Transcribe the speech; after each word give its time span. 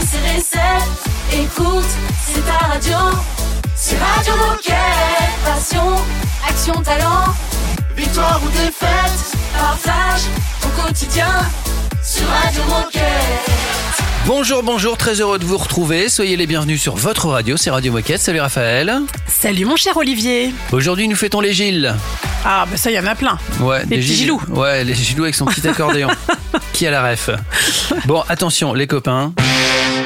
c'est. 0.00 1.36
Écoute, 1.36 1.84
c'est 2.26 2.40
ta 2.46 2.66
radio. 2.66 2.96
C'est 3.74 3.96
Radio 3.98 4.34
Moquette. 4.36 4.76
Passion, 5.44 5.96
action, 6.48 6.72
talent. 6.82 7.34
Victoire 7.96 8.40
ou 8.44 8.48
défaite, 8.48 9.36
partage 9.54 10.22
ton 10.60 10.68
quotidien 10.82 11.26
sur 12.02 12.26
Radio 12.28 12.62
Moquette. 12.68 13.02
Bonjour, 14.26 14.62
bonjour, 14.62 14.96
très 14.96 15.20
heureux 15.20 15.38
de 15.38 15.44
vous 15.44 15.56
retrouver. 15.58 16.08
Soyez 16.08 16.36
les 16.36 16.46
bienvenus 16.46 16.80
sur 16.80 16.94
votre 16.96 17.28
radio, 17.28 17.56
c'est 17.56 17.70
Radio 17.70 17.92
Moquette. 17.92 18.20
Salut 18.20 18.40
Raphaël. 18.40 19.00
Salut 19.26 19.64
mon 19.64 19.76
cher 19.76 19.96
Olivier. 19.96 20.52
Aujourd'hui, 20.70 21.08
nous 21.08 21.16
fêtons 21.16 21.40
les 21.40 21.52
Gilles. 21.52 21.94
Ah, 22.44 22.66
bah 22.70 22.76
ça, 22.76 22.90
il 22.90 22.94
y 22.94 22.98
en 22.98 23.06
a 23.06 23.14
plein. 23.14 23.38
Ouais, 23.60 23.80
Les 23.80 23.86
des 23.86 23.96
petits 23.96 24.06
Gilles- 24.08 24.16
Gilous. 24.16 24.40
Ouais, 24.48 24.84
les 24.84 24.94
Gilous 24.94 25.24
avec 25.24 25.34
son 25.34 25.44
petit 25.44 25.66
accordéon. 25.68 26.08
Qui 26.72 26.86
a 26.86 26.90
la 26.90 27.08
ref? 27.10 27.30
Bon, 28.06 28.22
attention, 28.28 28.74
les 28.74 28.86
copains. 28.86 29.32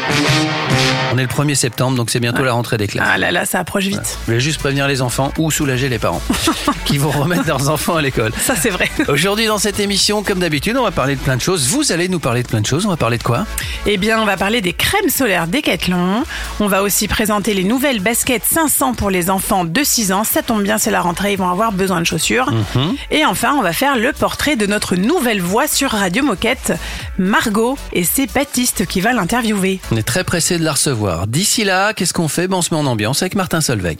Thank 0.08 0.90
you. 0.90 0.95
On 1.16 1.18
est 1.18 1.22
le 1.22 1.28
1er 1.28 1.54
septembre, 1.54 1.96
donc 1.96 2.10
c'est 2.10 2.20
bientôt 2.20 2.44
la 2.44 2.52
rentrée 2.52 2.76
des 2.76 2.88
classes. 2.88 3.08
Ah 3.10 3.16
là 3.16 3.32
là, 3.32 3.46
ça 3.46 3.60
approche 3.60 3.84
vite. 3.84 4.18
Je 4.20 4.26
voulais 4.26 4.40
juste 4.40 4.58
prévenir 4.58 4.86
les 4.86 5.00
enfants 5.00 5.32
ou 5.38 5.50
soulager 5.50 5.88
les 5.88 5.98
parents 5.98 6.20
qui 6.84 6.98
vont 6.98 7.10
remettre 7.10 7.46
leurs 7.46 7.70
enfants 7.70 7.96
à 7.96 8.02
l'école. 8.02 8.32
Ça, 8.38 8.54
c'est 8.54 8.68
vrai. 8.68 8.90
Aujourd'hui, 9.08 9.46
dans 9.46 9.56
cette 9.56 9.80
émission, 9.80 10.22
comme 10.22 10.40
d'habitude, 10.40 10.76
on 10.76 10.82
va 10.82 10.90
parler 10.90 11.16
de 11.16 11.20
plein 11.22 11.36
de 11.36 11.40
choses. 11.40 11.68
Vous 11.68 11.90
allez 11.90 12.10
nous 12.10 12.18
parler 12.18 12.42
de 12.42 12.48
plein 12.48 12.60
de 12.60 12.66
choses. 12.66 12.84
On 12.84 12.90
va 12.90 12.98
parler 12.98 13.16
de 13.16 13.22
quoi? 13.22 13.46
Eh 13.86 13.96
bien, 13.96 14.20
on 14.20 14.26
va 14.26 14.36
parler 14.36 14.60
des 14.60 14.74
crèmes 14.74 15.08
solaires 15.08 15.46
Decathlon. 15.46 16.22
On 16.60 16.66
va 16.66 16.82
aussi 16.82 17.08
présenter 17.08 17.54
les 17.54 17.64
nouvelles 17.64 18.00
baskets 18.00 18.44
500 18.44 18.92
pour 18.92 19.08
les 19.08 19.30
enfants 19.30 19.64
de 19.64 19.82
6 19.82 20.12
ans. 20.12 20.22
Ça 20.22 20.42
tombe 20.42 20.62
bien, 20.62 20.76
c'est 20.76 20.90
la 20.90 21.00
rentrée, 21.00 21.32
ils 21.32 21.38
vont 21.38 21.48
avoir 21.48 21.72
besoin 21.72 22.02
de 22.02 22.06
chaussures. 22.06 22.52
Et 23.10 23.24
enfin, 23.24 23.54
on 23.54 23.62
va 23.62 23.72
faire 23.72 23.96
le 23.96 24.12
portrait 24.12 24.56
de 24.56 24.66
notre 24.66 24.96
nouvelle 24.96 25.40
voix 25.40 25.66
sur 25.66 25.92
Radio 25.92 26.22
Moquette, 26.22 26.74
Margot. 27.16 27.78
Et 27.94 28.04
c'est 28.04 28.30
Baptiste 28.34 28.84
qui 28.84 29.00
va 29.00 29.14
l'interviewer. 29.14 29.80
On 29.90 29.96
est 29.96 30.02
très 30.02 30.22
pressé 30.22 30.58
de 30.58 30.64
la 30.64 30.72
recevoir. 30.72 31.05
D'ici 31.26 31.64
là, 31.64 31.92
qu'est-ce 31.92 32.12
qu'on 32.12 32.28
fait? 32.28 32.48
Ben, 32.48 32.56
On 32.56 32.62
se 32.62 32.74
met 32.74 32.80
en 32.80 32.86
ambiance 32.86 33.22
avec 33.22 33.34
Martin 33.34 33.60
Solveig. 33.60 33.98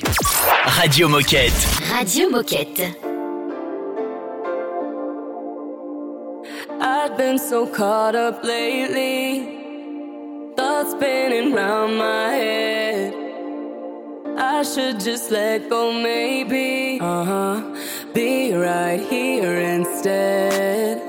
Radio 0.66 1.08
Moquette. 1.08 1.52
Radio 1.92 2.28
Moquette. 2.30 2.82
I've 6.80 7.16
been 7.16 7.38
so 7.38 7.66
caught 7.66 8.14
up 8.14 8.42
lately, 8.44 9.42
thoughts 10.56 10.90
spinning 10.92 11.54
round 11.54 11.96
my 11.96 12.34
head. 12.34 13.14
I 14.38 14.62
should 14.62 15.00
just 15.00 15.30
let 15.30 15.70
go, 15.70 15.92
maybe. 15.92 16.98
Uh 17.00 17.24
huh. 17.24 17.62
Be 18.14 18.52
right 18.52 19.00
here 19.00 19.56
instead. 19.58 21.00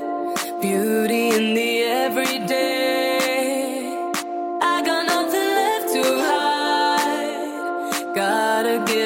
Beauty 0.61 1.29
in 1.35 1.53
the 1.53 1.83
everyday. 1.83 2.76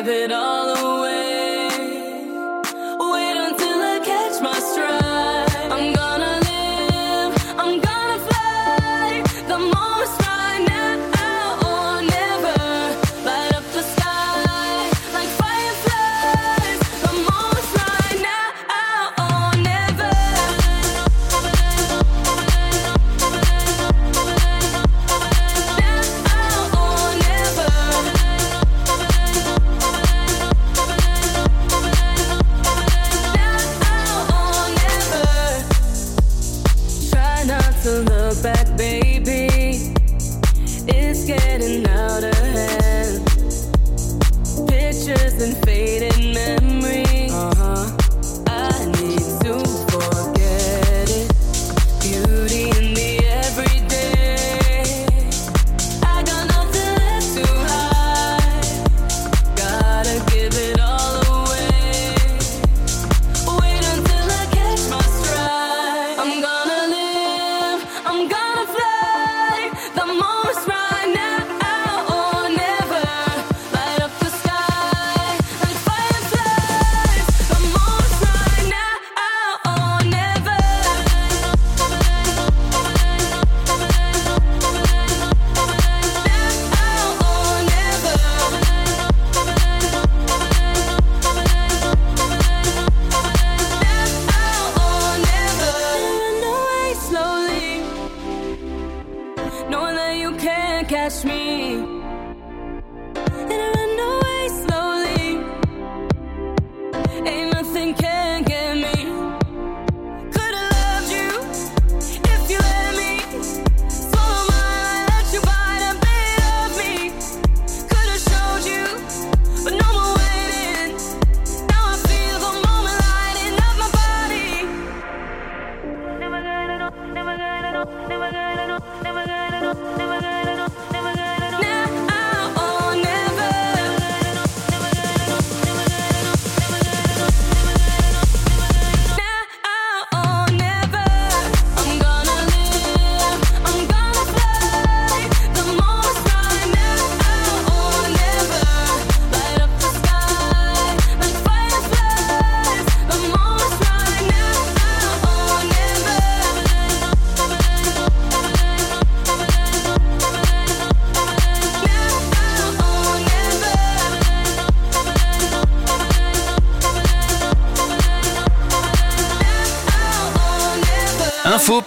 Give 0.04 0.10
it 0.10 0.32
all 0.32 0.51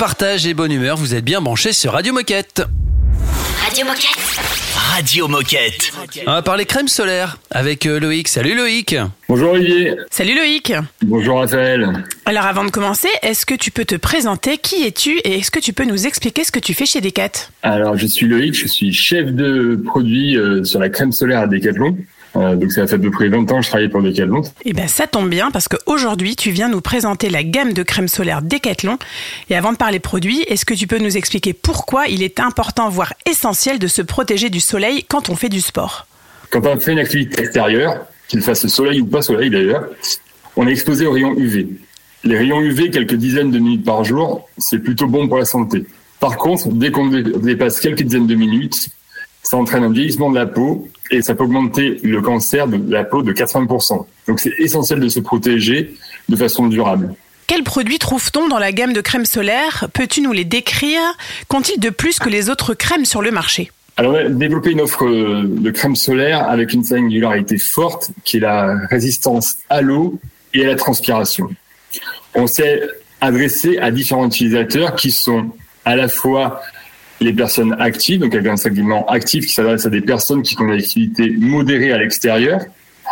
partage 0.05 0.47
et 0.47 0.53
bonne 0.53 0.71
humeur, 0.71 0.99
vous 0.99 1.15
êtes 1.15 1.25
bien 1.25 1.41
branchés 1.41 1.73
sur 1.73 1.93
Radio 1.93 2.12
Moquette. 2.12 2.62
Radio 3.65 3.87
Moquette. 3.87 4.19
Radio 4.93 5.29
Moquette. 5.29 5.93
On 6.27 6.33
va 6.33 6.43
parler 6.43 6.67
crème 6.67 6.89
solaire 6.89 7.39
avec 7.51 7.87
euh, 7.87 7.99
Loïc. 7.99 8.29
Salut 8.29 8.55
Loïc 8.55 8.95
Bonjour 9.31 9.53
Olivier, 9.53 9.95
Salut 10.11 10.37
Loïc. 10.37 10.75
bonjour 11.01 11.39
Raphaël. 11.39 12.05
Alors 12.27 12.45
avant 12.45 12.65
de 12.67 12.71
commencer, 12.71 13.09
est-ce 13.23 13.47
que 13.47 13.55
tu 13.55 13.71
peux 13.71 13.87
te 13.87 13.95
présenter? 13.95 14.59
Qui 14.59 14.85
es-tu 14.85 15.17
Et 15.21 15.39
est-ce 15.39 15.51
que 15.51 15.59
tu 15.59 15.73
peux 15.73 15.87
nous 15.87 16.06
expliquer 16.06 16.45
ce 16.45 16.53
que 16.53 16.61
tu 16.61 16.75
fais 16.75 16.85
chez 16.85 17.01
Decat 17.01 17.31
Alors 17.62 17.97
je 17.97 18.06
suis 18.06 18.27
Loïc, 18.27 18.55
je 18.55 18.69
suis 18.69 18.93
chef 18.93 19.33
de 19.33 19.81
produit 19.87 20.37
euh, 20.37 20.65
sur 20.65 20.81
la 20.81 20.91
crème 20.91 21.12
solaire 21.12 21.41
à 21.41 21.47
Decathlon. 21.47 21.97
Euh, 22.36 22.56
donc 22.56 22.72
ça 22.72 22.86
fait 22.86 22.96
à 22.96 22.98
peu 22.98 23.10
près 23.10 23.28
20 23.28 23.50
ans 23.52 23.58
que 23.58 23.62
je 23.64 23.69
travaille 23.69 23.88
pour 23.88 24.02
Decathlon. 24.02 24.42
Eh 24.64 24.72
ben 24.72 24.88
ça 24.88 25.06
tombe 25.06 25.28
bien 25.31 25.50
parce 25.52 25.69
qu'aujourd'hui 25.69 26.34
tu 26.34 26.50
viens 26.50 26.69
nous 26.69 26.81
présenter 26.81 27.31
la 27.31 27.44
gamme 27.44 27.72
de 27.72 27.82
crème 27.84 28.08
solaire 28.08 28.42
Décathlon. 28.42 28.98
Et 29.50 29.56
avant 29.56 29.72
de 29.72 29.76
parler 29.76 30.00
produits, 30.00 30.40
est-ce 30.48 30.64
que 30.64 30.75
tu 30.75 30.86
peux 30.88 30.98
nous 30.98 31.16
expliquer 31.16 31.52
pourquoi 31.52 32.08
il 32.08 32.22
est 32.25 32.40
important, 32.40 32.88
voire 32.88 33.12
essentiel, 33.31 33.78
de 33.78 33.86
se 33.86 34.02
protéger 34.02 34.50
du 34.50 34.60
soleil 34.60 35.04
quand 35.04 35.31
on 35.31 35.36
fait 35.36 35.48
du 35.48 35.60
sport? 35.60 36.06
Quand 36.50 36.66
on 36.66 36.78
fait 36.81 36.92
une 36.92 36.98
activité 36.98 37.40
extérieure, 37.42 38.04
qu'il 38.28 38.40
fasse 38.42 38.66
soleil 38.66 39.00
ou 39.00 39.06
pas 39.06 39.22
soleil 39.22 39.50
d'ailleurs, 39.50 39.84
on 40.56 40.66
est 40.66 40.72
exposé 40.72 41.06
aux 41.06 41.12
rayons 41.12 41.34
UV. 41.36 41.69
Les 42.25 42.38
rayons 42.38 42.60
UV, 42.60 42.90
quelques 42.90 43.14
dizaines 43.14 43.50
de 43.50 43.58
minutes 43.58 43.84
par 43.84 44.02
jour, 44.02 44.48
c'est 44.58 44.78
plutôt 44.78 45.06
bon 45.06 45.28
pour 45.28 45.38
la 45.38 45.44
santé. 45.44 45.84
Par 46.20 46.36
contre, 46.36 46.69
dès 46.72 46.90
qu'on 46.90 47.08
dé- 47.08 47.22
dépasse 47.22 47.81
quelques 47.81 48.02
dizaines 48.02 48.26
de 48.26 48.34
minutes, 48.34 48.88
ça 49.44 49.56
entraîne 49.56 49.85
un 49.85 49.93
vieillissement 49.93 50.31
de 50.31 50.35
la 50.35 50.46
peau 50.46 50.88
et 51.11 51.23
ça 51.23 51.35
peut 51.35 51.44
augmenter 51.44 52.00
le 52.02 52.20
cancer 52.20 52.67
de 52.67 52.81
la 52.91 53.05
peau 53.05 53.23
de 53.23 53.32
80%. 53.32 54.05
Donc 54.26 54.41
c'est 54.41 54.52
essentiel 54.58 54.99
de 54.99 55.08
se 55.08 55.20
protéger 55.20 55.94
de 56.29 56.37
façon 56.37 56.67
durable. 56.67 57.14
Quels 57.46 57.62
produits 57.62 57.99
trouve-t-on 57.99 58.49
dans 58.49 58.58
la 58.58 58.73
gamme 58.73 58.94
de 58.94 59.02
crème 59.02 59.26
solaire 59.26 59.88
Peux-tu 59.93 60.23
nous 60.23 60.32
les 60.32 60.46
décrire? 60.46 61.02
Qu'ont-ils 61.46 61.79
de 61.79 61.91
plus 61.91 62.19
que 62.19 62.31
les 62.31 62.49
autres 62.49 62.73
crèmes 62.73 63.05
sur 63.05 63.20
le 63.20 63.31
marché? 63.31 63.70
Alors, 63.96 64.14
on 64.14 64.17
a 64.17 64.29
développé 64.29 64.70
une 64.70 64.81
offre 64.81 65.05
euh, 65.05 65.43
de 65.44 65.70
crème 65.70 65.94
solaire 65.94 66.49
avec 66.49 66.73
une 66.73 66.82
singularité 66.82 67.58
forte 67.58 68.11
qui 68.25 68.38
est 68.38 68.41
la 68.41 68.79
résistance 68.88 69.58
à 69.69 69.82
l'eau 69.82 70.19
et 70.55 70.64
à 70.64 70.69
la 70.69 70.75
transpiration. 70.75 71.49
On 72.35 72.46
s'est 72.46 72.82
adressé 73.20 73.79
à 73.79 73.91
différents 73.91 74.26
utilisateurs 74.26 74.96
qui 74.96 75.11
sont 75.11 75.50
à 75.85 75.96
la 75.96 76.08
fois 76.08 76.62
les 77.20 77.32
personnes 77.32 77.76
actives, 77.78 78.20
donc 78.20 78.34
avec 78.34 78.46
un 78.46 78.56
segment 78.56 79.06
actif 79.06 79.46
qui 79.46 79.52
s'adresse 79.52 79.87
à 79.87 79.90
des 79.90 80.00
personnes 80.00 80.43
qui 80.43 80.55
font 80.55 80.66
des 80.66 80.75
activités 80.75 81.31
modérées 81.31 81.93
à 81.93 81.99
l'extérieur, 81.99 82.61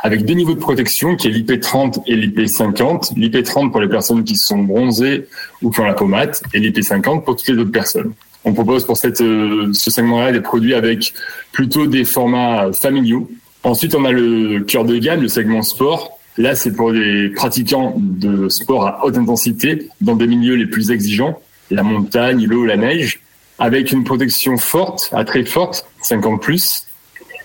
avec 0.03 0.25
deux 0.25 0.35
niveaux 0.35 0.55
de 0.55 0.61
protection 0.61 1.17
qui 1.17 1.29
est 1.29 1.31
l'IP30 1.31 2.03
et 2.07 2.17
l'IP50. 2.17 3.17
L'IP30 3.17 3.71
pour 3.71 3.81
les 3.81 3.89
personnes 3.89 4.25
qui 4.25 4.37
sont 4.37 4.59
bronzées 4.59 5.27
ou 5.63 5.71
qui 5.71 5.81
ont 5.81 5.85
la 5.85 5.95
peau 5.95 6.07
mate 6.07 6.43
et 6.53 6.61
l'IP50 6.61 7.23
pour 7.23 7.37
toutes 7.37 7.49
les 7.49 7.59
autres 7.59 7.71
personnes. 7.71 8.13
On 8.45 8.53
propose 8.53 8.85
pour 8.85 8.97
cette, 8.97 9.21
euh, 9.21 9.71
ce 9.73 9.91
segment-là 9.91 10.33
des 10.33 10.41
produits 10.41 10.75
avec 10.75 11.15
plutôt 11.53 11.87
des 11.87 12.05
formats 12.05 12.73
familiaux. 12.73 13.31
Ensuite, 13.63 13.95
on 13.95 14.05
a 14.05 14.11
le 14.11 14.61
cœur 14.61 14.85
de 14.85 14.97
gamme, 14.99 15.23
le 15.23 15.29
segment 15.29 15.63
sport. 15.63 16.19
Là, 16.37 16.57
c'est 16.57 16.73
pour 16.73 16.91
les 16.91 17.29
pratiquants 17.29 17.95
de 17.97 18.49
sport 18.49 18.87
à 18.87 19.05
haute 19.05 19.17
intensité 19.17 19.89
dans 20.01 20.17
des 20.17 20.27
milieux 20.27 20.55
les 20.55 20.67
plus 20.67 20.91
exigeants, 20.91 21.39
la 21.71 21.85
montagne, 21.85 22.45
l'eau, 22.47 22.65
la 22.65 22.77
neige, 22.77 23.22
avec 23.63 23.93
une 23.93 24.03
protection 24.03 24.57
forte, 24.57 25.09
à 25.13 25.25
très 25.25 25.45
forte, 25.45 25.87
50 26.03 26.43
plus, 26.43 26.85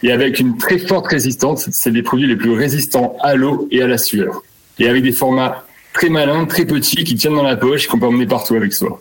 et 0.02 0.12
avec 0.12 0.40
une 0.40 0.58
très 0.58 0.80
forte 0.80 1.06
résistance. 1.06 1.70
C'est 1.72 1.92
des 1.92 2.02
produits 2.02 2.28
les 2.28 2.36
plus 2.36 2.54
résistants 2.54 3.16
à 3.22 3.36
l'eau 3.36 3.68
et 3.70 3.84
à 3.84 3.88
la 3.88 4.00
sueur. 4.00 4.42
Et 4.80 4.90
avec 4.90 5.04
des 5.04 5.12
formats 5.12 5.68
très 5.94 6.10
malins, 6.10 6.46
très 6.46 6.66
petits, 6.66 7.04
qui 7.04 7.14
tiennent 7.14 7.36
dans 7.36 7.44
la 7.44 7.56
poche, 7.56 7.86
qu'on 7.86 8.00
peut 8.00 8.08
emmener 8.08 8.26
partout 8.26 8.56
avec 8.56 8.74
soi. 8.74 9.00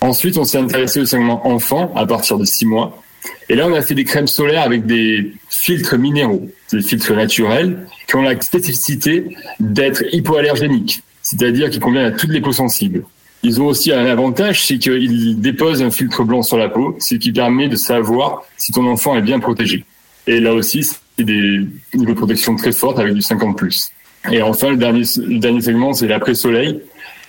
Ensuite, 0.00 0.38
on 0.38 0.44
s'est 0.44 0.58
intéressé 0.58 1.00
au 1.00 1.04
segment 1.04 1.44
enfant 1.48 1.92
à 1.96 2.06
partir 2.06 2.38
de 2.38 2.44
6 2.44 2.66
mois. 2.66 3.02
Et 3.48 3.56
là, 3.56 3.66
on 3.66 3.74
a 3.74 3.82
fait 3.82 3.96
des 3.96 4.04
crèmes 4.04 4.28
solaires 4.28 4.62
avec 4.62 4.86
des 4.86 5.32
filtres 5.48 5.98
minéraux, 5.98 6.48
des 6.72 6.80
filtres 6.80 7.12
naturels, 7.12 7.88
qui 8.06 8.14
ont 8.14 8.22
la 8.22 8.40
spécificité 8.40 9.36
d'être 9.58 10.04
hypoallergéniques, 10.12 11.02
c'est-à-dire 11.22 11.70
qu'ils 11.70 11.80
conviennent 11.80 12.06
à 12.06 12.12
toutes 12.12 12.30
les 12.30 12.40
peaux 12.40 12.52
sensibles. 12.52 13.04
Ils 13.44 13.60
ont 13.60 13.66
aussi 13.66 13.92
un 13.92 14.06
avantage, 14.06 14.64
c'est 14.64 14.78
qu'ils 14.78 15.40
déposent 15.40 15.82
un 15.82 15.90
filtre 15.90 16.22
blanc 16.22 16.42
sur 16.42 16.56
la 16.56 16.68
peau, 16.68 16.96
ce 17.00 17.16
qui 17.16 17.32
permet 17.32 17.68
de 17.68 17.76
savoir 17.76 18.44
si 18.56 18.70
ton 18.70 18.86
enfant 18.86 19.16
est 19.16 19.22
bien 19.22 19.40
protégé. 19.40 19.84
Et 20.28 20.38
là 20.38 20.54
aussi, 20.54 20.84
c'est 20.84 21.24
des 21.24 21.66
niveaux 21.94 22.12
de 22.12 22.18
protection 22.18 22.54
très 22.54 22.72
forts 22.72 23.00
avec 23.00 23.14
du 23.14 23.20
50+. 23.20 23.90
Et 24.30 24.40
enfin, 24.42 24.70
le 24.70 24.76
dernier, 24.76 25.02
le 25.16 25.38
dernier 25.38 25.60
segment, 25.60 25.92
c'est 25.92 26.06
l'après-soleil. 26.06 26.80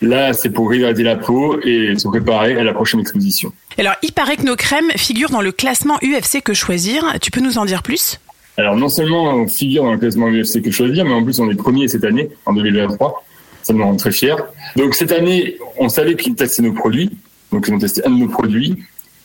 Là, 0.01 0.33
c'est 0.33 0.50
pour 0.50 0.69
réhydrater 0.69 1.01
la 1.01 1.15
peau 1.15 1.60
et 1.62 1.98
se 1.98 2.07
préparer 2.07 2.57
à 2.57 2.63
la 2.63 2.74
prochaine 2.74 3.00
exposition. 3.00 3.51
Alors, 3.80 3.94
il 4.04 4.12
paraît 4.12 4.36
que 4.36 4.44
nos 4.44 4.56
crèmes 4.56 4.92
figurent 4.98 5.31
dans 5.31 5.42
le 5.42 5.51
classement 5.51 5.98
UFC 6.04 6.42
Que 6.44 6.54
Choisir. 6.54 7.15
Tu 7.21 7.31
peux 7.31 7.42
nous 7.42 7.57
en 7.57 7.65
dire 7.65 7.81
plus? 7.81 8.19
Alors, 8.57 8.75
non 8.75 8.89
seulement 8.89 9.33
on 9.33 9.48
figure 9.48 9.83
dans 9.83 9.94
le 9.94 9.98
classement 9.98 10.27
UFC 10.27 10.62
Que 10.62 10.69
Choisir, 10.69 11.06
mais 11.06 11.13
en 11.13 11.24
plus, 11.24 11.39
on 11.39 11.50
est 11.50 11.56
premier 11.56 11.88
cette 11.88 12.04
année, 12.04 12.30
en 12.45 12.54
2023. 12.54 13.24
Ça 13.63 13.74
nous 13.74 13.83
rend 13.83 13.95
très 13.95 14.12
fiers. 14.12 14.36
Donc, 14.75 14.94
cette 14.94 15.12
année, 15.12 15.57
on 15.77 15.89
savait 15.89 16.15
qu'ils 16.15 16.36
testaient 16.36 16.62
nos 16.62 16.74
produits. 16.74 17.10
Donc, 17.51 17.65
ils 17.68 17.74
ont 17.74 17.80
testé 17.80 18.06
un 18.06 18.12
de 18.12 18.18
nos 18.19 18.27
produits. 18.27 18.77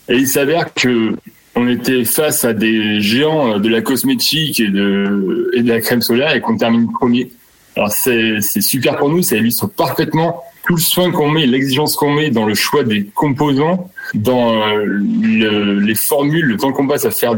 Et 0.08 0.16
il 0.16 0.26
s'avère 0.28 0.72
que 0.72 1.14
on 1.54 1.66
était 1.68 2.04
face 2.04 2.44
à 2.44 2.52
des 2.52 3.00
géants 3.00 3.58
de 3.58 3.68
la 3.68 3.82
cosmétique 3.82 4.60
et 4.60 4.68
de, 4.68 5.50
la 5.56 5.80
crème 5.80 6.02
solaire 6.02 6.34
et 6.34 6.40
qu'on 6.40 6.56
termine 6.56 6.90
premier. 6.92 7.30
Alors, 7.76 7.90
c'est 7.90 8.40
super 8.60 8.96
pour 8.96 9.08
nous. 9.08 9.22
Ça 9.22 9.36
illustre 9.36 9.66
parfaitement 9.68 10.42
tout 10.66 10.74
le 10.76 10.80
soin 10.80 11.10
qu'on 11.10 11.30
met, 11.30 11.46
l'exigence 11.46 11.96
qu'on 11.96 12.12
met 12.12 12.30
dans 12.30 12.44
le 12.44 12.54
choix 12.54 12.84
des 12.84 13.06
composants, 13.06 13.90
dans 14.14 14.52
euh, 14.68 14.84
le- 14.84 15.80
les 15.80 15.94
formules, 15.94 16.44
le 16.44 16.56
temps 16.58 16.72
qu'on 16.72 16.86
passe 16.86 17.06
à 17.06 17.10
faire, 17.10 17.36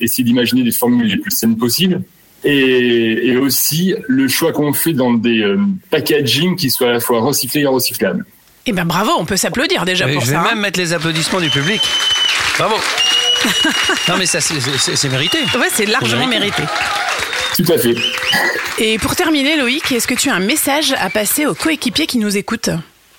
essayer 0.00 0.22
d'imaginer 0.24 0.62
des 0.62 0.70
formules 0.72 1.06
les 1.06 1.16
plus 1.16 1.30
saines 1.30 1.56
possibles, 1.56 2.02
et, 2.44 3.28
et 3.28 3.36
aussi 3.36 3.94
le 4.06 4.28
choix 4.28 4.52
qu'on 4.52 4.72
fait 4.72 4.92
dans 4.92 5.12
des 5.12 5.40
euh, 5.42 5.58
packaging 5.90 6.56
qui 6.56 6.70
soient 6.70 6.90
à 6.90 6.92
la 6.94 7.00
fois 7.00 7.20
recyclés 7.20 7.62
et 7.62 7.66
recyclables. 7.66 8.24
Eh 8.66 8.72
ben 8.72 8.84
bravo, 8.84 9.10
on 9.18 9.24
peut 9.24 9.36
s'applaudir 9.36 9.84
déjà 9.84 10.06
Oui, 10.06 10.14
pour 10.14 10.22
je 10.22 10.26
vais 10.28 10.32
ça. 10.34 10.40
hein. 10.42 10.48
même 10.50 10.60
mettre 10.60 10.78
les 10.78 10.92
applaudissements 10.92 11.40
du 11.40 11.50
public. 11.50 11.80
Bravo. 12.58 12.74
non 14.08 14.14
mais 14.18 14.26
ça 14.26 14.40
c'est- 14.40 15.08
mérité. 15.08 15.38
Ouais, 15.58 15.68
c'est 15.72 15.86
largement 15.86 16.26
mérité. 16.26 16.62
Tout 17.56 17.72
à 17.72 17.78
fait. 17.78 17.94
Et 18.78 18.98
pour 18.98 19.16
terminer, 19.16 19.56
Loïc, 19.56 19.90
est-ce 19.92 20.06
que 20.06 20.14
tu 20.14 20.28
as 20.30 20.34
un 20.34 20.40
message 20.40 20.94
à 21.00 21.10
passer 21.10 21.46
aux 21.46 21.54
coéquipiers 21.54 22.06
qui 22.06 22.18
nous 22.18 22.36
écoutent? 22.36 22.70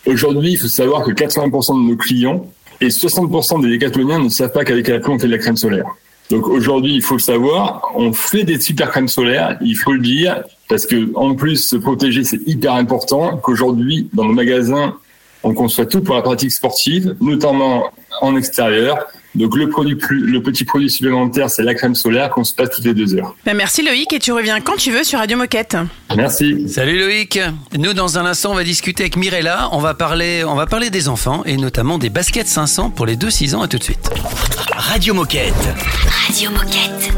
Aujourd'hui, 0.06 0.54
il 0.54 0.58
faut 0.58 0.68
savoir 0.68 1.04
que 1.04 1.12
80% 1.12 1.84
de 1.84 1.90
nos 1.92 1.98
clients 1.98 2.46
et 2.80 2.88
60% 2.88 3.62
des 3.62 3.70
décathloniens 3.70 4.20
ne 4.20 4.30
savent 4.30 4.52
pas 4.54 4.64
qu'avec 4.64 4.86
Decathlon, 4.86 5.16
on 5.16 5.20
fait 5.20 5.28
de 5.28 5.32
la 5.34 5.38
crème 5.38 5.58
solaire. 5.58 5.86
Donc 6.30 6.48
aujourd'hui, 6.48 6.94
il 6.96 7.02
faut 7.02 7.16
le 7.16 7.22
savoir, 7.22 7.92
on 7.96 8.14
fait 8.14 8.44
des 8.44 8.60
super 8.60 8.92
crèmes 8.92 9.08
solaires, 9.08 9.58
il 9.62 9.76
faut 9.76 9.94
le 9.94 10.00
dire, 10.00 10.44
parce 10.68 10.86
que 10.86 11.12
en 11.16 11.34
plus, 11.34 11.58
se 11.68 11.76
protéger, 11.76 12.24
c'est 12.24 12.48
hyper 12.48 12.74
important, 12.74 13.38
qu'aujourd'hui, 13.38 14.10
dans 14.14 14.26
nos 14.26 14.34
magasins, 14.34 14.96
on 15.42 15.54
conçoit 15.54 15.88
tout 15.88 16.02
pour 16.02 16.16
la 16.16 16.22
pratique 16.22 16.52
sportive, 16.52 17.16
notamment 17.20 17.92
en 18.22 18.36
extérieur. 18.36 19.08
Donc 19.36 19.56
le 19.56 19.70
produit 19.70 19.96
plus, 19.96 20.26
le 20.26 20.42
petit 20.42 20.66
produit 20.66 20.90
supplémentaire, 20.90 21.50
c'est 21.50 21.62
la 21.64 21.76
crème 21.76 21.94
solaire 21.96 22.30
qu'on 22.32 22.44
se 22.44 22.54
passe 22.54 22.72
toutes 22.72 22.86
les 22.86 22.94
deux 22.96 23.16
heures. 23.16 23.36
Ben, 23.46 23.56
Merci 23.56 23.84
Loïc 23.84 24.12
et 24.12 24.20
tu 24.20 24.32
reviens 24.32 24.60
quand 24.60 24.76
tu 24.76 24.92
veux 24.92 25.04
sur 25.04 25.20
Radio 25.20 25.38
Moquette. 25.38 25.78
Merci. 26.16 26.68
Salut 26.68 27.00
Loïc. 27.00 27.40
Nous 27.78 27.94
dans 27.94 28.18
un 28.18 28.26
instant 28.26 28.52
on 28.52 28.56
va 28.56 28.64
discuter 28.64 29.04
avec 29.04 29.16
Mirella. 29.18 29.70
On 29.72 29.80
va 29.80 29.94
parler, 29.94 30.44
on 30.44 30.56
va 30.56 30.66
parler 30.66 30.90
des 30.90 31.08
enfants 31.10 31.44
et 31.46 31.58
notamment 31.58 31.98
des 32.00 32.10
baskets 32.10 32.48
500 32.48 32.90
pour 32.90 33.06
les 33.06 33.16
2-6 33.18 33.56
ans. 33.56 33.62
À 33.62 33.68
tout 33.68 33.78
de 33.78 33.84
suite. 33.84 34.10
Radio 34.76 35.14
Moquette. 35.14 35.54
Radio 36.28 36.50
Moquette. 36.52 37.12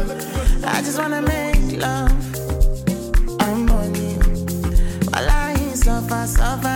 I 0.64 0.84
just 0.84 0.98
wanna 0.98 1.22
make 1.22 1.80
love 1.80 2.10
and 3.40 3.66
money. 3.66 4.16
While 5.10 5.28
I 5.28 5.74
suffer, 5.74 6.26
suffer 6.26 6.71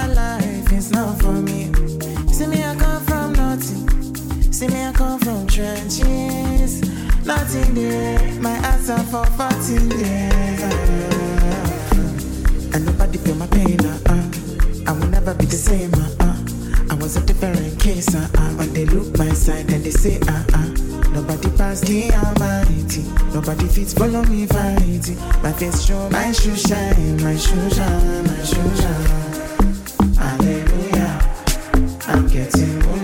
trenches. 5.57 6.83
Nothing 7.25 7.75
there. 7.75 8.41
My 8.43 8.57
answer 8.73 8.99
for 9.09 9.25
14 9.25 9.91
years. 9.91 10.63
Uh, 10.63 10.75
and 12.75 12.85
nobody 12.85 13.17
feel 13.17 13.37
my 13.37 13.47
pain. 13.47 13.81
Uh, 13.81 13.99
uh. 14.07 14.23
I 14.87 14.93
will 14.93 15.09
never 15.09 15.33
be 15.33 15.47
the 15.47 15.57
same. 15.57 15.95
Uh, 15.95 16.11
uh. 16.21 16.37
I 16.91 16.95
was 17.01 17.17
a 17.17 17.25
different 17.25 17.81
case. 17.81 18.15
Uh, 18.15 18.29
uh. 18.35 18.51
When 18.59 18.71
they 18.75 18.85
look 18.85 19.17
my 19.17 19.31
side 19.31 19.73
and 19.73 19.83
they 19.83 19.93
say, 19.93 20.21
uh, 20.29 20.45
uh. 20.53 20.69
Nobody 21.17 21.49
pass 21.57 21.81
the 21.81 22.13
almighty. 22.13 23.05
Nobody 23.33 23.67
fits 23.67 23.95
follow 23.95 24.25
me 24.25 24.45
fighting. 24.47 25.17
My 25.43 25.53
face 25.53 25.87
show, 25.87 26.11
my 26.11 26.33
shoe 26.33 26.55
shine, 26.55 27.17
my 27.25 27.35
shoe 27.35 27.71
shine, 27.71 28.25
my 28.29 28.43
shoe 28.45 28.77
shine. 28.77 30.15
Hallelujah. 30.21 31.17
I'm 32.09 32.29
getting 32.29 32.79
moolah. 32.81 32.96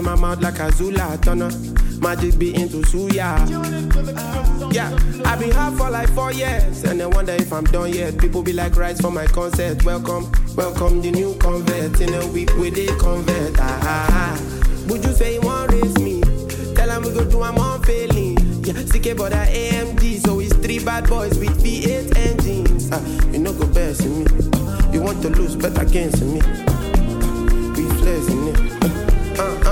In 0.00 0.06
my 0.06 0.14
mouth 0.16 0.40
like 0.40 0.58
a 0.58 0.72
Zula 0.72 1.18
Turner. 1.20 1.50
Magic 2.00 2.38
be 2.38 2.54
into 2.54 2.78
suya. 2.88 3.36
Yeah, 4.72 4.90
I've 5.26 5.38
been 5.38 5.50
hard 5.50 5.76
for 5.76 5.90
like 5.90 6.08
four 6.10 6.32
years, 6.32 6.84
and 6.84 7.02
I 7.02 7.06
wonder 7.06 7.32
if 7.32 7.52
I'm 7.52 7.64
done 7.64 7.92
yet. 7.92 8.16
People 8.16 8.42
be 8.42 8.54
like, 8.54 8.76
rise 8.76 9.00
for 9.00 9.10
my 9.10 9.26
concert. 9.26 9.84
Welcome, 9.84 10.32
welcome 10.56 11.02
the 11.02 11.10
new 11.10 11.34
convert. 11.34 12.00
In 12.00 12.14
a 12.14 12.26
week 12.28 12.50
with 12.56 12.74
they 12.76 12.86
convert. 12.98 13.58
Ah, 13.58 13.80
ah, 13.82 14.08
ah. 14.10 14.86
Would 14.88 15.04
you 15.04 15.12
say 15.12 15.34
you 15.34 15.42
want 15.42 15.70
raise 15.72 15.98
me? 15.98 16.22
Tell 16.74 16.88
them 16.88 17.02
we 17.02 17.12
go 17.12 17.28
do 17.28 17.42
I'm 17.42 17.58
on 17.58 17.82
failing. 17.82 18.38
Yeah, 18.64 18.82
CK 18.84 19.18
but 19.18 19.32
that 19.32 19.48
AMG, 19.48 20.24
so 20.24 20.40
it's 20.40 20.54
three 20.54 20.82
bad 20.82 21.08
boys 21.08 21.38
with 21.38 21.62
V8 21.62 22.16
engines. 22.16 22.90
Uh, 22.90 23.28
you 23.32 23.38
know 23.38 23.52
go 23.52 23.66
best 23.66 24.06
in 24.06 24.24
me. 24.24 24.94
You 24.94 25.02
want 25.02 25.20
to 25.22 25.28
lose, 25.28 25.56
bet 25.56 25.76
against 25.80 26.22
me. 26.22 26.40
We 27.76 27.84
flexing 28.00 28.48
it. 28.48 29.09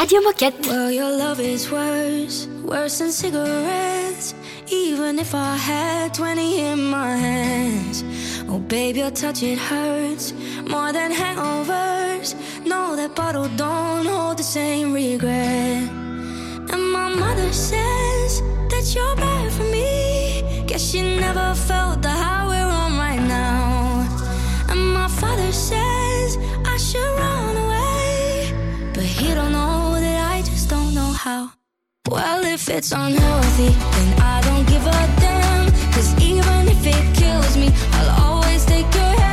Radio 0.00 0.22
Moquette. 0.22 0.66
Well, 0.66 0.90
your 0.90 1.12
love 1.14 1.40
is 1.40 1.70
worse, 1.70 2.46
worse 2.64 3.00
than 3.00 3.12
cigarettes. 3.12 4.34
Even 4.72 5.18
if 5.18 5.34
I 5.34 5.58
had 5.58 6.14
20 6.14 6.58
in 6.58 6.84
my 6.86 7.14
hands. 7.14 8.02
Oh, 8.48 8.58
babe, 8.60 8.96
your 8.96 9.10
touch, 9.10 9.42
it 9.42 9.58
hurts 9.58 10.32
more 10.66 10.90
than 10.94 11.12
hangovers. 11.12 12.34
No, 12.64 12.96
that 12.96 13.14
bottle 13.14 13.48
don't 13.56 14.06
hold 14.06 14.38
the 14.38 14.42
same 14.42 14.94
regret. 14.94 15.84
And 16.72 16.92
my 16.92 17.10
mother 17.14 17.52
says 17.52 18.40
that 18.70 18.94
you're 18.94 19.16
bad 19.16 19.52
for 19.52 19.64
me. 19.64 20.64
Guess 20.66 20.92
she 20.92 21.02
never 21.02 21.54
felt 21.54 22.00
the 22.00 22.08
high 22.08 22.39
Well, 32.22 32.44
if 32.44 32.68
it's 32.68 32.92
unhealthy, 32.92 33.68
then 33.68 34.20
I 34.20 34.42
don't 34.42 34.66
give 34.68 34.86
a 34.86 35.00
damn. 35.20 35.72
Cause 35.94 36.12
even 36.20 36.68
if 36.68 36.86
it 36.86 37.16
kills 37.16 37.56
me, 37.56 37.70
I'll 37.92 38.26
always 38.26 38.66
take 38.66 38.94
your 38.94 39.04
hand. 39.04 39.29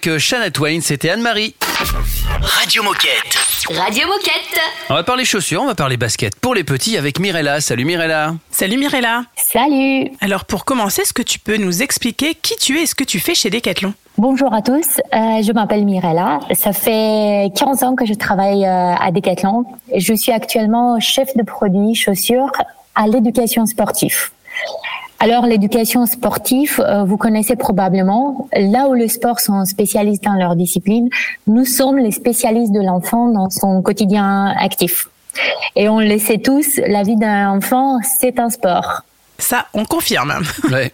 Avec 0.00 0.06
euh, 0.06 0.18
Shania 0.18 0.50
Twain, 0.50 0.80
c'était 0.80 1.10
Anne-Marie. 1.10 1.54
Radio 2.40 2.82
Moquette. 2.82 3.36
Radio 3.68 4.06
Moquette. 4.06 4.60
On 4.88 4.94
va 4.94 5.02
parler 5.02 5.26
chaussures, 5.26 5.60
on 5.60 5.66
va 5.66 5.74
parler 5.74 5.98
basket 5.98 6.36
pour 6.36 6.54
les 6.54 6.64
petits 6.64 6.96
avec 6.96 7.18
Mirella. 7.18 7.60
Salut 7.60 7.84
Mirella. 7.84 8.34
Salut 8.50 8.78
Mirella. 8.78 9.24
Salut 9.36 10.10
Alors 10.22 10.46
pour 10.46 10.64
commencer, 10.64 11.02
est-ce 11.02 11.12
que 11.12 11.22
tu 11.22 11.38
peux 11.38 11.58
nous 11.58 11.82
expliquer 11.82 12.34
qui 12.34 12.56
tu 12.56 12.78
es 12.78 12.84
et 12.84 12.86
ce 12.86 12.94
que 12.94 13.04
tu 13.04 13.20
fais 13.20 13.34
chez 13.34 13.50
Decathlon? 13.50 13.92
Bonjour 14.16 14.54
à 14.54 14.62
tous, 14.62 15.00
euh, 15.12 15.42
je 15.42 15.52
m'appelle 15.52 15.84
Mirella. 15.84 16.40
Ça 16.54 16.72
fait 16.72 17.50
15 17.54 17.82
ans 17.82 17.94
que 17.94 18.06
je 18.06 18.14
travaille 18.14 18.64
euh, 18.64 18.94
à 18.94 19.10
Decathlon. 19.10 19.66
Je 19.94 20.14
suis 20.14 20.32
actuellement 20.32 20.98
chef 20.98 21.36
de 21.36 21.42
produit 21.42 21.94
chaussures 21.94 22.52
à 22.94 23.06
l'éducation 23.06 23.66
sportive. 23.66 24.30
Alors 25.22 25.44
l'éducation 25.44 26.06
sportive, 26.06 26.80
euh, 26.80 27.04
vous 27.04 27.18
connaissez 27.18 27.54
probablement, 27.54 28.48
là 28.54 28.88
où 28.88 28.94
les 28.94 29.08
sports 29.08 29.38
sont 29.38 29.66
spécialistes 29.66 30.24
dans 30.24 30.32
leur 30.32 30.56
discipline, 30.56 31.10
nous 31.46 31.66
sommes 31.66 31.98
les 31.98 32.10
spécialistes 32.10 32.72
de 32.72 32.80
l'enfant 32.80 33.28
dans 33.28 33.50
son 33.50 33.82
quotidien 33.82 34.54
actif. 34.58 35.08
Et 35.76 35.90
on 35.90 36.00
le 36.00 36.18
sait 36.18 36.38
tous, 36.38 36.80
la 36.86 37.02
vie 37.02 37.16
d'un 37.16 37.50
enfant, 37.50 37.98
c'est 38.18 38.40
un 38.40 38.48
sport. 38.48 39.02
Ça, 39.38 39.66
on 39.74 39.84
confirme. 39.84 40.42
Ouais. 40.70 40.92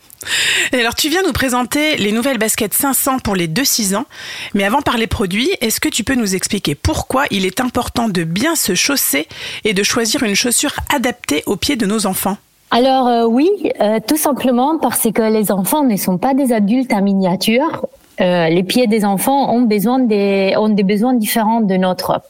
Et 0.73 0.81
alors, 0.81 0.97
tu 0.97 1.09
viens 1.09 1.23
nous 1.23 1.33
présenter 1.33 1.97
les 1.97 2.11
nouvelles 2.11 2.39
baskets 2.39 2.75
500 2.75 3.21
pour 3.21 3.37
les 3.37 3.47
2-6 3.47 3.95
ans. 3.95 4.07
Mais 4.55 4.65
avant 4.65 4.83
par 4.83 4.97
les 4.97 5.07
produits, 5.07 5.51
est-ce 5.61 5.79
que 5.79 5.89
tu 5.89 6.03
peux 6.03 6.17
nous 6.17 6.35
expliquer 6.35 6.75
pourquoi 6.75 7.27
il 7.31 7.47
est 7.47 7.61
important 7.61 8.09
de 8.09 8.25
bien 8.25 8.57
se 8.57 8.75
chausser 8.75 9.29
et 9.65 9.73
de 9.73 9.83
choisir 9.85 10.25
une 10.25 10.35
chaussure 10.35 10.73
adaptée 10.93 11.45
aux 11.47 11.57
pieds 11.57 11.77
de 11.77 11.87
nos 11.87 12.07
enfants? 12.07 12.39
Alors 12.71 13.07
euh, 13.07 13.25
oui, 13.27 13.49
euh, 13.81 14.01
tout 14.07 14.17
simplement 14.17 14.79
parce 14.79 15.09
que 15.13 15.23
les 15.23 15.53
enfants 15.53 15.85
ne 15.85 15.97
sont 15.97 16.19
pas 16.19 16.35
des 16.35 16.53
adultes 16.53 16.93
en 16.93 17.03
miniature. 17.03 17.87
Euh, 18.21 18.49
les 18.49 18.63
pieds 18.63 18.87
des 18.87 19.05
enfants 19.05 19.53
ont 19.53 19.63
besoin 19.63 19.99
des 19.99 20.55
ont 20.57 20.71
des 20.71 20.83
besoins 20.83 21.15
différents 21.15 21.61
de 21.61 21.77
notre. 21.77 22.23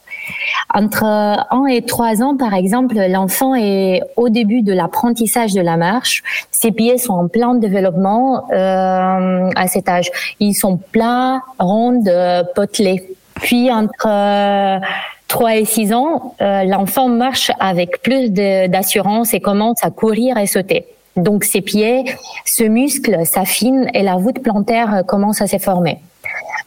Entre 0.73 1.05
1 1.05 1.65
et 1.67 1.81
3 1.81 2.21
ans, 2.21 2.35
par 2.35 2.53
exemple, 2.53 2.95
l'enfant 3.09 3.55
est 3.55 4.01
au 4.17 4.27
début 4.27 4.63
de 4.63 4.73
l'apprentissage 4.73 5.53
de 5.53 5.61
la 5.61 5.77
marche. 5.77 6.23
Ses 6.51 6.71
pieds 6.71 6.97
sont 6.97 7.13
en 7.13 7.27
plein 7.29 7.55
développement 7.55 8.49
euh, 8.51 9.49
à 9.55 9.67
cet 9.67 9.87
âge. 9.87 10.11
Ils 10.41 10.53
sont 10.53 10.77
plats, 10.77 11.41
ronds, 11.57 12.03
euh, 12.07 12.43
potelés. 12.53 13.15
Puis 13.35 13.71
entre 13.71 14.07
euh, 14.07 14.79
3 15.27 15.55
et 15.57 15.65
6 15.65 15.93
ans, 15.93 16.35
euh, 16.41 16.63
l'enfant 16.63 17.09
marche 17.09 17.51
avec 17.59 18.01
plus 18.01 18.31
d'assurance 18.31 19.33
et 19.33 19.39
commence 19.39 19.83
à 19.83 19.91
courir 19.91 20.37
et 20.37 20.47
sauter. 20.47 20.85
Donc 21.15 21.43
ses 21.43 21.61
pieds 21.61 22.05
se 22.45 22.63
musclent, 22.63 23.25
s'affinent 23.25 23.89
et 23.93 24.03
la 24.03 24.15
voûte 24.15 24.41
plantaire 24.41 24.93
euh, 24.93 25.03
commence 25.03 25.41
à 25.41 25.47
se 25.47 25.57
former. 25.57 25.99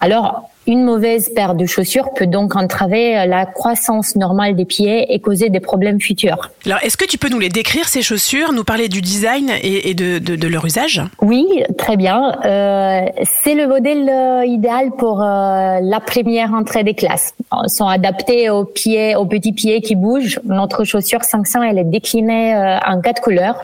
Alors, 0.01 0.51
Une 0.71 0.85
mauvaise 0.85 1.31
paire 1.35 1.57
de 1.57 1.67
chaussures 1.67 2.15
peut 2.15 2.29
donc 2.29 2.55
entraver 2.55 3.27
la 3.27 3.45
croissance 3.45 4.15
normale 4.15 4.55
des 4.55 4.65
pieds 4.65 5.13
et 5.13 5.19
causer 5.19 5.49
des 5.49 5.59
problèmes 5.59 6.01
futurs. 6.01 6.49
Alors, 6.65 6.79
est-ce 6.85 6.97
que 6.97 7.05
tu 7.05 7.19
peux 7.19 7.29
nous 7.29 7.41
les 7.41 7.49
décrire, 7.49 7.89
ces 7.89 8.03
chaussures, 8.03 8.53
nous 8.53 8.63
parler 8.63 8.89
du 8.89 9.01
design 9.01 9.51
et, 9.61 9.91
et 9.91 9.95
de, 9.95 10.21
de, 10.21 10.37
de 10.37 10.47
leur 10.47 10.65
usage? 10.65 11.03
Oui, 11.23 11.45
très 11.77 11.97
bien. 11.97 12.39
Euh, 12.45 13.01
c'est 13.25 13.57
le 13.57 13.67
modèle 13.67 14.09
euh, 14.09 14.47
idéal 14.47 14.93
pour 14.97 15.21
euh, 15.21 15.81
la 15.83 15.99
première 15.99 16.55
entrée 16.55 16.85
des 16.85 16.95
classes. 16.95 17.35
Ils 17.65 17.69
sont 17.69 17.89
adaptés 17.89 18.49
aux 18.49 18.65
pieds, 18.65 19.17
aux 19.17 19.27
petits 19.27 19.53
pieds 19.53 19.81
qui 19.81 19.97
bougent. 19.97 20.39
Notre 20.45 20.85
chaussure 20.85 21.25
500, 21.25 21.65
elle 21.65 21.79
est 21.79 21.85
déclinée 21.85 22.55
euh, 22.55 22.79
en 22.87 23.01
quatre 23.01 23.23
couleurs, 23.23 23.61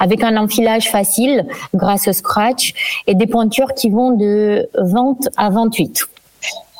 avec 0.00 0.24
un 0.24 0.38
enfilage 0.38 0.90
facile 0.90 1.44
grâce 1.74 2.08
au 2.08 2.14
scratch 2.14 2.72
et 3.06 3.14
des 3.14 3.26
pointures 3.26 3.74
qui 3.74 3.90
vont 3.90 4.12
de 4.12 4.66
20 4.78 5.18
à 5.36 5.50
28. 5.50 6.08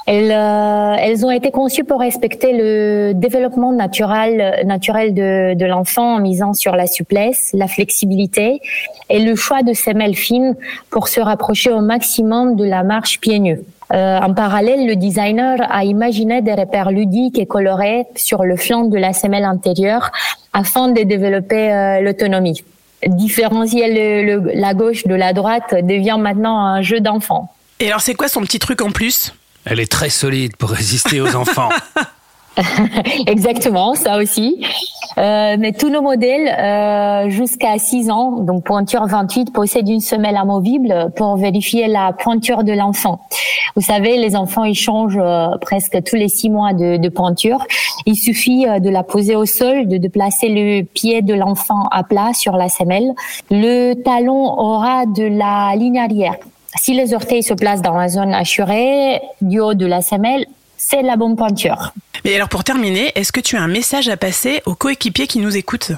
Elles, 0.06 0.30
euh, 0.30 0.94
elles 1.00 1.26
ont 1.26 1.32
été 1.32 1.50
conçues 1.50 1.82
pour 1.82 1.98
respecter 1.98 2.52
le 2.52 3.12
développement 3.12 3.72
naturel, 3.72 4.62
naturel 4.64 5.14
de, 5.14 5.54
de 5.54 5.66
l'enfant 5.66 6.14
en 6.16 6.20
misant 6.20 6.54
sur 6.54 6.76
la 6.76 6.86
souplesse, 6.86 7.50
la 7.54 7.66
flexibilité 7.66 8.60
et 9.10 9.18
le 9.18 9.34
choix 9.34 9.62
de 9.62 9.72
semelles 9.72 10.14
fines 10.14 10.54
pour 10.90 11.08
se 11.08 11.20
rapprocher 11.20 11.70
au 11.72 11.80
maximum 11.80 12.54
de 12.54 12.64
la 12.64 12.84
marche 12.84 13.18
pieds 13.18 13.40
nus. 13.40 13.60
Euh, 13.92 14.18
en 14.18 14.32
parallèle, 14.32 14.86
le 14.86 14.94
designer 14.94 15.58
a 15.70 15.84
imaginé 15.84 16.40
des 16.40 16.54
repères 16.54 16.90
ludiques 16.92 17.38
et 17.38 17.46
colorés 17.46 18.04
sur 18.14 18.44
le 18.44 18.56
flanc 18.56 18.84
de 18.84 18.98
la 18.98 19.12
semelle 19.12 19.44
antérieure 19.44 20.10
afin 20.52 20.88
de 20.88 21.02
développer 21.02 21.72
euh, 21.72 22.00
l'autonomie. 22.00 22.62
Différencier 23.06 23.92
le- 23.92 24.38
le- 24.38 24.50
la 24.54 24.72
gauche 24.74 25.04
de 25.04 25.14
la 25.14 25.32
droite 25.32 25.74
devient 25.82 26.16
maintenant 26.18 26.58
un 26.58 26.80
jeu 26.82 27.00
d'enfant. 27.00 27.48
Et 27.80 27.88
alors, 27.88 28.00
c'est 28.00 28.14
quoi 28.14 28.28
son 28.28 28.40
petit 28.40 28.58
truc 28.58 28.80
en 28.82 28.90
plus? 28.90 29.32
Elle 29.66 29.80
est 29.80 29.90
très 29.90 30.10
solide 30.10 30.56
pour 30.56 30.70
résister 30.70 31.20
aux 31.20 31.34
enfants. 31.36 31.68
Exactement, 33.26 33.94
ça 33.94 34.18
aussi. 34.18 34.64
Euh, 35.18 35.56
mais 35.58 35.72
tous 35.72 35.88
nos 35.88 36.02
modèles 36.02 36.48
euh, 36.48 37.30
jusqu'à 37.30 37.78
6 37.78 38.10
ans, 38.10 38.30
donc 38.40 38.64
pointure 38.64 39.06
28, 39.06 39.52
possèdent 39.52 39.88
une 39.88 40.00
semelle 40.00 40.36
amovible 40.36 41.10
pour 41.16 41.36
vérifier 41.36 41.86
la 41.86 42.12
pointure 42.12 42.64
de 42.64 42.72
l'enfant. 42.72 43.20
Vous 43.76 43.82
savez, 43.82 44.16
les 44.16 44.36
enfants 44.36 44.64
ils 44.64 44.74
changent 44.74 45.18
euh, 45.20 45.48
presque 45.60 46.02
tous 46.04 46.16
les 46.16 46.28
6 46.28 46.50
mois 46.50 46.72
de, 46.72 46.96
de 46.96 47.08
pointure. 47.08 47.64
Il 48.06 48.16
suffit 48.16 48.66
euh, 48.66 48.78
de 48.78 48.88
la 48.88 49.02
poser 49.02 49.36
au 49.36 49.46
sol, 49.46 49.88
de, 49.88 49.98
de 49.98 50.08
placer 50.08 50.48
le 50.48 50.82
pied 50.82 51.22
de 51.22 51.34
l'enfant 51.34 51.84
à 51.90 52.04
plat 52.04 52.32
sur 52.32 52.56
la 52.56 52.68
semelle. 52.68 53.12
Le 53.50 53.94
talon 53.94 54.58
aura 54.58 55.06
de 55.06 55.24
la 55.24 55.74
ligne 55.76 55.98
arrière. 55.98 56.36
Si 56.76 56.94
les 56.94 57.14
orteils 57.14 57.42
se 57.42 57.54
placent 57.54 57.82
dans 57.82 57.96
la 57.96 58.08
zone 58.08 58.34
assurée 58.34 59.20
du 59.40 59.60
haut 59.60 59.74
de 59.74 59.86
la 59.86 60.02
semelle, 60.02 60.46
c'est 60.76 61.02
la 61.02 61.16
bonne 61.16 61.36
pointure. 61.36 61.92
Et 62.24 62.34
alors, 62.36 62.48
pour 62.48 62.64
terminer, 62.64 63.12
est-ce 63.14 63.32
que 63.32 63.40
tu 63.40 63.56
as 63.56 63.62
un 63.62 63.68
message 63.68 64.08
à 64.08 64.16
passer 64.16 64.62
aux 64.66 64.74
coéquipiers 64.74 65.26
qui 65.26 65.38
nous 65.38 65.56
écoutent 65.56 65.92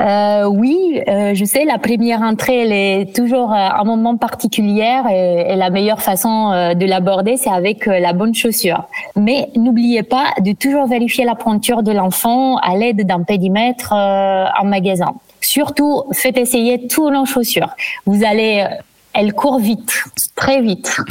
Euh, 0.00 0.44
oui, 0.46 1.00
euh, 1.06 1.34
je 1.34 1.44
sais, 1.44 1.64
la 1.64 1.78
première 1.78 2.20
entrée, 2.20 2.62
elle 2.62 2.72
est 2.72 3.14
toujours 3.14 3.52
euh, 3.52 3.56
un 3.56 3.84
moment 3.84 4.16
particulier 4.16 5.00
et, 5.08 5.52
et 5.52 5.56
la 5.56 5.70
meilleure 5.70 6.02
façon 6.02 6.50
euh, 6.52 6.74
de 6.74 6.84
l'aborder, 6.84 7.36
c'est 7.36 7.50
avec 7.50 7.86
euh, 7.86 8.00
la 8.00 8.12
bonne 8.12 8.34
chaussure. 8.34 8.84
Mais 9.14 9.48
n'oubliez 9.54 10.02
pas 10.02 10.26
de 10.40 10.52
toujours 10.52 10.86
vérifier 10.88 11.24
la 11.24 11.36
pointure 11.36 11.84
de 11.84 11.92
l'enfant 11.92 12.56
à 12.56 12.74
l'aide 12.76 13.06
d'un 13.06 13.22
pédimètre 13.22 13.92
euh, 13.92 14.46
en 14.60 14.64
magasin. 14.64 15.14
Surtout, 15.40 16.02
faites 16.12 16.38
essayer 16.38 16.88
tous 16.88 17.10
nos 17.10 17.24
chaussures. 17.24 17.70
Vous 18.04 18.24
allez, 18.24 18.66
elles 19.14 19.32
courent 19.32 19.60
vite, 19.60 20.04
très 20.34 20.60
vite. 20.60 20.96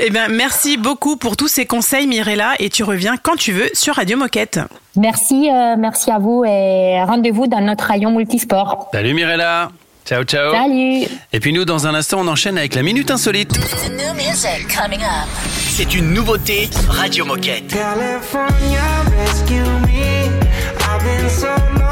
Eh 0.00 0.10
bien, 0.10 0.28
merci 0.28 0.76
beaucoup 0.76 1.16
pour 1.16 1.36
tous 1.36 1.48
ces 1.48 1.66
conseils, 1.66 2.06
Mirella, 2.06 2.54
et 2.60 2.70
tu 2.70 2.84
reviens 2.84 3.16
quand 3.16 3.36
tu 3.36 3.52
veux 3.52 3.68
sur 3.72 3.96
Radio 3.96 4.16
Moquette. 4.16 4.60
Merci, 4.96 5.50
euh, 5.50 5.74
merci 5.76 6.10
à 6.10 6.18
vous 6.18 6.44
et 6.44 7.02
rendez-vous 7.02 7.46
dans 7.46 7.60
notre 7.60 7.84
rayon 7.84 8.12
multisport. 8.12 8.88
Salut 8.92 9.12
Mirella. 9.12 9.70
Ciao, 10.08 10.22
ciao. 10.24 10.52
Salut. 10.52 11.06
Et 11.32 11.40
puis 11.40 11.52
nous, 11.52 11.64
dans 11.64 11.86
un 11.86 11.94
instant, 11.94 12.20
on 12.20 12.28
enchaîne 12.28 12.56
avec 12.56 12.74
la 12.74 12.82
Minute 12.82 13.10
Insolite. 13.10 13.52
C'est 15.68 15.94
une 15.94 16.14
nouveauté 16.14 16.70
Radio 16.88 17.26
Moquette. 17.26 17.68
California, 17.68 18.80
rescue 19.18 19.54
me. 19.54 20.28
I've 20.80 21.04
been 21.04 21.28
so 21.28 21.87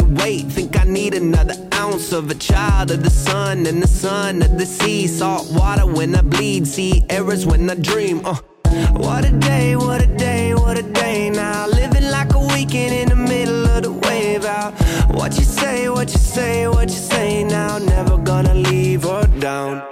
Weight, 0.00 0.46
think 0.46 0.78
I 0.80 0.84
need 0.84 1.12
another 1.14 1.54
ounce 1.74 2.12
of 2.12 2.30
a 2.30 2.34
child 2.34 2.90
of 2.90 3.02
the 3.02 3.10
sun 3.10 3.66
and 3.66 3.82
the 3.82 3.86
sun 3.86 4.40
of 4.40 4.58
the 4.58 4.64
sea. 4.64 5.06
Salt 5.06 5.52
water 5.52 5.86
when 5.86 6.14
I 6.14 6.22
bleed, 6.22 6.66
see 6.66 7.04
errors 7.10 7.44
when 7.44 7.68
I 7.68 7.74
dream. 7.74 8.24
Uh. 8.24 8.36
What 8.92 9.26
a 9.26 9.32
day, 9.32 9.76
what 9.76 10.02
a 10.02 10.06
day, 10.06 10.54
what 10.54 10.78
a 10.78 10.82
day 10.82 11.28
now. 11.28 11.66
Living 11.66 12.10
like 12.10 12.32
a 12.32 12.38
weekend 12.38 12.94
in 12.94 13.08
the 13.10 13.16
middle 13.16 13.66
of 13.66 13.82
the 13.82 13.92
wave 13.92 14.46
out. 14.46 14.72
What 15.14 15.36
you 15.38 15.44
say, 15.44 15.90
what 15.90 16.10
you 16.10 16.18
say, 16.18 16.66
what 16.68 16.88
you 16.88 16.96
say 16.96 17.44
now. 17.44 17.76
Never 17.76 18.16
gonna 18.16 18.54
leave 18.54 19.02
her 19.02 19.26
down. 19.38 19.91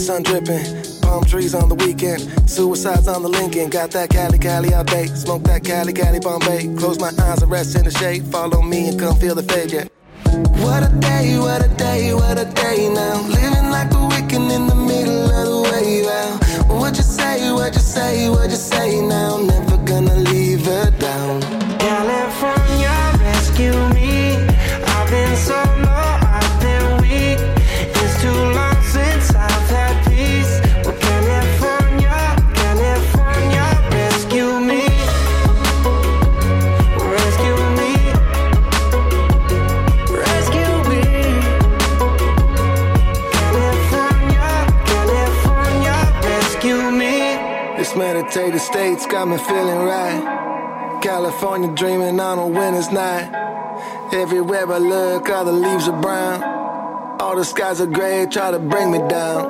Sun 0.00 0.22
dripping. 0.22 0.64
Palm 1.02 1.24
trees 1.24 1.54
on 1.54 1.68
the 1.68 1.74
weekend, 1.74 2.20
suicides 2.48 3.06
on 3.06 3.22
the 3.22 3.28
Lincoln. 3.28 3.68
Got 3.68 3.90
that 3.92 4.10
Cali 4.10 4.38
Cali 4.38 4.72
all 4.72 4.84
day, 4.84 5.06
smoke 5.06 5.42
that 5.44 5.62
Cali 5.64 5.92
Cali 5.92 6.20
Bombay. 6.20 6.74
Close 6.76 6.98
my 6.98 7.12
eyes 7.24 7.42
and 7.42 7.50
rest 7.50 7.76
in 7.76 7.84
the 7.84 7.90
shade. 7.90 8.24
Follow 8.26 8.62
me 8.62 8.88
and 8.88 8.98
come 8.98 9.16
feel 9.16 9.34
the 9.34 9.42
fade. 9.42 9.72
Yeah. 9.72 9.84
What 10.64 10.82
a 10.82 10.90
day, 11.00 11.38
what 11.38 11.64
a 11.64 11.68
day, 11.76 12.14
what 12.14 12.38
a 12.38 12.46
day 12.46 12.88
now. 12.92 13.20
Living 13.28 13.70
like 13.70 13.92
a 13.92 14.02
weekend 14.12 14.50
in 14.50 14.66
the 14.66 14.74
middle 14.74 15.24
of 15.38 15.44
the 15.52 15.58
wave 15.70 16.06
out. 16.06 16.70
What 16.80 16.96
you 16.96 17.02
say, 17.02 17.52
what 17.52 17.74
you 17.74 17.80
say, 17.80 18.28
what 18.30 18.48
you 18.50 18.56
say 18.56 19.00
now. 19.00 19.38
Never 19.38 19.76
gonna 19.78 20.16
leave 20.16 20.64
her 20.66 20.90
down. 20.98 21.09
Meditative 48.30 48.60
state's 48.60 49.06
got 49.06 49.26
me 49.26 49.38
feeling 49.38 49.78
right. 49.78 51.00
California 51.02 51.74
dreaming 51.74 52.20
on 52.20 52.38
a 52.38 52.46
winter's 52.46 52.88
night. 52.92 53.26
Everywhere 54.12 54.70
I 54.70 54.78
look, 54.78 55.28
all 55.28 55.44
the 55.44 55.50
leaves 55.50 55.88
are 55.88 56.00
brown. 56.00 56.40
All 57.20 57.34
the 57.34 57.44
skies 57.44 57.80
are 57.80 57.88
gray, 57.88 58.28
try 58.30 58.52
to 58.52 58.60
bring 58.60 58.92
me 58.92 58.98
down. 59.08 59.48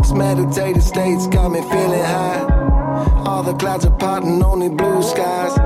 This 0.00 0.12
meditative 0.12 0.84
state's 0.84 1.26
got 1.26 1.48
me 1.48 1.62
feeling 1.62 2.04
high. 2.16 2.46
All 3.26 3.42
the 3.42 3.54
clouds 3.54 3.86
are 3.86 3.96
parting, 3.98 4.40
only 4.40 4.68
blue 4.68 5.02
skies. 5.02 5.58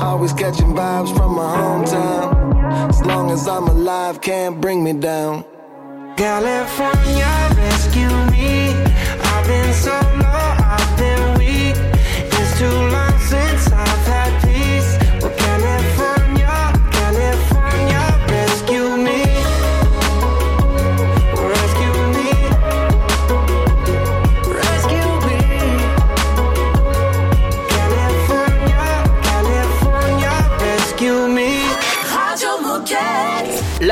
Always 0.00 0.32
catching 0.32 0.72
vibes 0.74 1.12
from 1.16 1.34
my 1.34 1.56
hometown. 1.56 2.88
As 2.88 3.04
long 3.04 3.32
as 3.32 3.48
I'm 3.48 3.66
alive, 3.66 4.20
can't 4.20 4.60
bring 4.60 4.84
me 4.84 4.92
down. 4.92 5.44
California, 6.16 7.50
rescue 7.56 8.14
me. 8.30 8.74
I've 9.32 9.46
been 9.48 9.74
so 9.74 9.98
low, 10.22 10.29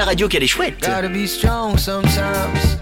radio 0.08 0.26
qu'elle 0.26 0.42
est 0.42 0.46
chouette. 0.46 0.80
Gotta 0.80 1.06
be 1.10 1.26
strong 1.26 1.76
sometimes. 1.76 2.78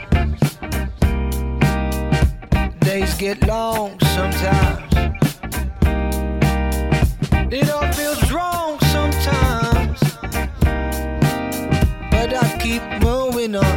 Days 2.78 3.16
get 3.18 3.44
long 3.48 3.98
sometimes. 4.14 4.80
It 7.50 7.68
all 7.68 7.90
feels 7.94 8.30
wrong 8.30 8.78
sometimes. 8.92 9.98
But 12.12 12.32
I 12.32 12.58
keep 12.60 12.82
moving 13.02 13.56
on. 13.56 13.76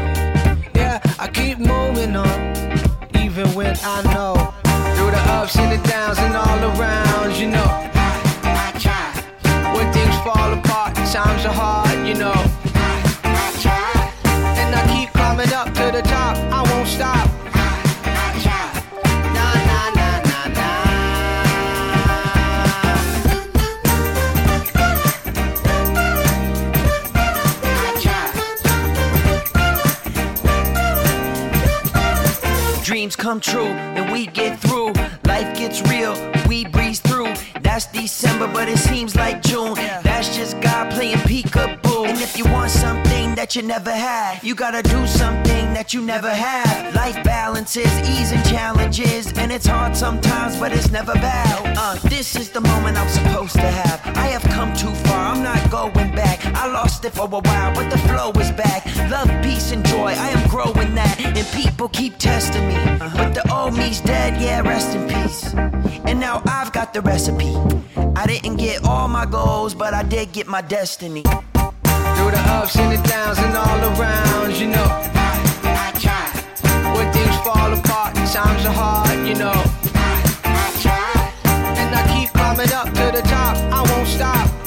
Yeah, 0.75 0.99
I 1.17 1.27
keep 1.33 1.57
moving 1.57 2.15
on. 2.15 2.39
Even 3.15 3.47
when 3.55 3.75
I 3.83 4.03
know. 4.13 4.53
Through 4.95 5.09
the 5.09 5.23
ups 5.31 5.57
and 5.57 5.71
the 5.71 5.87
downs 5.89 6.19
and 6.19 6.35
all 6.35 6.77
around, 6.77 7.35
you 7.35 7.47
know. 7.47 7.89
I 8.43 8.71
try. 8.77 9.09
When 9.73 9.91
things 9.91 10.15
fall 10.17 10.53
apart, 10.53 10.93
times 11.11 11.45
are 11.45 11.51
hard, 11.51 12.07
you 12.07 12.13
know. 12.13 12.58
To 15.91 15.97
the 15.97 16.03
top, 16.03 16.37
I 16.51 16.61
won't 16.71 16.87
stop. 16.87 17.29
Dreams 32.83 33.15
come 33.15 33.39
true 33.39 33.61
and 33.61 34.11
we 34.11 34.25
get 34.27 34.59
through. 34.59 34.93
Life 35.25 35.57
gets 35.57 35.81
real, 35.83 36.15
we 36.47 36.65
through. 36.99 37.08
That's 37.69 37.85
December, 37.85 38.47
but 38.47 38.67
it 38.67 38.79
seems 38.79 39.15
like 39.15 39.43
June. 39.43 39.75
That's 39.75 40.35
just 40.35 40.59
God 40.59 40.91
playing 40.91 41.19
peekaboo. 41.29 42.07
And 42.07 42.17
if 42.19 42.35
you 42.35 42.45
want 42.45 42.71
something 42.71 43.35
that 43.35 43.55
you 43.55 43.61
never 43.61 43.91
had, 43.91 44.43
you 44.43 44.55
gotta 44.55 44.81
do 44.81 45.05
something 45.05 45.65
that 45.75 45.93
you 45.93 46.01
never 46.01 46.33
had. 46.33 46.95
Life 46.95 47.23
balances, 47.23 47.91
ease 48.09 48.31
and 48.31 48.43
challenges, 48.43 49.31
and 49.33 49.51
it's 49.51 49.67
hard 49.67 49.95
sometimes, 49.95 50.57
but 50.57 50.71
it's 50.71 50.89
never 50.89 51.13
bad. 51.13 51.77
Uh, 51.77 51.95
this 52.09 52.35
is 52.35 52.49
the 52.49 52.61
moment 52.61 52.97
I'm 52.97 53.07
supposed 53.07 53.53
to 53.53 53.69
have. 53.81 54.17
I 54.17 54.27
have 54.35 54.43
come 54.55 54.75
too 54.75 54.93
far, 55.05 55.31
I'm 55.31 55.43
not 55.43 55.69
going 55.69 56.11
back. 56.15 56.38
Lost 56.79 57.03
it 57.03 57.11
for 57.11 57.25
a 57.25 57.27
while, 57.27 57.75
but 57.75 57.89
the 57.89 57.97
flow 58.07 58.31
is 58.39 58.51
back. 58.51 58.85
Love, 59.11 59.29
peace, 59.43 59.73
and 59.73 59.85
joy, 59.85 60.13
I 60.15 60.29
am 60.29 60.47
growing 60.47 60.95
that. 60.95 61.19
And 61.19 61.45
people 61.47 61.89
keep 61.89 62.17
testing 62.17 62.65
me. 62.69 62.75
But 63.17 63.33
the 63.33 63.43
old 63.53 63.75
me's 63.75 63.99
dead, 63.99 64.41
yeah, 64.41 64.61
rest 64.61 64.95
in 64.95 65.05
peace. 65.05 65.53
And 66.07 66.21
now 66.21 66.41
I've 66.45 66.71
got 66.71 66.93
the 66.93 67.01
recipe. 67.01 67.53
I 68.15 68.25
didn't 68.25 68.55
get 68.55 68.85
all 68.85 69.09
my 69.09 69.25
goals, 69.25 69.75
but 69.75 69.93
I 69.93 70.03
did 70.03 70.31
get 70.31 70.47
my 70.47 70.61
destiny. 70.61 71.23
Through 71.23 72.31
the 72.37 72.43
ups 72.47 72.77
and 72.77 72.97
the 72.97 73.09
downs 73.09 73.39
and 73.39 73.57
all 73.57 73.79
around, 73.99 74.55
you 74.55 74.67
know. 74.67 74.87
I 74.87 75.35
I 75.83 75.91
try. 75.99 76.27
When 76.95 77.11
things 77.11 77.35
fall 77.43 77.73
apart, 77.73 78.15
times 78.15 78.65
are 78.65 78.77
hard, 78.83 79.27
you 79.27 79.35
know. 79.35 79.59
I, 79.95 80.15
I 80.45 80.67
try. 80.85 81.11
And 81.75 81.93
I 81.93 82.01
keep 82.13 82.29
climbing 82.31 82.71
up 82.71 82.87
to 82.87 83.05
the 83.17 83.23
top, 83.27 83.57
I 83.69 83.81
won't 83.91 84.07
stop. 84.07 84.58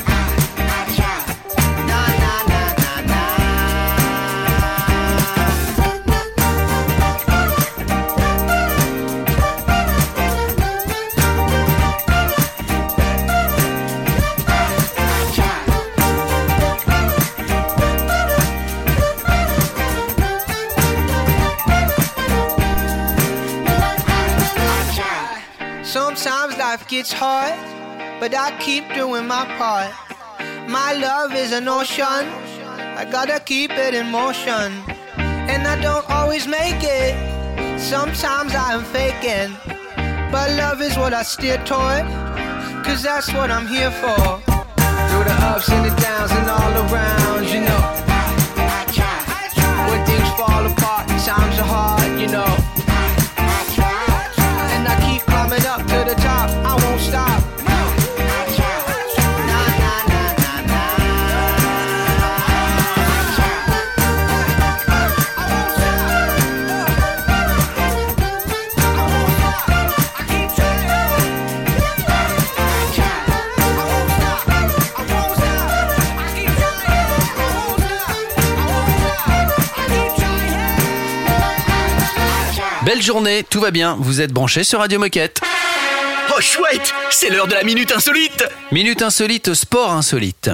Life 26.73 26.89
gets 26.89 27.13
hard, 27.13 27.53
but 28.19 28.35
I 28.35 28.49
keep 28.59 28.85
doing 28.95 29.27
my 29.27 29.45
part. 29.61 29.93
My 30.71 30.95
love 30.95 31.35
is 31.35 31.53
an 31.53 31.69
ocean, 31.69 32.25
I 33.01 33.07
gotta 33.13 33.41
keep 33.41 33.73
it 33.73 33.93
in 33.93 34.07
motion. 34.11 34.73
And 35.53 35.69
I 35.69 35.77
don't 35.83 36.09
always 36.09 36.47
make 36.47 36.81
it, 36.81 37.13
sometimes 37.79 38.55
I 38.55 38.73
am 38.73 38.85
faking. 38.97 39.51
But 40.33 40.47
love 40.63 40.81
is 40.81 40.97
what 40.97 41.13
I 41.13 41.25
steer 41.25 41.59
toward, 41.71 42.07
cause 42.87 43.03
that's 43.03 43.31
what 43.35 43.51
I'm 43.51 43.67
here 43.67 43.93
for. 44.03 44.25
Through 45.11 45.27
the 45.29 45.37
ups 45.53 45.69
and 45.69 45.85
the 45.85 45.95
downs 46.01 46.33
and 46.39 46.49
all 46.57 46.75
around, 46.85 47.45
you 47.53 47.61
know. 47.69 47.83
I 48.79 48.83
try. 48.97 49.19
When 49.91 50.01
things 50.07 50.31
fall 50.41 50.65
apart, 50.73 51.07
times 51.29 51.59
are 51.59 51.71
hard, 51.75 52.19
you 52.19 52.29
know. 52.29 52.62
Belle 82.85 83.01
journée, 83.03 83.45
tout 83.49 83.61
va 83.61 83.71
bien, 83.71 83.97
vous 84.01 84.21
êtes 84.21 84.33
branchés 84.33 84.65
sur 84.65 84.81
Radio 84.81 84.99
Moquette. 84.99 85.41
Oh 86.37 86.41
chouette, 86.41 86.93
c'est 87.11 87.31
l'heure 87.31 87.47
de 87.47 87.55
la 87.55 87.63
minute 87.63 87.93
insolite. 87.93 88.45
Minute 88.73 89.03
insolite, 89.03 89.55
sport 89.55 89.93
insolite. 89.93 90.51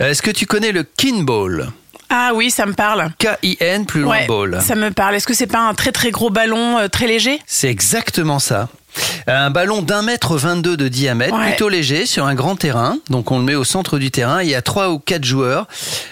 Euh, 0.00 0.10
Est-ce 0.10 0.20
que 0.22 0.30
tu 0.30 0.46
connais 0.46 0.72
le 0.72 0.82
kinball? 0.82 1.70
Ah 2.10 2.32
oui, 2.34 2.50
ça 2.50 2.66
me 2.66 2.74
parle. 2.74 3.08
K-I-N 3.18 3.86
plus 3.86 4.02
loin 4.02 4.18
Ouais, 4.18 4.26
ball. 4.26 4.60
ça 4.60 4.74
me 4.74 4.90
parle. 4.90 5.14
Est-ce 5.14 5.26
que 5.26 5.34
c'est 5.34 5.46
pas 5.46 5.60
un 5.60 5.74
très 5.74 5.90
très 5.92 6.10
gros 6.10 6.30
ballon 6.30 6.78
euh, 6.78 6.88
très 6.88 7.06
léger? 7.06 7.38
C'est 7.46 7.68
exactement 7.70 8.38
ça. 8.38 8.68
Un 9.26 9.50
ballon 9.50 9.82
d'un 9.82 10.02
mètre 10.02 10.36
22 10.36 10.76
de 10.76 10.88
diamètre, 10.88 11.34
Ouais. 11.34 11.48
plutôt 11.48 11.68
léger, 11.68 12.06
sur 12.06 12.26
un 12.26 12.34
grand 12.34 12.56
terrain. 12.56 12.98
Donc 13.10 13.30
on 13.30 13.38
le 13.38 13.44
met 13.44 13.54
au 13.54 13.64
centre 13.64 13.98
du 13.98 14.10
terrain. 14.10 14.42
Il 14.42 14.48
y 14.48 14.54
a 14.54 14.62
trois 14.62 14.90
ou 14.90 14.98
quatre 14.98 15.24
joueurs. 15.24 15.66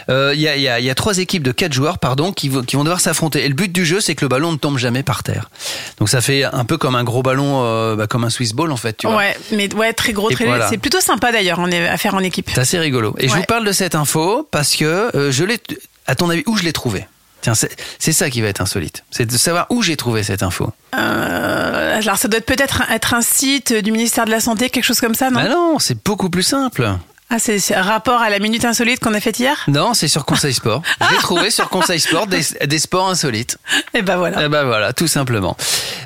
Euh, 0.09 0.33
il, 0.35 0.40
y 0.40 0.49
a, 0.49 0.57
il, 0.57 0.62
y 0.62 0.68
a, 0.68 0.79
il 0.81 0.85
y 0.87 0.90
a 0.90 0.95
trois 0.95 1.18
équipes 1.18 1.42
de 1.42 1.53
quatre 1.53 1.73
joueurs, 1.73 1.99
pardon, 1.99 2.33
qui, 2.33 2.49
vont- 2.49 2.62
qui 2.62 2.77
vont 2.77 2.85
devoir 2.85 3.01
s'affronter. 3.01 3.45
Et 3.45 3.49
le 3.49 3.55
but 3.55 3.71
du 3.73 3.85
jeu, 3.85 4.01
c'est 4.01 4.14
que 4.14 4.25
le 4.25 4.29
ballon 4.29 4.53
ne 4.53 4.57
tombe 4.57 4.79
jamais 4.79 5.03
par 5.03 5.23
terre. 5.23 5.51
Donc 5.99 6.09
ça 6.09 6.21
fait 6.21 6.45
un 6.45 6.64
peu 6.64 6.79
comme 6.79 6.95
un 6.95 7.05
gros 7.05 7.23
ballon, 7.23 7.62
euh, 7.64 7.97
bah, 7.97 8.07
comme 8.07 8.25
un 8.25 8.31
Swiss 8.31 8.53
ball 8.55 8.73
en 8.73 8.77
fait. 8.77 8.97
Tu 8.97 9.07
vois. 9.07 9.16
Ouais, 9.16 9.37
mais 9.53 9.73
ouais, 9.75 9.92
très 9.92 10.12
gros, 10.12 10.31
très 10.31 10.45
voilà. 10.45 10.64
léger. 10.64 10.71
C'est 10.71 10.79
plutôt 10.81 11.01
sympa 11.01 11.33
d'ailleurs 11.33 11.61
à 11.61 11.97
faire 11.99 12.14
en 12.14 12.21
équipe. 12.21 12.51
C'est 12.55 12.61
assez 12.61 12.79
rigolo. 12.79 13.14
Et 13.18 13.29
je 13.29 13.35
vous 13.35 13.42
parle 13.45 13.64
de 13.66 13.73
cette 13.73 13.95
info 13.95 14.49
parce 14.51 14.75
que 14.77 14.85
euh, 15.16 15.31
je 15.31 15.45
l'ai. 15.45 15.59
À 16.07 16.16
ton 16.16 16.29
avis, 16.31 16.42
où 16.47 16.57
je 16.57 16.64
l'ai 16.64 16.73
trouvée? 16.73 17.07
Tiens, 17.42 17.55
c'est 17.55 18.12
ça 18.12 18.31
qui 18.31 18.40
va 18.40 18.48
être 18.48 18.61
insolite. 18.61 19.05
C'est 19.11 19.26
de 19.26 19.37
savoir 19.37 19.66
où 19.68 19.83
j'ai 19.83 19.96
trouvé 19.96 20.22
cette 20.22 20.42
info. 20.42 20.72
Euh, 20.96 21.98
alors 21.98 22.16
ça 22.16 22.28
doit 22.28 22.40
peut-être 22.40 22.83
être 22.90 23.14
un 23.14 23.22
site 23.22 23.72
du 23.72 23.90
ministère 23.92 24.24
de 24.24 24.31
la 24.31 24.40
Santé, 24.40 24.70
quelque 24.70 24.85
chose 24.85 25.00
comme 25.00 25.14
ça, 25.14 25.31
non? 25.31 25.40
Ah 25.42 25.48
non, 25.48 25.78
c'est 25.78 26.02
beaucoup 26.05 26.31
plus 26.31 26.44
simple. 26.44 26.88
Ah, 27.35 27.38
c'est 27.38 27.59
rapport 27.75 28.21
à 28.21 28.29
la 28.29 28.38
minute 28.38 28.64
insolite 28.66 29.01
qu'on 29.01 29.14
a 29.14 29.21
faite 29.21 29.38
hier 29.38 29.57
Non, 29.66 29.95
c'est 29.95 30.07
sur 30.09 30.27
Conseil 30.27 30.53
Sport. 30.53 30.83
J'ai 31.11 31.16
trouvé 31.16 31.51
sur 31.51 31.71
Conseil 31.71 31.99
Sport 31.99 32.27
des, 32.27 32.42
des 32.66 32.79
sports 32.79 33.09
insolites. 33.09 33.57
Et 33.95 34.03
ben 34.03 34.16
voilà. 34.18 34.45
Et 34.45 34.49
ben 34.51 34.64
voilà, 34.64 34.92
tout 34.92 35.09
simplement. 35.09 35.57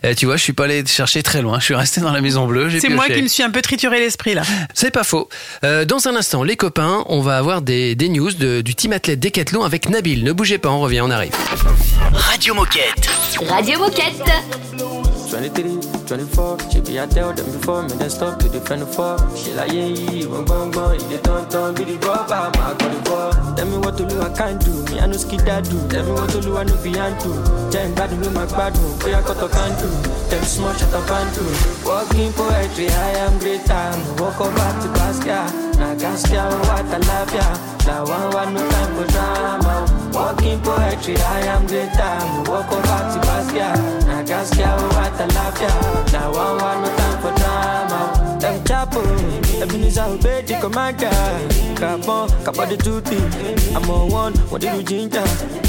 Et 0.04 0.14
tu 0.14 0.26
vois, 0.26 0.36
je 0.36 0.42
suis 0.44 0.52
pas 0.52 0.64
allé 0.64 0.86
chercher 0.86 1.24
très 1.24 1.42
loin. 1.42 1.58
Je 1.58 1.64
suis 1.64 1.74
resté 1.74 2.00
dans 2.00 2.12
la 2.12 2.20
Maison 2.20 2.46
Bleue. 2.46 2.68
j'ai 2.68 2.78
C'est 2.78 2.90
moi 2.90 3.06
qui 3.06 3.20
me 3.22 3.26
suis 3.28 3.42
un 3.42 3.50
peu 3.50 3.60
trituré 3.60 3.98
l'esprit 3.98 4.34
là. 4.34 4.42
C'est 4.72 4.92
pas 4.92 5.02
faux. 5.02 5.28
Euh, 5.64 5.84
dans 5.84 6.06
un 6.06 6.14
instant, 6.14 6.44
les 6.44 6.56
copains, 6.56 7.02
on 7.08 7.20
va 7.22 7.38
avoir 7.38 7.60
des, 7.60 7.96
des 7.96 8.08
news 8.08 8.30
de- 8.32 8.60
du 8.60 8.76
team 8.76 8.92
athlète 8.92 9.18
Décathlon 9.18 9.64
avec 9.64 9.88
Nabil. 9.88 10.22
Ne 10.22 10.32
bougez 10.32 10.58
pas, 10.58 10.68
on 10.68 10.78
revient, 10.78 11.00
on 11.00 11.10
arrive. 11.10 11.32
Radio 12.14 12.54
Moquette. 12.54 13.08
Radio 13.48 13.80
Moquette. 13.80 14.22
23, 15.28 15.80
24, 16.06 16.70
she 16.72 16.78
be 16.80 16.90
I 17.00 17.06
tell 17.08 17.34
them 17.34 17.46
before 17.50 17.82
me, 17.82 17.88
then 17.98 18.08
stop 18.08 18.38
to 18.38 18.48
defend 18.48 18.80
the 18.80 18.86
fuck. 18.86 19.18
She 19.36 19.50
like, 19.54 19.72
yeah, 19.72 19.86
yeah, 19.88 20.26
bang, 20.28 20.44
bang, 20.46 20.70
bang, 20.70 21.15
you 21.16 21.22
don't, 21.22 21.50
don't 21.50 21.76
be 21.76 21.84
the 21.84 21.96
rubber, 22.06 22.34
I'm 22.34 22.52
got 22.52 22.78
the 22.78 23.00
ball. 23.08 23.32
Tell 23.56 23.66
me 23.66 23.78
what 23.78 23.96
to 23.96 24.06
do, 24.06 24.20
I 24.20 24.30
can't 24.34 24.60
do, 24.60 24.72
me, 24.92 25.00
I 25.00 25.06
know 25.06 25.16
skid 25.16 25.44
do. 25.44 25.76
Tell 25.88 26.04
me 26.04 26.12
what 26.12 26.30
to 26.30 26.40
do, 26.40 26.56
I 26.56 26.64
know 26.64 26.76
be 26.82 26.92
do. 26.92 27.32
Jam 27.72 27.94
bad, 27.94 28.10
do 28.10 28.30
my 28.30 28.44
oh, 28.44 28.98
boy, 29.00 29.14
I 29.14 29.22
got 29.22 29.38
to 29.40 29.48
can 29.48 29.72
do. 29.80 29.88
Tell 30.28 30.40
me 30.40 30.46
small, 30.46 30.74
shut 30.74 30.92
up 30.92 31.10
and 31.10 31.30
do. 31.34 31.44
Walking 31.84 32.32
poetry, 32.32 32.88
I 32.90 33.10
am 33.24 33.38
great 33.38 33.64
time. 33.64 33.98
Walk 34.16 34.40
over 34.40 34.70
to 34.82 34.88
Basquiat, 34.96 35.78
now 35.78 35.94
Gaskia, 35.96 36.44
oh, 36.50 36.58
what 36.68 36.84
I 36.84 36.98
love 36.98 37.32
ya. 37.32 37.48
Now 37.86 38.04
one, 38.04 38.34
one, 38.34 38.54
no 38.54 38.68
time 38.68 38.96
for 38.96 39.06
drama. 39.12 39.74
Walking 40.12 40.60
poetry, 40.60 41.16
I 41.16 41.40
am 41.54 41.66
great 41.66 41.92
time. 41.94 42.44
Walk 42.44 42.70
over 42.72 43.00
to 43.12 43.18
Basquiat, 43.24 44.06
now 44.06 44.22
Gaskia, 44.24 44.68
oh, 44.68 44.88
what 44.96 45.20
I 45.20 45.26
love 45.32 45.60
ya. 45.60 45.70
Now 46.12 46.32
one, 46.32 46.56
one, 46.60 46.85
Ebenezer 49.62 50.02
obey 50.02 50.42
the 50.42 50.58
commander. 50.60 51.10
Carbon, 51.76 52.44
carbon 52.44 52.68
the 52.68 52.76
two. 52.76 53.02
I'm 53.74 53.90
on 53.90 54.10
one, 54.10 54.34
what 54.50 54.60
did 54.60 54.74
you 54.74 54.82
ginger? 54.82 55.65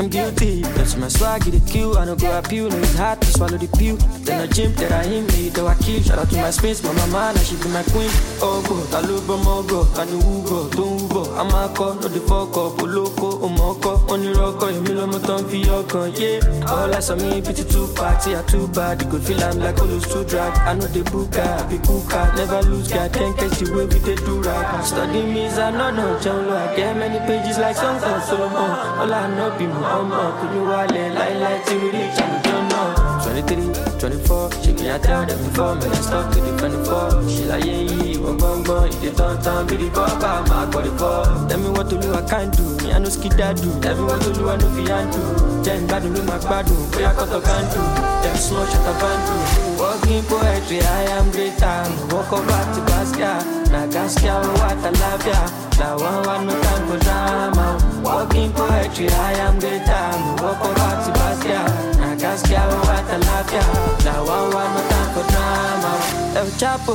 I'm 0.00 0.08
guilty. 0.08 0.62
That's 0.62 0.96
my 0.96 1.08
swag, 1.08 1.46
a 1.46 1.60
kill. 1.70 1.98
I 1.98 2.06
don't 2.06 2.18
go 2.18 2.38
appeal, 2.38 2.70
no, 2.70 2.78
it's 2.78 2.96
hard 2.96 3.20
to 3.20 3.26
swallow 3.26 3.58
the 3.58 3.68
pill. 3.76 3.96
Then 4.24 4.40
I 4.40 4.46
jump, 4.46 4.76
that 4.76 4.92
I 4.92 5.04
hit 5.04 5.28
me, 5.36 5.50
though 5.50 5.66
I 5.66 5.74
kill. 5.74 6.00
Shout 6.00 6.18
out 6.18 6.30
to 6.30 6.36
my 6.36 6.50
space, 6.50 6.82
my 6.82 6.94
mama, 6.94 7.34
now 7.36 7.42
she 7.42 7.54
be 7.56 7.68
my 7.68 7.82
queen. 7.82 8.08
Oh, 8.40 8.64
go, 8.64 8.80
I 8.96 9.02
love 9.04 9.28
more, 9.28 9.62
go. 9.62 9.84
Can 9.92 10.08
you 10.08 10.22
go, 10.48 10.70
don't 10.70 11.06
go. 11.12 11.28
I'm 11.36 11.52
a 11.52 11.68
call, 11.76 11.96
no, 11.96 12.08
the 12.08 12.20
fuck 12.20 12.56
up, 12.56 12.80
oh, 12.80 12.86
loco, 12.88 13.44
oh, 13.44 13.48
moko. 13.52 14.08
On 14.08 14.22
your 14.22 14.36
rock, 14.36 14.62
oh, 14.62 14.70
you 14.70 14.80
mill 14.80 15.02
on 15.02 15.10
my 15.10 15.18
tongue 15.18 15.46
for 15.46 15.56
your 15.56 15.82
gun, 15.82 16.14
yeah. 16.16 16.40
All 16.66 16.94
I 16.94 17.00
saw 17.00 17.16
me, 17.16 17.42
pity 17.42 17.64
too 17.64 17.86
party, 17.92 18.34
I 18.34 18.40
too 18.48 18.68
bad. 18.68 19.02
You 19.02 19.10
could 19.10 19.22
feel 19.22 19.44
I'm 19.44 19.58
like 19.58 19.78
all 19.80 19.86
those 19.86 20.08
two 20.08 20.24
drag. 20.24 20.56
I 20.64 20.80
know 20.80 20.86
the 20.86 21.04
book, 21.12 21.36
I 21.36 21.68
be 21.68 21.76
cat, 22.08 22.36
never 22.36 22.62
lose, 22.62 22.88
God. 22.88 23.12
Can't 23.12 23.36
catch 23.36 23.58
the 23.58 23.68
way 23.76 23.84
we 23.84 23.98
they 24.00 24.16
do 24.16 24.40
right. 24.40 24.82
Study 24.82 25.28
me, 25.28 25.46
I 25.46 25.70
know, 25.70 25.90
no, 25.90 26.18
John 26.20 26.48
I 26.48 26.74
get 26.74 26.96
many 26.96 27.20
pages 27.26 27.58
like 27.58 27.76
songs 27.76 28.02
of 28.02 28.24
Solomon. 28.24 28.56
Uh, 28.56 29.04
all 29.04 29.12
I 29.12 29.28
know, 29.36 29.58
be 29.58 29.66
my 29.66 29.89
mama 29.90 30.38
Could 30.40 30.54
you 30.54 30.62
all 30.62 30.86
lie 30.86 31.34
like 31.42 31.64
till 31.66 31.80
we 31.80 31.90
reach 31.90 32.16
Jannah 32.16 33.10
23, 33.22 33.98
24, 33.98 34.52
she 34.62 34.72
me 34.72 34.90
I 34.90 34.98
tell 34.98 35.26
them 35.26 35.38
before 35.44 35.74
Me 35.76 35.86
I 35.86 35.94
stop 36.00 36.32
to 36.32 36.40
the 36.40 36.56
24 36.56 37.28
She 37.28 37.44
like 37.44 37.64
yeah, 37.64 37.80
yeah, 37.80 38.02
you 38.04 38.26
a 38.26 38.34
bum 38.34 38.62
bum 38.62 38.88
If 38.88 39.00
they 39.00 39.12
don't 39.12 39.42
time, 39.42 39.66
be 39.66 39.76
the 39.76 39.90
pop 39.90 40.22
I'm 40.22 40.50
out 40.50 40.72
for 40.72 41.48
Tell 41.48 41.58
me 41.58 41.70
what 41.70 41.90
to 41.90 42.00
do, 42.00 42.12
I 42.14 42.22
can't 42.22 42.56
do 42.56 42.64
Me 42.84 42.92
I 42.92 42.98
no 42.98 43.08
skid 43.08 43.32
that 43.32 43.56
do. 43.56 43.68
Tell 43.80 43.96
me 43.96 44.04
what 44.04 44.22
to 44.22 44.32
do, 44.32 44.48
I 44.48 44.56
no 44.56 44.68
fi 44.74 44.88
hand 44.88 45.12
do. 45.12 45.20
Ten 45.62 45.86
bad 45.86 46.02
do, 46.02 46.22
my 46.22 46.38
bad 46.38 46.66
do 46.66 46.74
Boya 46.94 47.12
cut 47.14 47.28
a 47.28 47.40
can 47.40 47.64
do 47.70 47.80
Them 48.24 48.36
slow, 48.36 48.64
shut 48.66 48.88
a 48.88 48.92
band 48.98 49.20
do. 49.26 49.34
Walking 49.80 50.24
poetry, 50.24 50.80
I 50.80 51.02
am 51.18 51.30
greater. 51.30 51.84
Walk 52.14 52.32
over 52.32 52.62
to 52.74 52.80
Basquiat 52.88 53.68
Nagaskia, 53.68 54.40
what 54.58 54.78
I 54.78 54.90
love 54.90 55.26
ya 55.26 55.69
làwọn 55.80 56.16
wá 56.26 56.34
no 56.46 56.54
time 56.64 56.84
for 56.88 56.98
drama. 57.04 57.66
working 58.04 58.52
poetry 58.52 59.06
i 59.08 59.32
am 59.46 59.58
greater. 59.62 60.06
work 60.42 60.60
over 60.68 60.92
to 61.04 61.10
basquiat. 61.18 61.70
na 62.00 62.08
gaskia 62.22 62.60
owó 62.74 62.92
àtàlábíà. 62.98 63.64
làwọn 64.06 64.42
wá 64.54 64.64
no 64.74 64.80
time 64.90 65.08
for 65.14 65.24
drama. 65.32 65.92
El 66.40 66.48
Chapo, 66.60 66.94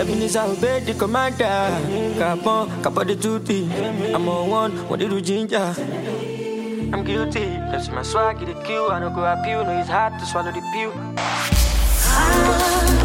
Ebenezer 0.00 0.44
obey 0.50 0.80
the 0.80 0.92
commander. 0.94 1.70
Capon, 2.18 2.68
capo 2.82 3.04
the 3.04 3.14
duty. 3.14 3.68
I'm 4.14 4.28
on 4.28 4.50
one, 4.50 4.72
what 4.88 5.00
did 5.00 5.10
you 5.12 5.20
ginger? 5.20 5.74
I'm 6.92 7.02
guilty. 7.04 7.46
That's 7.70 7.88
my 7.88 8.02
swag, 8.02 8.42
a 8.42 8.54
kill. 8.66 8.90
I 8.90 9.00
don't 9.00 9.14
go 9.14 9.24
appeal, 9.24 9.64
no, 9.64 9.80
it's 9.80 9.88
hard 9.88 10.12
to 10.20 10.26
swallow 10.26 10.52
the 10.52 10.60
pill. 10.72 10.92
Ah. 12.18 12.95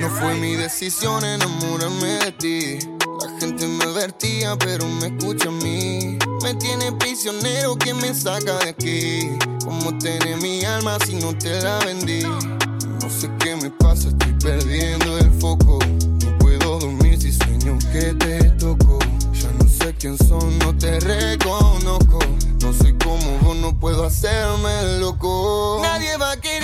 No 0.00 0.10
fue 0.10 0.34
mi 0.36 0.54
decisión 0.54 1.24
enamorarme 1.24 2.06
de 2.06 2.32
ti. 2.38 2.78
La 3.20 3.40
gente 3.40 3.66
me 3.66 3.82
advertía, 3.82 4.56
pero 4.56 4.86
me 4.86 5.08
escucha 5.08 5.48
a 5.48 5.52
mí. 5.52 6.18
Me 6.42 6.54
tiene 6.54 6.92
prisionero 6.92 7.74
que 7.74 7.94
me 7.94 8.14
saca 8.14 8.58
de 8.58 8.68
aquí. 8.68 9.30
¿Cómo 9.64 9.98
tener 9.98 10.36
mi 10.36 10.64
alma 10.64 10.98
si 11.04 11.16
no 11.16 11.36
te 11.36 11.60
la 11.62 11.78
vendí? 11.80 12.22
No 12.22 13.10
sé 13.10 13.28
qué 13.40 13.56
me 13.56 13.70
pasa, 13.70 14.10
estoy 14.10 14.34
perdiendo 14.34 15.18
el 15.18 15.32
foco. 15.40 15.80
No 16.24 16.38
puedo 16.38 16.78
dormir 16.78 17.20
si 17.20 17.32
sueño 17.32 17.76
que 17.92 18.14
te 18.14 18.50
toco. 18.50 19.00
Ya 19.32 19.50
no 19.58 19.68
sé 19.68 19.92
quién 19.98 20.16
son, 20.16 20.58
no 20.60 20.78
te 20.78 21.00
reconozco. 21.00 22.20
No 22.60 22.72
soy 22.72 22.96
como 22.98 23.38
vos, 23.40 23.56
no 23.56 23.76
puedo 23.76 24.04
hacerme 24.04 25.00
loco. 25.00 25.80
Nadie 25.82 26.16
va 26.16 26.30
a 26.32 26.36
quererte 26.40 26.61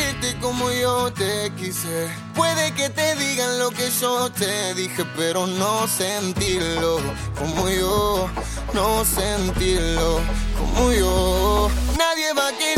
como 0.58 0.72
yo 0.72 1.12
te 1.12 1.52
quise. 1.56 2.08
Puede 2.34 2.72
que 2.72 2.88
te 2.90 3.14
digan 3.16 3.58
lo 3.58 3.70
que 3.70 3.90
yo 3.90 4.30
te 4.30 4.74
dije, 4.74 5.04
pero 5.16 5.46
no 5.46 5.86
sentirlo 5.86 6.98
como 7.38 7.68
yo. 7.68 8.28
No 8.74 9.04
sentirlo 9.04 10.20
como 10.58 10.92
yo. 10.92 11.70
Nadie 11.96 12.32
va 12.34 12.48
a 12.48 12.52
quererte 12.52 12.77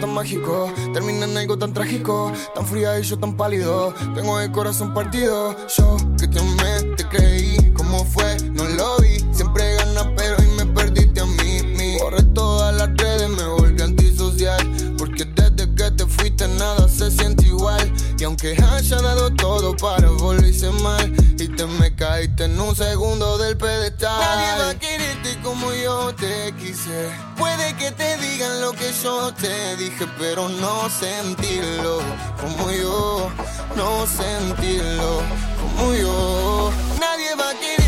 tan 0.00 0.14
mágico 0.14 0.72
termina 0.94 1.26
en 1.26 1.36
algo 1.36 1.58
tan 1.58 1.72
trágico? 1.74 2.32
Tan 2.54 2.66
fría 2.66 2.98
y 2.98 3.02
yo 3.02 3.18
tan 3.18 3.36
pálido. 3.36 3.94
Tengo 4.14 4.40
el 4.40 4.50
corazón 4.50 4.94
partido. 4.94 5.54
Yo 5.76 5.96
que 6.18 6.26
te 6.26 6.38
amé, 6.38 6.94
te 6.96 7.06
creí. 7.08 7.72
¿Cómo 7.74 8.04
fue? 8.04 8.36
No 8.52 8.64
lo 8.64 8.98
vi. 8.98 9.18
Siempre 9.32 9.74
ganas, 9.74 10.08
pero 10.16 10.36
hoy 10.38 10.46
me 10.56 10.66
perdiste 10.66 11.20
a 11.20 11.26
mí. 11.26 11.62
mí. 11.76 11.96
Borré 12.00 12.22
todas 12.34 12.74
las 12.76 12.96
redes, 12.96 13.28
me 13.28 13.44
volví 13.44 13.82
antisocial. 13.82 14.94
Porque 14.96 15.24
desde 15.24 15.74
que 15.74 15.90
te 15.90 16.06
fuiste 16.06 16.48
nada 16.48 16.88
se 16.88 17.10
siente 17.10 17.46
igual. 17.46 17.92
Y 18.18 18.24
aunque 18.24 18.52
haya 18.52 19.02
dado 19.02 19.30
todo 19.34 19.76
para 19.76 20.08
volverse 20.10 20.70
mal. 20.82 21.12
Te 21.60 21.66
me 21.66 21.94
caíste 21.94 22.44
en 22.44 22.58
un 22.58 22.74
segundo 22.74 23.36
del 23.36 23.54
pedestal. 23.54 24.18
Nadie 24.18 24.64
va 24.64 24.70
a 24.70 24.78
quererte 24.78 25.38
como 25.42 25.70
yo 25.74 26.14
te 26.14 26.54
quise. 26.58 27.10
Puede 27.36 27.76
que 27.76 27.90
te 27.90 28.16
digan 28.16 28.62
lo 28.62 28.72
que 28.72 28.90
yo 29.02 29.34
te 29.34 29.76
dije, 29.76 30.06
pero 30.18 30.48
no 30.48 30.88
sentirlo 30.88 31.98
como 32.40 32.70
yo. 32.70 33.30
No 33.76 34.06
sentirlo 34.06 35.20
como 35.60 35.92
yo. 35.92 36.72
Nadie 36.98 37.34
va 37.34 37.50
a 37.50 37.52
quererte 37.52 37.79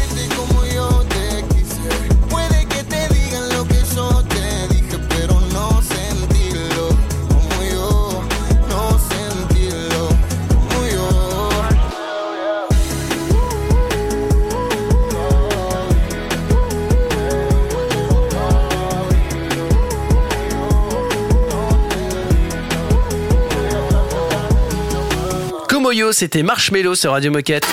C'était 26.13 26.43
Marshmello 26.43 26.95
sur 26.95 27.13
Radio 27.13 27.31
Moquette. 27.31 27.67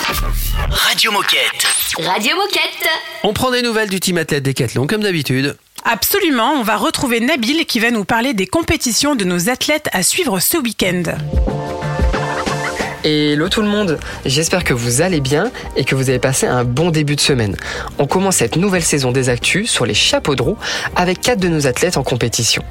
Radio 0.68 1.10
Moquette. 1.10 1.66
Radio 1.98 2.36
Moquette. 2.36 2.88
On 3.22 3.32
prend 3.32 3.50
des 3.50 3.62
nouvelles 3.62 3.88
du 3.88 3.98
team 3.98 4.18
athlète 4.18 4.42
Décathlon 4.42 4.86
comme 4.86 5.00
d'habitude. 5.00 5.56
Absolument, 5.84 6.52
on 6.52 6.62
va 6.62 6.76
retrouver 6.76 7.20
Nabil 7.20 7.64
qui 7.64 7.80
va 7.80 7.90
nous 7.90 8.04
parler 8.04 8.34
des 8.34 8.46
compétitions 8.46 9.14
de 9.14 9.24
nos 9.24 9.48
athlètes 9.48 9.88
à 9.92 10.02
suivre 10.02 10.38
ce 10.38 10.58
week-end. 10.58 11.04
Hello 13.02 13.48
tout 13.48 13.62
le 13.62 13.68
monde, 13.68 13.98
j'espère 14.26 14.62
que 14.62 14.74
vous 14.74 15.00
allez 15.00 15.20
bien 15.20 15.50
et 15.74 15.84
que 15.84 15.94
vous 15.94 16.10
avez 16.10 16.18
passé 16.18 16.46
un 16.46 16.64
bon 16.64 16.90
début 16.90 17.16
de 17.16 17.20
semaine. 17.22 17.56
On 17.98 18.06
commence 18.06 18.36
cette 18.36 18.56
nouvelle 18.56 18.82
saison 18.82 19.10
des 19.10 19.30
actus 19.30 19.70
sur 19.70 19.86
les 19.86 19.94
chapeaux 19.94 20.34
de 20.34 20.42
roue 20.42 20.58
avec 20.96 21.22
quatre 21.22 21.40
de 21.40 21.48
nos 21.48 21.66
athlètes 21.66 21.96
en 21.96 22.02
compétition. 22.02 22.62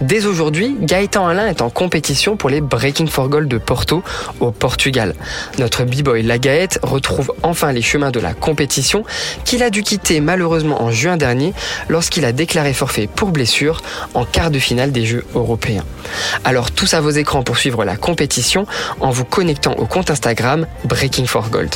Dès 0.00 0.24
aujourd'hui, 0.24 0.74
Gaëtan 0.80 1.26
Alain 1.26 1.48
est 1.48 1.60
en 1.60 1.68
compétition 1.68 2.38
pour 2.38 2.48
les 2.48 2.62
Breaking 2.62 3.08
for 3.08 3.28
Gold 3.28 3.46
de 3.46 3.58
Porto 3.58 4.02
au 4.40 4.52
Portugal. 4.52 5.14
Notre 5.58 5.84
b-boy 5.84 6.22
Lagaette 6.22 6.78
retrouve 6.82 7.34
enfin 7.42 7.70
les 7.72 7.82
chemins 7.82 8.10
de 8.10 8.20
la 8.20 8.32
compétition 8.32 9.04
qu'il 9.44 9.62
a 9.62 9.68
dû 9.68 9.82
quitter 9.82 10.20
malheureusement 10.20 10.82
en 10.82 10.92
juin 10.92 11.18
dernier 11.18 11.52
lorsqu'il 11.90 12.24
a 12.24 12.32
déclaré 12.32 12.72
forfait 12.72 13.06
pour 13.06 13.32
blessure 13.32 13.82
en 14.14 14.24
quart 14.24 14.50
de 14.50 14.58
finale 14.58 14.92
des 14.92 15.04
Jeux 15.04 15.26
européens. 15.34 15.84
Alors 16.42 16.70
tous 16.70 16.94
à 16.94 17.02
vos 17.02 17.10
écrans 17.10 17.42
pour 17.42 17.58
suivre 17.58 17.84
la 17.84 17.96
compétition 17.96 18.66
en 19.00 19.10
vous 19.10 19.26
connectant 19.26 19.73
au 19.78 19.86
compte 19.86 20.10
Instagram 20.10 20.66
Breaking 20.84 21.26
for 21.26 21.48
Gold. 21.50 21.74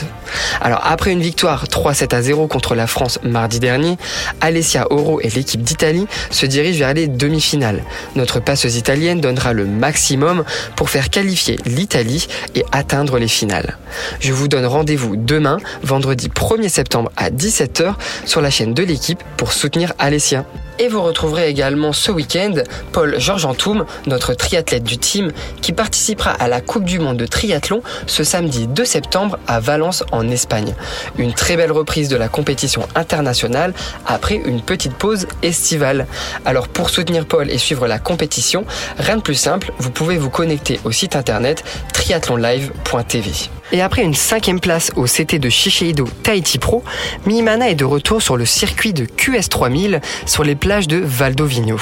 Alors 0.61 0.80
après 0.84 1.12
une 1.12 1.20
victoire 1.20 1.66
3-7 1.66 2.14
à 2.14 2.22
0 2.22 2.46
contre 2.46 2.74
la 2.74 2.87
France 2.87 3.18
mardi 3.22 3.61
dernier, 3.61 3.96
Alessia 4.40 4.87
Oro 4.90 5.20
et 5.20 5.28
l'équipe 5.28 5.62
d'Italie 5.62 6.06
se 6.30 6.46
dirigent 6.46 6.78
vers 6.78 6.94
les 6.94 7.06
demi-finales. 7.06 7.82
Notre 8.16 8.40
passeuse 8.40 8.76
italienne 8.76 9.20
donnera 9.20 9.52
le 9.52 9.66
maximum 9.66 10.44
pour 10.76 10.90
faire 10.90 11.11
qualifier 11.11 11.58
l'Italie 11.64 12.28
et 12.54 12.64
atteindre 12.72 13.18
les 13.18 13.28
finales. 13.28 13.76
Je 14.20 14.32
vous 14.32 14.48
donne 14.48 14.66
rendez-vous 14.66 15.16
demain, 15.16 15.58
vendredi 15.82 16.28
1er 16.28 16.68
septembre 16.68 17.11
à 17.16 17.30
17h 17.30 17.94
sur 18.24 18.40
la 18.40 18.50
chaîne 18.50 18.74
de 18.74 18.82
l'équipe 18.82 19.22
pour 19.37 19.52
soutenir 19.52 19.92
Alessia. 19.98 20.44
Et 20.80 20.87
vous 20.87 21.02
retrouverez 21.02 21.48
également 21.48 21.92
ce 21.92 22.12
week-end 22.12 22.54
Paul 22.92 23.18
Georges 23.18 23.46
Antoum, 23.46 23.84
notre 24.06 24.34
triathlète 24.34 24.84
du 24.84 24.96
team, 24.96 25.32
qui 25.61 25.72
participera 25.72 26.30
à 26.30 26.46
la 26.46 26.61
Coupe 26.61 26.84
du 26.84 27.00
Monde 27.00 27.16
de 27.16 27.26
triathlon 27.26 27.82
ce 28.07 28.24
samedi 28.24 28.66
2 28.66 28.85
septembre 28.85 29.38
à 29.46 29.61
Valence 29.61 30.05
en 30.12 30.29
Espagne. 30.29 30.74
Une 31.16 31.33
très 31.33 31.57
belle 31.57 31.72
reprise 31.72 32.09
de 32.09 32.16
la 32.16 32.29
compétition 32.29 32.87
internationale 32.94 33.74
après 34.07 34.37
une 34.37 34.62
petite 34.62 34.94
pause 34.94 35.27
estivale. 35.42 36.07
Alors 36.44 36.68
pour 36.68 36.90
soutenir 36.90 37.27
Paul 37.27 37.51
et 37.51 37.59
suivre 37.59 37.87
la 37.87 37.98
compétition, 37.98 38.64
rien 38.98 39.16
de 39.16 39.22
plus 39.22 39.35
simple, 39.35 39.72
vous 39.79 39.90
pouvez 39.90 40.18
vous 40.18 40.31
connecter 40.31 40.81
au 40.85 40.92
site 40.92 41.16
internet 41.16 41.64
triathlonlive.tv. 41.92 43.33
Et 43.70 43.83
après 43.83 44.03
une 44.03 44.14
cinquième 44.14 44.61
place 44.61 44.90
au 44.96 45.05
CT 45.05 45.38
de 45.38 45.51
Shiseido 45.51 46.09
Tahiti 46.22 46.59
Pro, 46.59 46.83
Mimana 47.27 47.68
est 47.68 47.74
de 47.74 47.85
retour 47.85 48.22
sur 48.22 48.38
le 48.38 48.46
circuit 48.46 48.94
de 48.94 49.05
QS3000 49.05 50.01
sur 50.24 50.42
les 50.42 50.55
plages 50.55 50.88
de 50.88 50.96
Valdovino. 50.96 51.79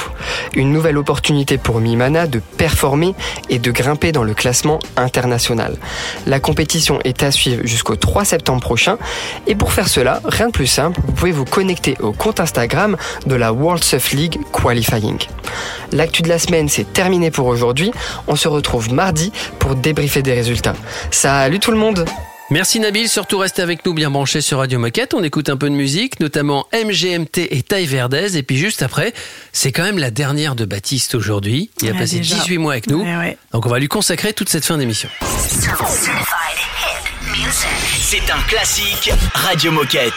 Une 0.55 0.73
nouvelle 0.73 0.99
opportunité 0.99 1.59
pour 1.59 1.81
Mimana 1.81 2.27
de 2.27 2.41
performer 2.41 3.15
et 3.51 3.61
de 3.61 3.71
grimper 3.71 4.11
dans 4.11 4.25
le 4.25 4.35
classement 4.35 4.81
international. 4.97 5.77
La 6.27 6.41
compétition 6.41 6.99
est 7.05 7.23
à 7.23 7.31
suivre 7.31 7.63
jusqu'au 7.65 7.97
3 7.97 8.25
septembre 8.25 8.61
prochain 8.61 8.99
et 9.47 9.55
pour 9.55 9.73
faire 9.73 9.89
cela, 9.89 10.21
rien 10.25 10.49
de 10.49 10.53
plus 10.53 10.67
simple, 10.67 11.01
vous 11.07 11.13
pouvez 11.13 11.33
vous 11.33 11.45
connecter 11.45 11.97
au 12.01 12.13
compte 12.13 12.41
Instagram 12.41 12.97
de 13.27 13.35
la 13.35 13.53
World 13.53 13.83
Surf 13.83 14.13
League 14.13 14.39
Qualifying. 14.53 15.19
L'actu 15.93 16.23
de 16.23 16.29
la 16.29 16.39
semaine, 16.39 16.69
c'est 16.69 16.93
terminé 16.93 17.31
pour 17.31 17.47
aujourd'hui. 17.47 17.93
On 18.27 18.37
se 18.37 18.49
retrouve 18.49 18.93
mardi 18.93 19.33
pour 19.59 19.75
débriefer 19.75 20.23
des 20.23 20.35
résultats. 20.35 20.75
Salut 21.11 21.61
tout 21.61 21.71
le 21.71 21.79
monde 21.79 22.05
Merci 22.51 22.79
Nabil, 22.79 23.09
surtout 23.09 23.39
restez 23.39 23.61
avec 23.63 23.85
nous 23.85 23.93
bien 23.93 24.09
branchés 24.09 24.41
sur 24.41 24.59
Radio 24.59 24.79
Moquette. 24.79 25.15
On 25.15 25.25
écoute 25.25 25.49
un 25.49 25.57
peu 25.57 25.69
de 25.69 25.75
musique, 25.75 26.21
notamment 26.21 26.69
MGMT 26.73 27.39
et 27.51 27.63
Taille 27.63 27.87
Verdez. 27.87 28.37
Et 28.37 28.45
puis 28.45 28.57
juste 28.57 28.83
après, 28.83 29.13
c'est 29.53 29.73
quand 29.73 29.83
même 29.83 29.99
la 29.99 30.13
dernière 30.13 30.55
de 30.55 30.65
Baptiste 30.65 31.17
aujourd'hui. 31.17 31.71
Il 31.83 31.89
a 31.89 31.93
Ouais, 31.93 31.99
passé 31.99 32.19
déjà. 32.19 32.37
18 32.37 32.59
mois 32.59 32.73
avec 32.75 32.87
nous. 32.89 33.03
Ouais, 33.03 33.17
ouais. 33.17 33.39
Donc 33.53 33.67
on 33.67 33.69
va 33.69 33.81
lui 33.81 33.89
consacrer 33.89 34.33
toute 34.33 34.49
cette 34.49 34.65
fin 34.65 34.79
d'émission. 34.79 35.09
C'est 38.01 38.31
un 38.31 38.41
classique 38.49 39.11
Radio 39.35 39.73
Moquette. 39.73 40.13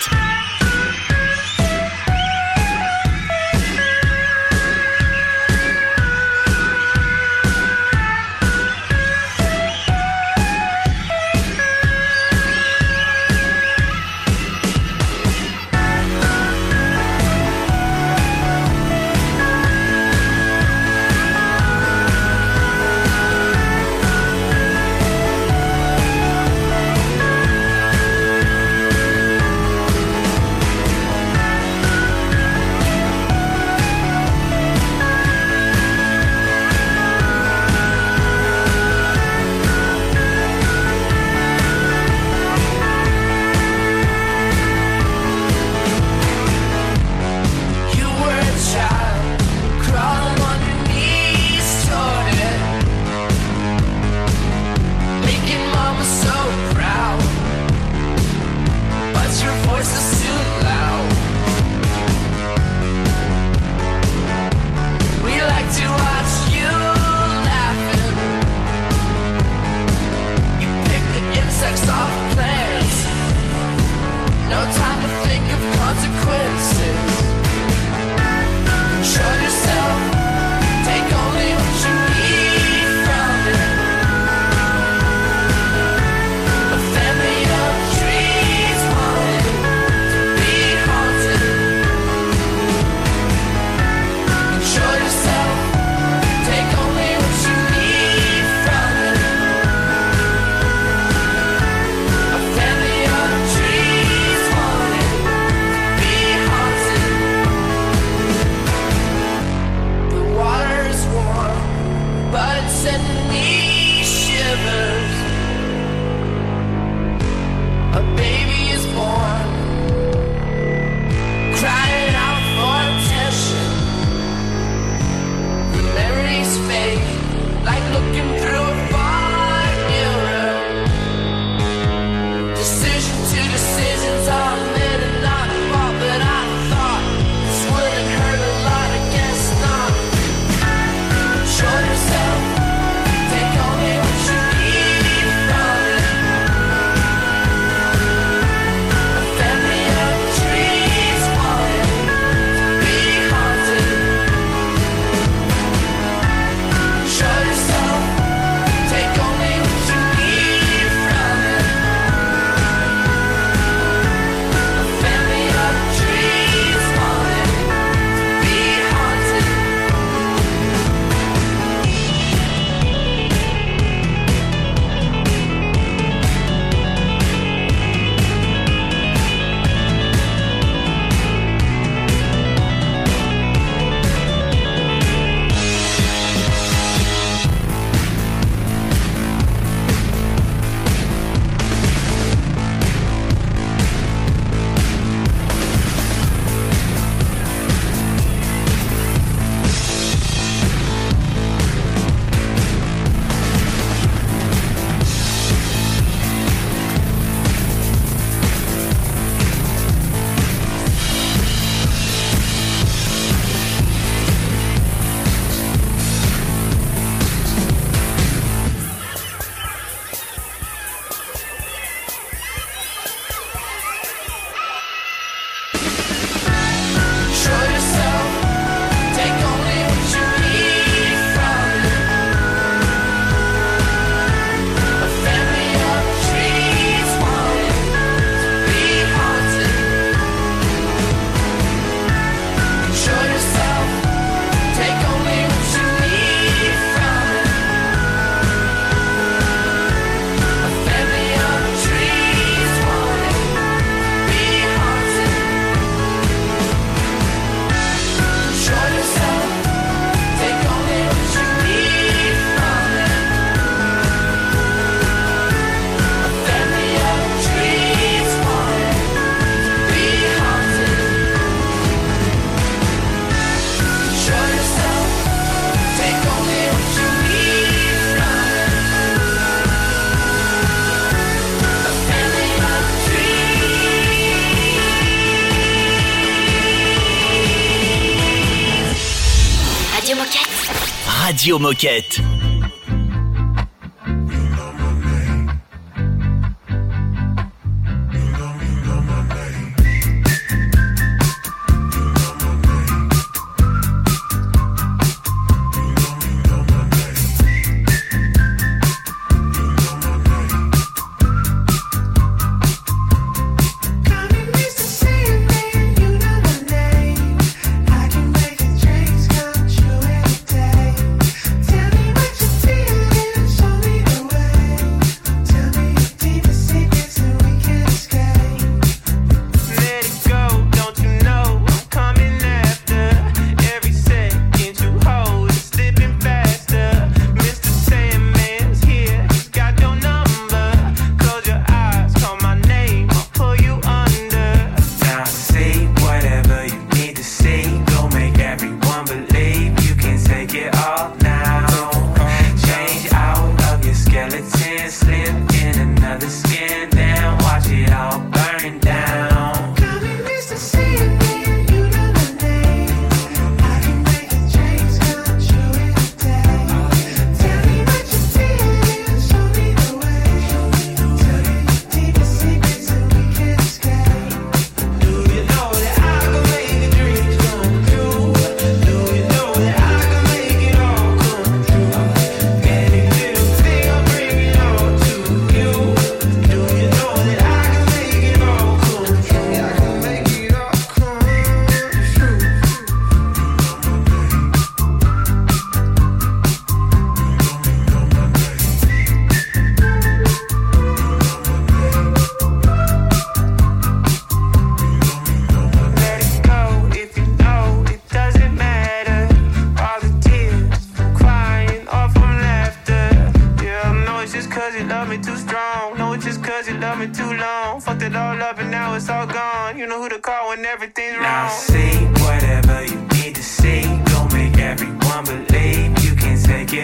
Radio 291.50 291.58
Moquette. 291.58 292.29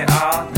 啊。 0.07 0.54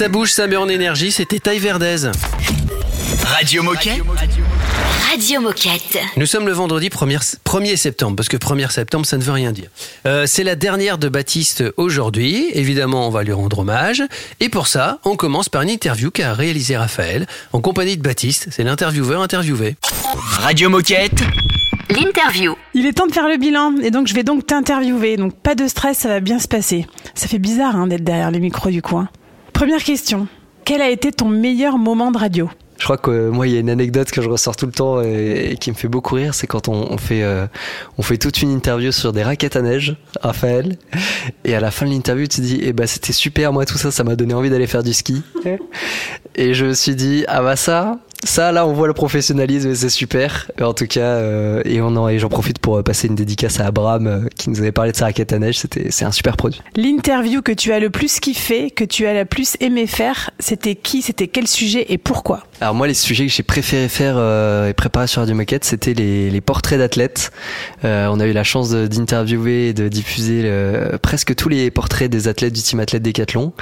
Ça 0.00 0.08
bouge, 0.08 0.32
ça 0.32 0.46
met 0.46 0.56
en 0.56 0.66
énergie, 0.66 1.12
c'était 1.12 1.40
Taille 1.40 1.58
Verdez. 1.58 2.10
Radio 3.22 3.62
Moquette. 3.62 4.00
Radio 5.10 5.42
Moquette. 5.42 5.98
Nous 6.16 6.24
sommes 6.24 6.46
le 6.46 6.54
vendredi 6.54 6.88
1er, 6.88 7.36
1er 7.44 7.76
septembre, 7.76 8.16
parce 8.16 8.30
que 8.30 8.38
1er 8.38 8.70
septembre, 8.70 9.04
ça 9.04 9.18
ne 9.18 9.22
veut 9.22 9.32
rien 9.32 9.52
dire. 9.52 9.68
Euh, 10.06 10.24
c'est 10.26 10.42
la 10.42 10.56
dernière 10.56 10.96
de 10.96 11.10
Baptiste 11.10 11.64
aujourd'hui. 11.76 12.46
Évidemment, 12.54 13.08
on 13.08 13.10
va 13.10 13.24
lui 13.24 13.34
rendre 13.34 13.58
hommage. 13.58 14.02
Et 14.40 14.48
pour 14.48 14.68
ça, 14.68 15.00
on 15.04 15.16
commence 15.16 15.50
par 15.50 15.60
une 15.60 15.68
interview 15.68 16.10
qu'a 16.10 16.32
réalisé 16.32 16.78
Raphaël 16.78 17.26
en 17.52 17.60
compagnie 17.60 17.98
de 17.98 18.02
Baptiste. 18.02 18.48
C'est 18.50 18.64
l'intervieweur 18.64 19.20
interviewé. 19.20 19.76
Radio 20.14 20.70
Moquette. 20.70 21.20
L'interview. 21.90 22.56
Il 22.72 22.86
est 22.86 22.94
temps 22.94 23.06
de 23.06 23.12
faire 23.12 23.28
le 23.28 23.36
bilan 23.36 23.74
et 23.82 23.90
donc 23.90 24.06
je 24.06 24.14
vais 24.14 24.22
donc 24.22 24.46
t'interviewer. 24.46 25.18
Donc 25.18 25.34
pas 25.34 25.54
de 25.54 25.68
stress, 25.68 25.98
ça 25.98 26.08
va 26.08 26.20
bien 26.20 26.38
se 26.38 26.48
passer. 26.48 26.86
Ça 27.14 27.28
fait 27.28 27.38
bizarre 27.38 27.76
hein, 27.76 27.86
d'être 27.86 28.04
derrière 28.04 28.30
les 28.30 28.40
micros 28.40 28.70
du 28.70 28.80
coin. 28.80 29.10
Première 29.60 29.84
question. 29.84 30.26
Quel 30.64 30.80
a 30.80 30.88
été 30.88 31.12
ton 31.12 31.28
meilleur 31.28 31.76
moment 31.76 32.10
de 32.10 32.16
radio? 32.16 32.48
Je 32.78 32.84
crois 32.84 32.96
que 32.96 33.10
euh, 33.10 33.30
moi, 33.30 33.46
il 33.46 33.52
y 33.52 33.58
a 33.58 33.60
une 33.60 33.68
anecdote 33.68 34.10
que 34.10 34.22
je 34.22 34.28
ressors 34.30 34.56
tout 34.56 34.64
le 34.64 34.72
temps 34.72 35.02
et, 35.02 35.50
et 35.50 35.56
qui 35.58 35.70
me 35.70 35.76
fait 35.76 35.86
beaucoup 35.86 36.14
rire, 36.14 36.32
c'est 36.32 36.46
quand 36.46 36.68
on, 36.68 36.90
on 36.90 36.96
fait 36.96 37.22
euh, 37.22 37.46
on 37.98 38.02
fait 38.02 38.16
toute 38.16 38.40
une 38.40 38.50
interview 38.50 38.90
sur 38.90 39.12
des 39.12 39.22
raquettes 39.22 39.56
à 39.56 39.60
neige, 39.60 39.96
Raphaël, 40.22 40.78
et 41.44 41.54
à 41.54 41.60
la 41.60 41.70
fin 41.70 41.84
de 41.84 41.90
l'interview, 41.90 42.26
tu 42.26 42.36
te 42.38 42.40
dis, 42.40 42.58
eh 42.62 42.72
ben 42.72 42.86
c'était 42.86 43.12
super, 43.12 43.52
moi 43.52 43.66
tout 43.66 43.76
ça, 43.76 43.90
ça 43.90 44.02
m'a 44.02 44.16
donné 44.16 44.32
envie 44.32 44.48
d'aller 44.48 44.66
faire 44.66 44.82
du 44.82 44.94
ski. 44.94 45.22
Et 46.36 46.54
je 46.54 46.64
me 46.64 46.72
suis 46.72 46.94
dit, 46.94 47.26
ah 47.28 47.42
bah 47.42 47.56
ça, 47.56 47.98
ça 48.24 48.52
là, 48.52 48.66
on 48.66 48.72
voit 48.72 48.86
le 48.86 48.94
professionnalisme 48.94 49.70
et 49.70 49.74
c'est 49.74 49.88
super. 49.88 50.50
En 50.60 50.74
tout 50.74 50.86
cas, 50.86 51.00
euh, 51.00 51.62
et 51.64 51.80
on 51.80 51.96
en, 51.96 52.08
et 52.08 52.18
j'en 52.18 52.28
profite 52.28 52.58
pour 52.58 52.78
euh, 52.78 52.82
passer 52.82 53.08
une 53.08 53.14
dédicace 53.14 53.60
à 53.60 53.66
Abraham 53.66 54.06
euh, 54.06 54.20
qui 54.36 54.50
nous 54.50 54.60
avait 54.60 54.72
parlé 54.72 54.92
de 54.92 54.96
sa 54.96 55.06
raquette 55.06 55.32
à 55.32 55.38
neige. 55.38 55.58
C'était, 55.58 55.90
c'est 55.90 56.04
un 56.04 56.12
super 56.12 56.36
produit. 56.36 56.60
L'interview 56.76 57.42
que 57.42 57.52
tu 57.52 57.72
as 57.72 57.80
le 57.80 57.90
plus 57.90 58.20
kiffé, 58.20 58.70
que 58.70 58.84
tu 58.84 59.06
as 59.06 59.14
le 59.14 59.24
plus 59.24 59.56
aimé 59.60 59.86
faire, 59.86 60.30
c'était 60.38 60.74
qui 60.74 61.02
C'était 61.02 61.28
quel 61.28 61.48
sujet 61.48 61.86
et 61.88 61.98
pourquoi? 61.98 62.46
Alors 62.60 62.74
moi, 62.74 62.86
les 62.86 62.94
sujets 62.94 63.26
que 63.26 63.32
j'ai 63.32 63.42
préféré 63.42 63.88
faire 63.88 64.14
euh, 64.16 64.68
et 64.68 64.74
préparer 64.74 65.06
sur 65.06 65.22
Radio 65.22 65.34
Moquette, 65.34 65.64
c'était 65.64 65.94
les, 65.94 66.30
les 66.30 66.40
portraits 66.40 66.78
d'athlètes. 66.78 67.32
Euh, 67.84 68.06
on 68.10 68.20
a 68.20 68.26
eu 68.26 68.32
la 68.32 68.44
chance 68.44 68.70
d'interviewer 68.70 69.68
et 69.68 69.72
de 69.72 69.88
diffuser 69.88 70.42
le- 70.42 70.98
presque 70.98 71.34
tous 71.34 71.48
les 71.48 71.70
portraits 71.70 72.10
des 72.10 72.28
athlètes 72.28 72.52
du 72.52 72.60
team 72.60 72.80
athlète 72.80 73.02
Décathlon. 73.02 73.52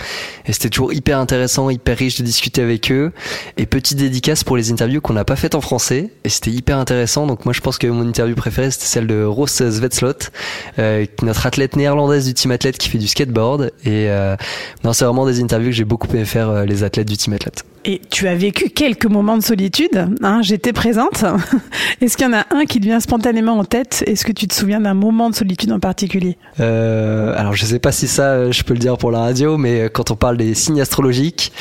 Et 0.46 0.52
c'était 0.52 0.68
toujours 0.68 0.92
hyper 0.92 1.18
intéressant, 1.18 1.70
hyper 1.70 1.96
riche 1.96 2.18
de 2.18 2.24
discuter 2.24 2.60
avec 2.60 2.90
eux. 2.90 3.12
Et 3.56 3.66
petite 3.66 3.98
dédicace 3.98 4.42
pour 4.48 4.56
les 4.56 4.72
interviews 4.72 5.02
qu'on 5.02 5.12
n'a 5.12 5.26
pas 5.26 5.36
faites 5.36 5.54
en 5.54 5.60
français. 5.60 6.10
Et 6.24 6.30
c'était 6.30 6.50
hyper 6.50 6.78
intéressant. 6.78 7.26
Donc 7.26 7.44
moi, 7.44 7.52
je 7.52 7.60
pense 7.60 7.76
que 7.76 7.86
mon 7.86 8.08
interview 8.08 8.34
préférée, 8.34 8.70
c'était 8.70 8.86
celle 8.86 9.06
de 9.06 9.22
Ross 9.22 9.52
Svetslot, 9.52 10.30
euh, 10.78 11.04
notre 11.20 11.44
athlète 11.44 11.76
néerlandaise 11.76 12.24
du 12.24 12.32
team 12.32 12.50
athlète 12.50 12.78
qui 12.78 12.88
fait 12.88 12.96
du 12.96 13.08
skateboard. 13.08 13.72
Et 13.84 14.08
euh, 14.08 14.36
non, 14.84 14.94
c'est 14.94 15.04
vraiment 15.04 15.26
des 15.26 15.42
interviews 15.42 15.68
que 15.68 15.76
j'ai 15.76 15.84
beaucoup 15.84 16.08
aimé 16.14 16.24
faire 16.24 16.48
euh, 16.48 16.64
les 16.64 16.82
athlètes 16.82 17.08
du 17.08 17.18
team 17.18 17.34
athlète. 17.34 17.62
Et 17.84 18.00
tu 18.10 18.26
as 18.28 18.34
vécu 18.34 18.70
quelques 18.70 19.06
moments 19.06 19.36
de 19.36 19.42
solitude, 19.42 20.08
hein, 20.22 20.42
j'étais 20.42 20.72
présente. 20.72 21.24
Est-ce 22.00 22.16
qu'il 22.16 22.26
y 22.26 22.28
en 22.28 22.36
a 22.36 22.46
un 22.50 22.64
qui 22.64 22.80
te 22.80 22.84
vient 22.84 23.00
spontanément 23.00 23.58
en 23.58 23.64
tête? 23.64 24.04
Est-ce 24.06 24.24
que 24.24 24.32
tu 24.32 24.46
te 24.46 24.54
souviens 24.54 24.80
d'un 24.80 24.94
moment 24.94 25.30
de 25.30 25.34
solitude 25.34 25.72
en 25.72 25.78
particulier? 25.78 26.36
Euh, 26.60 27.34
alors 27.36 27.54
je 27.54 27.64
sais 27.64 27.78
pas 27.78 27.92
si 27.92 28.08
ça 28.08 28.30
euh, 28.30 28.52
je 28.52 28.62
peux 28.62 28.74
le 28.74 28.80
dire 28.80 28.98
pour 28.98 29.10
la 29.10 29.20
radio, 29.20 29.56
mais 29.56 29.82
euh, 29.82 29.88
quand 29.88 30.10
on 30.10 30.16
parle 30.16 30.36
des 30.36 30.54
signes 30.54 30.80
astrologiques, 30.80 31.52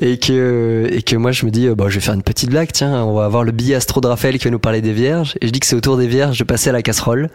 et 0.00 0.18
que 0.18 0.88
et 0.90 1.02
que 1.02 1.16
moi 1.16 1.32
je 1.32 1.44
me 1.44 1.50
dis 1.50 1.68
bon 1.68 1.88
je 1.88 1.96
vais 1.96 2.00
faire 2.00 2.14
une 2.14 2.22
petite 2.22 2.48
blague 2.48 2.70
tiens 2.72 3.04
on 3.04 3.12
va 3.12 3.24
avoir 3.24 3.42
le 3.42 3.52
billet 3.52 3.74
astro 3.74 4.00
de 4.00 4.06
Raphaël 4.06 4.38
qui 4.38 4.44
va 4.44 4.50
nous 4.50 4.58
parler 4.58 4.80
des 4.80 4.92
vierges. 4.92 5.34
Et 5.40 5.46
je 5.46 5.52
dis 5.52 5.60
que 5.60 5.66
c'est 5.66 5.76
autour 5.76 5.96
des 5.96 6.06
vierges 6.06 6.38
de 6.38 6.44
passer 6.44 6.70
à 6.70 6.72
la 6.72 6.82
casserole. 6.82 7.28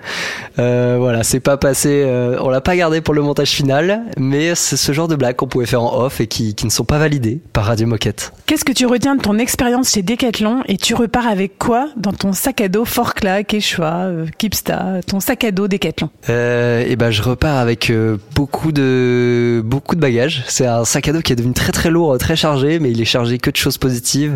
Voilà 0.57 1.23
c'est 1.23 1.39
pas 1.39 1.57
passé 1.57 2.05
on 2.41 2.49
l'a 2.49 2.61
pas 2.61 2.75
gardé 2.75 3.01
pour 3.01 3.13
le 3.13 3.21
montage 3.21 3.51
final 3.51 4.03
mais 4.17 4.55
c'est 4.55 4.77
ce 4.77 4.91
genre 4.91 5.07
de 5.07 5.15
blague 5.15 5.35
qu'on 5.35 5.47
pouvait 5.47 5.65
faire 5.65 5.83
en 5.83 6.01
off 6.01 6.21
et 6.21 6.27
qui, 6.27 6.55
qui 6.55 6.65
ne 6.65 6.71
sont 6.71 6.85
pas 6.85 6.97
validées 6.97 7.39
par 7.53 7.65
Radio 7.65 7.87
Moquette 7.87 8.14
Qu'est-ce 8.45 8.65
que 8.65 8.71
tu 8.71 8.85
retiens 8.85 9.15
de 9.15 9.21
ton 9.21 9.37
expérience 9.39 9.91
chez 9.91 10.03
Decathlon 10.03 10.61
et 10.67 10.77
tu 10.77 10.93
repars 10.93 11.27
avec 11.27 11.57
quoi 11.57 11.89
dans 11.97 12.13
ton 12.13 12.31
sac 12.31 12.61
à 12.61 12.67
dos 12.67 12.85
Forclaz, 12.85 13.43
Quechua, 13.43 14.05
euh, 14.05 14.25
Kipsta, 14.37 15.01
ton 15.07 15.19
sac 15.19 15.43
à 15.43 15.51
dos 15.51 15.67
Decathlon? 15.67 16.09
Euh, 16.29 16.83
et 16.87 16.95
ben 16.95 17.09
je 17.09 17.23
repars 17.23 17.57
avec 17.57 17.89
euh, 17.89 18.17
beaucoup 18.35 18.71
de 18.71 19.61
beaucoup 19.65 19.95
de 19.95 20.01
bagages. 20.01 20.43
C'est 20.47 20.67
un 20.67 20.85
sac 20.85 21.07
à 21.07 21.13
dos 21.13 21.21
qui 21.21 21.33
est 21.33 21.35
devenu 21.35 21.53
très 21.53 21.71
très 21.71 21.89
lourd, 21.89 22.17
très 22.19 22.35
chargé, 22.35 22.79
mais 22.79 22.91
il 22.91 23.01
est 23.01 23.05
chargé 23.05 23.39
que 23.39 23.49
de 23.49 23.55
choses 23.55 23.77
positives, 23.77 24.35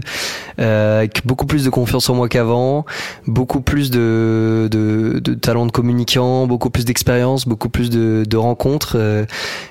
euh, 0.59 0.99
avec 0.99 1.25
beaucoup 1.25 1.45
plus 1.45 1.63
de 1.63 1.69
confiance 1.69 2.09
en 2.09 2.15
moi 2.15 2.29
qu'avant, 2.29 2.85
beaucoup 3.27 3.61
plus 3.61 3.91
de, 3.91 4.67
de, 4.71 5.19
de 5.19 5.33
talent 5.35 5.65
de 5.65 5.71
communicant, 5.71 6.47
beaucoup 6.47 6.69
plus 6.69 6.85
d'expérience, 6.85 7.47
beaucoup 7.47 7.69
plus 7.69 7.89
de, 7.89 8.23
de 8.27 8.37
rencontres. 8.37 8.93
Euh, 8.95 9.25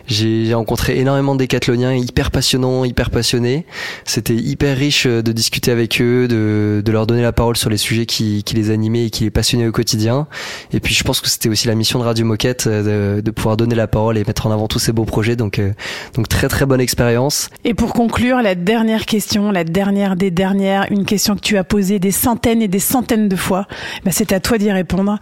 j'ai 0.07 0.55
rencontré 0.55 0.99
énormément 0.99 1.35
de 1.35 1.41
décathloniens 1.41 1.95
hyper 1.95 2.31
passionnants, 2.31 2.85
hyper 2.85 3.11
passionnés. 3.11 3.67
C'était 4.05 4.35
hyper 4.35 4.77
riche 4.77 5.07
euh, 5.07 5.23
de 5.23 5.33
discuter 5.33 5.71
avec 5.71 6.01
eux, 6.01 6.29
de, 6.29 6.83
leur 6.91 7.07
donner 7.07 7.23
la 7.23 7.33
parole 7.33 7.57
sur 7.57 7.71
les 7.71 7.77
sujets 7.77 8.07
qui, 8.07 8.45
les 8.55 8.71
animaient 8.71 9.07
et 9.07 9.11
qui 9.11 9.25
les 9.25 9.31
passionnaient 9.31 9.67
au 9.67 9.73
quotidien. 9.73 10.27
Et 10.73 10.81
puis 10.81 10.95
je 10.95 11.05
pense 11.05 11.21
que 11.21 11.29
c'était 11.29 11.49
aussi 11.49 11.69
la 11.69 11.75
mission 11.75 11.99
de 11.99 12.05
Radio 12.05 12.25
Moquette 12.25 12.67
euh, 12.67 13.21
de, 13.21 13.31
pouvoir 13.31 13.57
donner 13.57 13.75
la 13.75 13.87
parole 13.87 14.17
et 14.17 14.25
mettre 14.25 14.47
en 14.47 14.51
avant 14.51 14.69
tous 14.69 14.79
ces 14.79 14.93
beaux 14.93 15.05
projets. 15.05 15.37
Donc, 15.37 15.59
euh, 15.59 15.73
donc 16.15 16.29
très 16.29 16.49
très 16.49 16.67
bonne 16.67 16.81
expérience. 16.81 17.51
Et 17.65 17.75
pour 17.75 17.93
conclure, 17.93 18.41
la 18.43 18.55
dernière 18.55 19.07
question, 19.07 19.51
la 19.51 19.65
dernière 19.65 20.17
des 20.17 20.31
dernières, 20.31 20.91
une 20.91 21.05
question 21.05 21.35
que 21.35 21.41
tu 21.41 21.57
as 21.57 21.65
posée 21.65 21.99
des 21.99 22.11
centaines 22.13 22.63
et 22.63 22.69
des 22.69 22.79
centaines 22.79 23.29
de 23.29 23.37
fois, 23.37 23.67
ben 24.05 24.11
c'est 24.11 24.33
à 24.33 24.41
toi 24.41 24.59
d'y 24.59 24.73
répondre. 24.73 25.19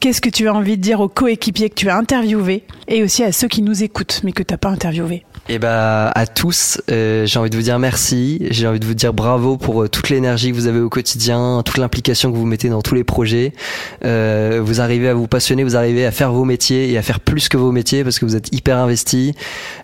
Qu'est-ce 0.00 0.20
que 0.20 0.30
tu 0.30 0.48
as 0.48 0.54
envie 0.54 0.76
de 0.76 0.82
dire 0.82 1.00
aux 1.00 1.08
coéquipiers 1.08 1.70
que 1.70 1.74
tu 1.74 1.88
as 1.88 1.96
interviewés 1.96 2.64
et 2.88 3.02
aussi 3.02 3.22
à 3.22 3.32
ceux 3.32 3.48
qui 3.48 3.62
nous 3.62 3.82
écoutent 3.82 4.20
mais 4.24 4.32
que 4.32 4.42
tu 4.42 4.52
n'as 4.52 4.58
pas 4.58 4.70
interviewés? 4.70 5.24
Et 5.48 5.60
bah 5.60 6.08
à 6.08 6.26
tous, 6.26 6.80
euh, 6.90 7.24
j'ai 7.24 7.38
envie 7.38 7.50
de 7.50 7.56
vous 7.56 7.62
dire 7.62 7.78
merci. 7.78 8.48
J'ai 8.50 8.66
envie 8.66 8.80
de 8.80 8.84
vous 8.84 8.94
dire 8.94 9.14
bravo 9.14 9.56
pour 9.56 9.84
euh, 9.84 9.88
toute 9.88 10.10
l'énergie 10.10 10.50
que 10.50 10.56
vous 10.56 10.66
avez 10.66 10.80
au 10.80 10.88
quotidien, 10.88 11.62
toute 11.64 11.78
l'implication 11.78 12.32
que 12.32 12.36
vous 12.36 12.46
mettez 12.46 12.68
dans 12.68 12.82
tous 12.82 12.96
les 12.96 13.04
projets. 13.04 13.52
Euh, 14.04 14.60
vous 14.60 14.80
arrivez 14.80 15.08
à 15.08 15.14
vous 15.14 15.28
passionner, 15.28 15.62
vous 15.62 15.76
arrivez 15.76 16.04
à 16.04 16.10
faire 16.10 16.32
vos 16.32 16.44
métiers 16.44 16.90
et 16.90 16.98
à 16.98 17.02
faire 17.02 17.20
plus 17.20 17.48
que 17.48 17.56
vos 17.56 17.70
métiers 17.70 18.02
parce 18.02 18.18
que 18.18 18.24
vous 18.24 18.34
êtes 18.34 18.52
hyper 18.52 18.76
investi. 18.78 19.34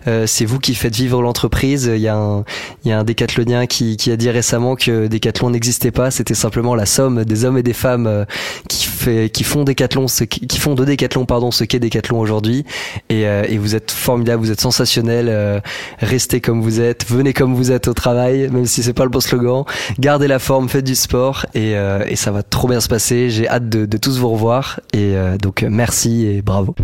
Euh, 0.07 0.27
c'est 0.27 0.43
vous 0.43 0.59
qui 0.59 0.75
faites 0.75 0.95
vivre 0.95 1.21
l'entreprise. 1.21 1.89
Il 1.95 2.01
y 2.01 2.09
a 2.09 2.17
un, 2.17 2.43
il 2.83 2.89
y 2.89 2.91
a 2.91 2.99
un 2.99 3.05
décathlonien 3.05 3.65
qui, 3.65 3.95
qui 3.95 4.11
a 4.11 4.17
dit 4.17 4.29
récemment 4.29 4.75
que 4.75 5.07
Décathlon 5.07 5.49
n'existait 5.49 5.91
pas. 5.91 6.11
C'était 6.11 6.33
simplement 6.33 6.75
la 6.75 6.85
somme 6.85 7.23
des 7.23 7.45
hommes 7.45 7.57
et 7.57 7.63
des 7.63 7.71
femmes 7.71 8.07
euh, 8.07 8.25
qui 8.67 8.85
fait, 8.85 9.29
qui 9.29 9.45
font 9.45 9.63
Décathlon, 9.63 10.07
qui 10.07 10.59
font 10.59 10.75
de 10.75 10.83
Décathlon 10.83 11.25
pardon 11.25 11.51
ce 11.51 11.63
qu'est 11.63 11.79
Décathlon 11.79 12.19
aujourd'hui. 12.19 12.65
Et, 13.09 13.21
et 13.21 13.57
vous 13.57 13.75
êtes 13.75 13.91
formidable, 13.91 14.43
vous 14.43 14.51
êtes 14.51 14.59
sensationnel. 14.59 15.52
Euh, 15.53 15.59
restez 15.99 16.41
comme 16.41 16.61
vous 16.61 16.79
êtes, 16.79 17.05
venez 17.09 17.33
comme 17.33 17.55
vous 17.55 17.71
êtes 17.71 17.87
au 17.87 17.93
travail, 17.93 18.49
même 18.49 18.65
si 18.65 18.83
c'est 18.83 18.93
pas 18.93 19.03
le 19.03 19.09
bon 19.09 19.19
slogan. 19.19 19.63
Gardez 19.99 20.27
la 20.27 20.39
forme, 20.39 20.69
faites 20.69 20.83
du 20.83 20.95
sport 20.95 21.45
et, 21.53 21.75
euh, 21.75 22.15
ça 22.15 22.31
va 22.31 22.43
trop 22.43 22.67
bien 22.67 22.79
se 22.79 22.87
passer. 22.87 23.29
J'ai 23.29 23.47
hâte 23.47 23.69
de, 23.69 23.97
tous 23.97 24.17
vous 24.17 24.29
revoir 24.29 24.79
et 24.93 25.15
euh, 25.15 25.37
donc 25.37 25.65
merci 25.67 26.25
et 26.25 26.41
bravo. 26.41 26.75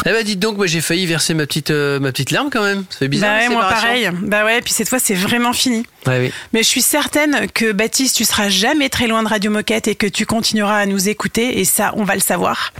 Eh 0.06 0.10
ben 0.10 0.24
dites 0.24 0.38
donc, 0.38 0.56
moi 0.56 0.66
j'ai 0.66 0.80
failli 0.80 1.06
verser 1.06 1.34
ma 1.34 1.46
petite, 1.46 1.70
euh, 1.70 2.00
ma 2.00 2.10
petite 2.10 2.30
larme 2.30 2.48
quand 2.50 2.62
même. 2.62 2.84
Ça 2.88 2.98
fait 2.98 3.08
bizarre. 3.08 3.36
Bah 3.36 3.42
ouais, 3.42 3.48
moi 3.48 3.68
pareil. 3.68 4.10
Bah 4.22 4.44
ouais, 4.44 4.62
puis 4.62 4.72
cette 4.72 4.88
fois 4.88 4.98
c'est 4.98 5.14
vraiment 5.14 5.52
fini. 5.52 5.84
Ouais, 6.06 6.18
oui. 6.20 6.32
Mais 6.52 6.62
je 6.62 6.68
suis 6.68 6.82
certaine 6.82 7.48
que 7.52 7.72
Baptiste, 7.72 8.16
tu 8.16 8.24
seras 8.24 8.48
jamais 8.48 8.88
très 8.88 9.06
loin 9.06 9.22
de 9.22 9.28
Radio 9.28 9.50
Moquette 9.50 9.88
et 9.88 9.94
que 9.94 10.06
tu 10.06 10.24
continueras 10.24 10.78
à 10.78 10.86
nous 10.86 11.08
écouter 11.08 11.60
et 11.60 11.64
ça, 11.64 11.92
on 11.96 12.04
va 12.04 12.14
le 12.14 12.20
savoir. 12.20 12.72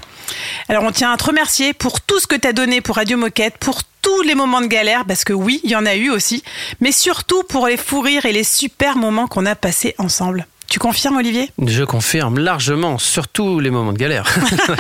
Alors 0.69 0.85
on 0.85 0.93
tient 0.93 1.13
à 1.13 1.17
te 1.17 1.25
remercier 1.25 1.73
pour 1.73 2.01
tout 2.01 2.21
ce 2.21 2.27
que 2.27 2.37
tu 2.37 2.49
as 2.49 2.53
donné 2.53 2.81
pour 2.81 2.97
Radio 2.97 3.19
Moquette, 3.19 3.59
pour 3.59 3.83
tous 4.03 4.23
les 4.23 4.35
moments 4.35 4.61
de 4.61 4.67
galère, 4.67 5.05
parce 5.05 5.25
que 5.25 5.33
oui, 5.33 5.61
il 5.65 5.71
y 5.71 5.77
en 5.77 5.87
a 5.87 5.95
eu 5.95 6.11
aussi, 6.11 6.43
mais 6.81 6.93
surtout 6.93 7.43
pour 7.43 7.67
les 7.67 7.77
fous 7.77 8.01
rires 8.01 8.25
et 8.25 8.33
les 8.33 8.45
super 8.45 8.97
moments 8.97 9.27
qu'on 9.27 9.47
a 9.47 9.55
passés 9.55 9.95
ensemble. 9.99 10.47
Tu 10.71 10.79
confirmes, 10.79 11.17
Olivier? 11.17 11.51
Je 11.67 11.83
confirme 11.83 12.39
largement, 12.39 12.97
surtout 12.97 13.59
les 13.59 13.71
moments 13.71 13.93
de 13.93 13.99
galère. 13.99 14.25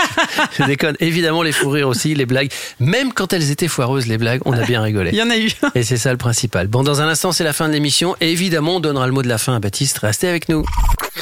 je 0.57 0.63
déconne. 0.63 0.95
Évidemment, 1.01 1.43
les 1.43 1.51
fous 1.51 1.69
rires 1.69 1.89
aussi, 1.89 2.15
les 2.15 2.27
blagues. 2.27 2.53
Même 2.79 3.13
quand 3.13 3.33
elles 3.33 3.51
étaient 3.51 3.67
foireuses, 3.67 4.07
les 4.07 4.17
blagues, 4.17 4.41
on 4.45 4.53
a 4.53 4.63
bien 4.63 4.83
rigolé. 4.83 5.11
Il 5.13 5.19
y 5.19 5.23
en 5.23 5.31
a 5.31 5.37
eu. 5.37 5.51
Et 5.75 5.83
c'est 5.83 5.97
ça 5.97 6.13
le 6.13 6.17
principal. 6.17 6.69
Bon, 6.69 6.85
dans 6.85 7.01
un 7.01 7.09
instant, 7.09 7.33
c'est 7.33 7.43
la 7.43 7.53
fin 7.53 7.67
de 7.67 7.73
l'émission. 7.73 8.15
Et 8.21 8.31
évidemment, 8.31 8.77
on 8.77 8.81
donnera 8.81 9.09
le 9.09 9.13
mot 9.13 9.23
de 9.23 9.29
la 9.29 9.39
fin 9.39 9.57
à 9.57 9.59
Baptiste. 9.59 9.99
Restez 9.99 10.29
avec 10.29 10.49
nous. 10.49 10.65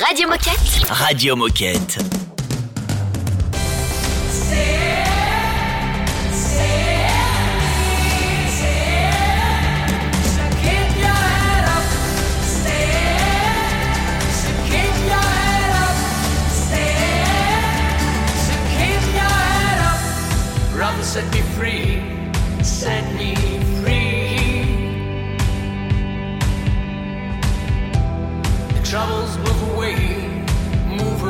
Radio 0.06 0.28
Moquette. 0.28 0.90
Radio 0.90 1.34
Moquette. 1.34 1.98
Brother, 20.88 21.02
set 21.02 21.34
me 21.34 21.42
free, 21.42 22.64
set 22.64 23.04
me 23.14 23.34
free. 23.76 24.80
The 28.72 28.82
troubles 28.82 29.36
move 29.36 29.74
away, 29.74 30.46
move 30.88 31.22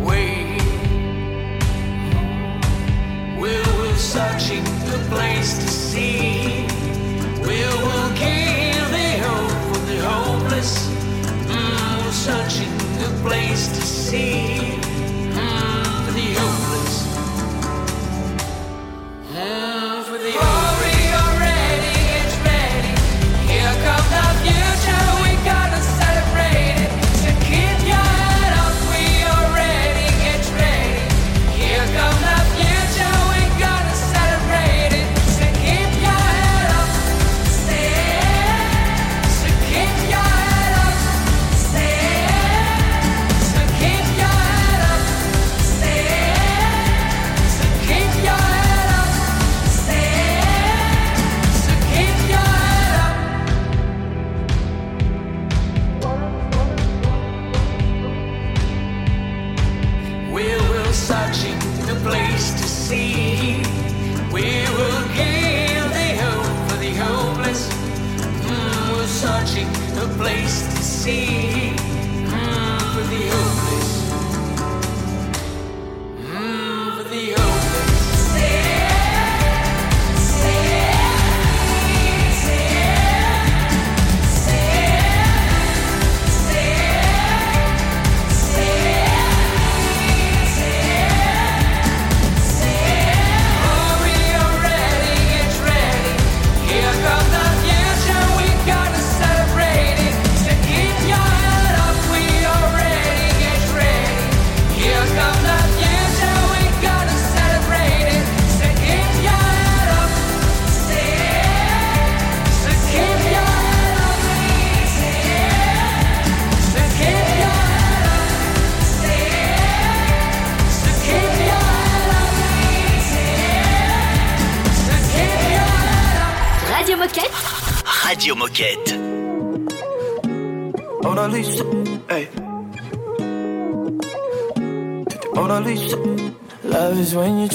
away. 0.00 0.56
We're, 3.38 3.62
we're 3.76 3.96
searching 3.96 4.64
the 4.90 4.98
place 5.10 5.58
to 5.58 5.68
see. 5.68 6.66
We're, 7.42 7.76
we'll 7.84 8.12
give 8.16 8.88
the 8.96 9.10
hope 9.26 9.74
for 9.74 9.80
the 9.90 9.98
hopeless. 10.08 10.88
Mm, 11.52 12.02
we're 12.02 12.12
searching 12.12 12.72
the 12.96 13.10
place 13.22 13.68
to 13.68 13.82
see. 13.82 14.75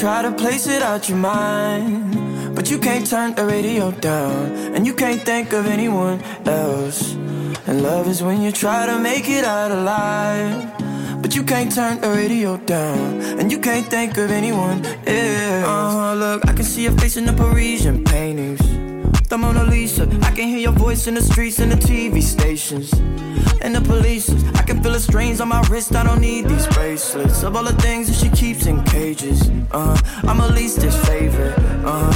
Try 0.01 0.23
to 0.23 0.31
place 0.31 0.65
it 0.65 0.81
out 0.81 1.07
your 1.07 1.19
mind, 1.19 2.55
but 2.55 2.71
you 2.71 2.79
can't 2.79 3.05
turn 3.07 3.35
the 3.35 3.45
radio 3.45 3.91
down, 3.91 4.47
and 4.73 4.87
you 4.87 4.95
can't 4.95 5.21
think 5.21 5.53
of 5.53 5.67
anyone 5.67 6.19
else. 6.43 7.13
And 7.67 7.83
love 7.83 8.07
is 8.07 8.23
when 8.23 8.41
you 8.41 8.51
try 8.51 8.87
to 8.87 8.97
make 8.97 9.29
it 9.29 9.45
out 9.45 9.69
alive, 9.69 11.21
but 11.21 11.35
you 11.35 11.43
can't 11.43 11.71
turn 11.71 12.01
the 12.01 12.09
radio 12.09 12.57
down, 12.57 13.21
and 13.39 13.51
you 13.51 13.59
can't 13.59 13.85
think 13.85 14.17
of 14.17 14.31
anyone 14.31 14.83
else. 15.05 15.67
Uh-huh, 15.67 16.15
look, 16.15 16.49
I 16.49 16.53
can 16.53 16.65
see 16.65 16.81
your 16.81 16.93
face 16.93 17.17
in 17.17 17.25
the 17.27 17.33
Parisian 17.33 18.03
paintings. 18.03 18.80
The 19.31 19.37
Mona 19.37 19.63
Lisa, 19.63 20.03
I 20.23 20.31
can 20.31 20.49
hear 20.49 20.57
your 20.57 20.73
voice 20.73 21.07
in 21.07 21.13
the 21.13 21.21
streets 21.21 21.59
and 21.59 21.71
the 21.71 21.77
TV 21.77 22.21
stations. 22.21 22.91
And 23.61 23.73
the 23.73 23.79
police, 23.79 24.29
I 24.55 24.63
can 24.63 24.83
feel 24.83 24.91
the 24.91 24.99
strains 24.99 25.39
on 25.39 25.47
my 25.47 25.61
wrist. 25.69 25.95
I 25.95 26.03
don't 26.03 26.19
need 26.19 26.49
these 26.49 26.67
bracelets. 26.67 27.41
Of 27.41 27.55
all 27.55 27.63
the 27.63 27.81
things 27.81 28.09
that 28.09 28.17
she 28.17 28.29
keeps 28.29 28.65
in 28.65 28.83
cages, 28.83 29.49
uh, 29.71 29.97
I'm 30.23 30.39
her 30.39 30.49
leastest 30.49 30.97
favorite. 31.05 31.57
Uh, 31.85 32.11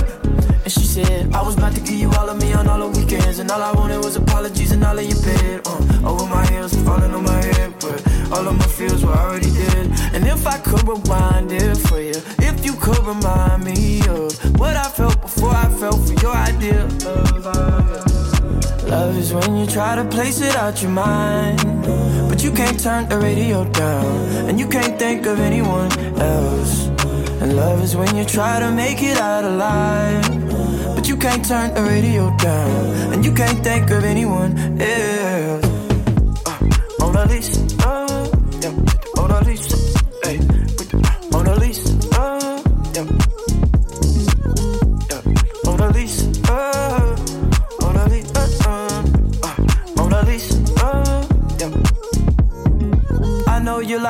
and 0.66 0.70
she 0.70 0.82
said, 0.82 1.34
I 1.34 1.42
was 1.42 1.56
about 1.58 1.74
to 1.76 1.80
give 1.80 1.96
you 1.96 2.12
all 2.20 2.28
of 2.28 2.38
me 2.42 2.52
on 2.52 2.68
all 2.68 2.90
the 2.90 3.00
weekends. 3.00 3.40
And 3.40 3.50
all 3.50 3.62
I 3.62 3.72
wanted 3.72 4.04
was 4.04 4.18
apologies 4.18 4.74
and 4.74 4.84
all 4.84 5.00
of 5.00 5.06
your 5.06 5.22
bed. 5.22 5.62
Uh, 5.66 6.10
over 6.12 6.26
my 6.26 6.46
heels, 6.48 6.74
falling 6.84 7.14
on 7.14 7.24
my 7.24 7.42
head. 7.42 7.76
But 7.80 8.06
all 8.34 8.46
of 8.46 8.58
my 8.58 8.68
feels 8.68 9.06
were 9.06 9.14
already 9.14 9.52
dead. 9.52 9.86
And 10.14 10.28
if 10.28 10.46
I 10.46 10.58
could 10.58 10.86
rewind 10.86 11.54
it 11.54 11.78
for 11.78 12.02
you 12.02 12.16
could 12.86 13.04
remind 13.04 13.64
me 13.64 14.00
of 14.10 14.30
what 14.60 14.76
I 14.76 14.84
felt 14.84 15.20
before 15.20 15.50
I 15.50 15.68
felt 15.70 16.00
for 16.08 16.14
your 16.22 16.36
idea 16.36 16.84
of 16.86 17.44
love. 17.44 18.84
Love 18.84 19.18
is 19.18 19.34
when 19.34 19.56
you 19.58 19.66
try 19.66 19.96
to 19.96 20.06
place 20.06 20.40
it 20.40 20.56
out 20.56 20.84
your 20.84 20.92
mind, 20.92 21.58
but 22.30 22.44
you 22.44 22.52
can't 22.52 22.80
turn 22.80 23.10
the 23.10 23.18
radio 23.18 23.66
down, 23.72 24.16
and 24.48 24.60
you 24.60 24.68
can't 24.68 25.00
think 25.00 25.26
of 25.26 25.40
anyone 25.40 25.92
else. 26.20 26.86
And 27.42 27.56
love 27.56 27.82
is 27.82 27.96
when 27.96 28.16
you 28.16 28.24
try 28.24 28.60
to 28.60 28.70
make 28.72 29.02
it 29.02 29.18
out 29.18 29.44
alive, 29.44 30.24
but 30.96 31.08
you 31.08 31.18
can't 31.18 31.44
turn 31.44 31.74
the 31.74 31.82
radio 31.82 32.30
down, 32.38 33.14
and 33.14 33.26
you 33.26 33.34
can't 33.34 33.64
think 33.64 33.90
of 33.90 34.04
anyone 34.04 34.52
else. 34.80 35.66
Uh, 36.46 36.60
Mona 37.00 37.26
Lisa, 37.26 37.62
uh, 37.84 38.30
yeah, 38.62 38.76
Mona 39.16 39.40
Lisa, 39.44 39.76
hey, 40.24 40.38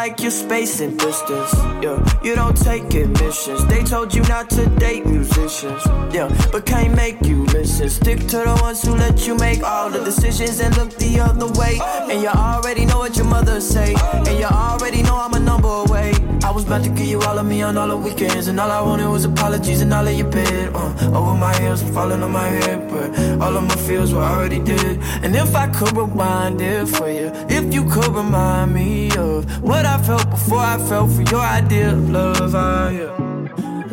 like 0.06 0.22
your 0.22 0.30
space 0.30 0.82
and 0.82 1.00
distance, 1.00 1.52
yeah. 1.82 1.98
You 2.24 2.36
don't 2.36 2.56
take 2.56 2.94
admissions. 2.94 3.66
They 3.66 3.82
told 3.84 4.14
you 4.14 4.22
not 4.34 4.52
to 4.52 4.68
date 4.78 5.04
musicians, 5.04 5.82
yeah, 6.14 6.30
but 6.52 6.64
can't 6.68 6.96
make 6.96 7.26
you 7.26 7.46
listen. 7.46 7.90
Stick 7.90 8.20
to 8.28 8.38
the 8.38 8.56
ones 8.62 8.84
who 8.84 8.94
let 8.94 9.26
you 9.26 9.36
make 9.36 9.64
all 9.64 9.90
the 9.90 10.04
decisions 10.04 10.60
and 10.60 10.78
look 10.78 10.92
the 10.98 11.20
other 11.20 11.48
way. 11.60 11.80
And 12.12 12.22
you 12.22 12.28
already 12.28 12.86
know 12.86 13.00
what 13.00 13.18
your 13.18 13.26
mother 13.26 13.60
say, 13.60 13.96
and 14.14 14.38
you 14.38 14.46
already 14.46 15.02
know 15.02 15.18
I'm 15.18 15.34
a 15.34 15.40
number 15.40 15.70
away. 15.70 16.14
I 16.46 16.52
was 16.52 16.64
about 16.64 16.84
to 16.84 16.90
give 16.90 17.08
you 17.08 17.20
all 17.22 17.40
of 17.40 17.46
me 17.48 17.64
on 17.64 17.76
all 17.76 17.88
the 17.88 17.98
weekends, 17.98 18.48
and 18.48 18.60
all 18.60 18.70
I 18.70 18.80
wanted 18.80 19.10
was 19.10 19.26
apologies 19.26 19.82
and 19.82 19.92
all 19.92 20.08
of 20.08 20.14
your 20.14 20.30
bed. 20.30 20.76
Uh, 20.76 21.18
over 21.18 21.34
my 21.34 21.54
heels, 21.60 21.82
falling 21.82 22.22
on 22.22 22.32
my 22.32 22.48
head, 22.48 22.88
but 22.88 23.08
all 23.42 23.58
of 23.58 23.64
my 23.64 23.76
feels 23.88 24.14
were 24.14 24.22
already 24.22 24.60
dead. 24.60 25.00
And 25.24 25.36
if 25.36 25.56
I 25.56 25.68
could 25.68 25.98
rewind 25.98 26.62
it 26.62 26.88
for 26.88 27.10
you, 27.10 27.32
if 27.50 27.74
you 27.74 27.84
could 27.90 28.10
remind 28.10 28.76
me 28.76 29.10
of 29.18 29.64
what 29.64 29.88
I 29.88 29.98
felt 30.04 30.30
before 30.30 30.60
I 30.60 30.78
felt 30.78 31.10
for 31.14 31.24
your 31.24 31.42
idea 31.42 31.92
of 31.92 32.10
love, 32.12 32.54
I, 32.54 32.92
yeah. 32.92 33.16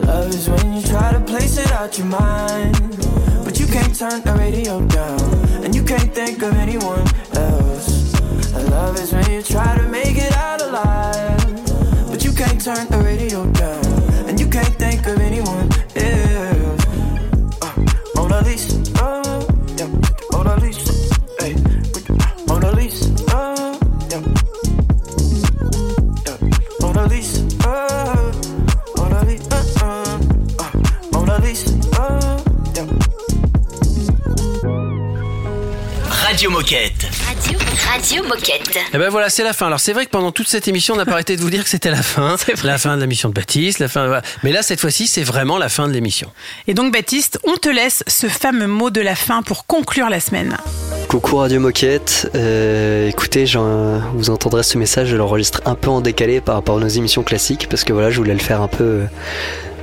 Love 0.07 0.28
is 0.28 0.46
when 0.50 0.74
you 0.74 0.82
try 0.82 1.11
to 1.11 1.20
place 1.20 1.57
it 1.57 1.72
out 1.72 1.96
your 1.96 2.09
mind, 2.09 2.76
but 3.44 3.59
you 3.59 3.66
can't 3.66 3.94
turn 3.98 4.20
the 4.22 4.34
radio 4.34 4.84
down, 4.88 5.20
and 5.64 5.74
you 5.74 5.82
can't 5.82 6.14
think 6.14 6.42
of 6.42 6.55
anyone 6.57 7.07
else. 7.34 8.12
Love 8.68 8.98
is 9.00 9.11
when 9.12 9.30
you 9.30 9.42
try 9.42 9.76
to 9.78 9.88
make 9.88 10.16
it 10.16 10.32
out 10.36 10.61
alive, 10.61 11.32
can't 12.45 12.61
turn 12.61 12.88
the 12.88 12.99
radio 12.99 13.47
down, 13.53 14.28
and 14.28 14.40
you 14.40 14.49
can't 14.49 14.74
think 14.74 15.07
of 15.07 15.18
anyone 15.20 15.68
else. 15.95 16.86
Uh, 17.62 17.72
Mona 18.16 18.40
Lisa, 18.43 18.78
uh, 19.01 19.47
yeah, 19.76 19.86
Mona 20.32 20.57
Lisa. 20.57 20.93
Radio 36.43 36.51
Moquette. 36.51 37.01
Radio, 37.93 38.22
Moquette. 38.24 38.78
Et 38.95 38.99
ben 38.99 39.11
voilà, 39.11 39.28
c'est 39.28 39.43
la 39.45 39.53
fin. 39.53 39.66
Alors 39.66 39.80
c'est 39.80 39.93
vrai 39.93 40.07
que 40.07 40.11
pendant 40.11 40.32
toute 40.32 40.49
cette 40.49 40.66
émission, 40.68 40.95
on 40.95 40.97
n'a 40.97 41.05
pas 41.05 41.12
arrêté 41.12 41.36
de 41.36 41.43
vous 41.43 41.51
dire 41.51 41.62
que 41.64 41.68
c'était 41.68 41.90
la 41.90 42.03
fin, 42.03 42.36
la 42.64 42.78
fin 42.78 42.97
de 42.97 43.01
la 43.01 43.07
mission 43.07 43.28
de 43.28 43.34
Baptiste, 43.34 43.80
la 43.80 43.88
fin. 43.88 44.07
voilà. 44.07 44.22
Mais 44.43 44.53
là, 44.53 44.62
cette 44.62 44.80
fois-ci, 44.80 45.07
c'est 45.07 45.22
vraiment 45.22 45.59
la 45.59 45.68
fin 45.68 45.88
de 45.88 45.93
l'émission. 45.93 46.30
Et 46.66 46.74
donc 46.74 46.93
Baptiste, 46.93 47.38
on 47.45 47.57
te 47.57 47.68
laisse 47.68 48.03
ce 48.07 48.28
fameux 48.28 48.66
mot 48.66 48.90
de 48.90 49.01
la 49.01 49.14
fin 49.14 49.43
pour 49.43 49.66
conclure 49.66 50.09
la 50.09 50.20
semaine. 50.20 50.57
Coucou 51.09 51.36
Radio 51.36 51.61
Moquette, 51.61 52.30
Euh, 52.34 53.09
écoutez, 53.09 53.45
j'en- 53.47 53.99
vous 54.14 54.30
entendrez 54.30 54.62
ce 54.62 54.78
message, 54.78 55.09
je 55.09 55.16
l'enregistre 55.16 55.61
un 55.66 55.74
peu 55.74 55.90
en 55.90 56.01
décalé 56.01 56.40
par 56.40 56.55
rapport 56.55 56.78
à 56.78 56.80
nos 56.80 56.88
émissions 56.88 57.22
classiques 57.22 57.66
parce 57.68 57.84
que 57.84 57.93
voilà, 57.93 58.11
je 58.11 58.16
voulais 58.16 58.32
le 58.32 58.38
faire 58.40 58.62
un 58.62 58.68
peu, 58.68 59.03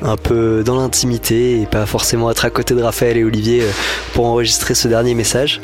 un 0.02 0.18
peu 0.18 0.64
dans 0.64 0.80
l'intimité 0.80 1.62
et 1.62 1.66
pas 1.66 1.86
forcément 1.86 2.32
être 2.32 2.46
à 2.46 2.50
côté 2.50 2.74
de 2.76 2.82
Raphaël 2.82 3.18
et 3.18 3.24
Olivier 3.24 3.62
euh, 3.62 3.72
pour 4.14 4.26
enregistrer 4.26 4.76
ce 4.76 4.88
dernier 4.88 5.14
message. 5.14 5.62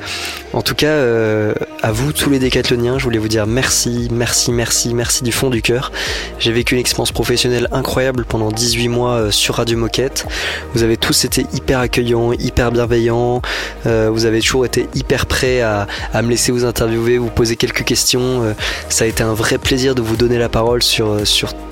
En 0.53 0.61
tout 0.61 0.75
cas, 0.75 0.87
euh, 0.87 1.53
à 1.81 1.91
vous 1.91 2.13
tous 2.13 2.29
les 2.29 2.39
décathloniens, 2.39 2.97
je 2.97 3.03
voulais 3.03 3.17
vous 3.17 3.27
dire 3.27 3.47
merci, 3.47 4.07
merci, 4.11 4.51
merci, 4.51 4.93
merci 4.93 5.23
du 5.23 5.31
fond 5.31 5.49
du 5.49 5.61
cœur. 5.61 5.91
J'ai 6.39 6.51
vécu 6.51 6.75
une 6.75 6.81
expérience 6.81 7.11
professionnelle 7.11 7.67
incroyable 7.71 8.25
pendant 8.25 8.51
18 8.51 8.87
mois 8.87 9.11
euh, 9.13 9.31
sur 9.31 9.55
Radio 9.55 9.77
Moquette. 9.77 10.25
Vous 10.73 10.83
avez 10.83 10.97
tous 10.97 11.25
été 11.25 11.45
hyper 11.53 11.79
accueillants, 11.79 12.33
hyper 12.33 12.71
bienveillants. 12.71 13.41
Vous 13.85 14.25
avez 14.25 14.39
toujours 14.41 14.65
été 14.65 14.87
hyper 14.95 15.25
prêts 15.25 15.61
à, 15.61 15.87
me 16.15 16.29
laisser 16.29 16.51
vous 16.51 16.65
interviewer, 16.65 17.17
vous 17.17 17.29
poser 17.29 17.55
quelques 17.55 17.83
questions. 17.83 18.55
Ça 18.89 19.05
a 19.05 19.07
été 19.07 19.23
un 19.23 19.33
vrai 19.33 19.57
plaisir 19.57 19.95
de 19.95 20.01
vous 20.01 20.15
donner 20.15 20.37
la 20.37 20.49
parole 20.49 20.81
sur 20.81 21.23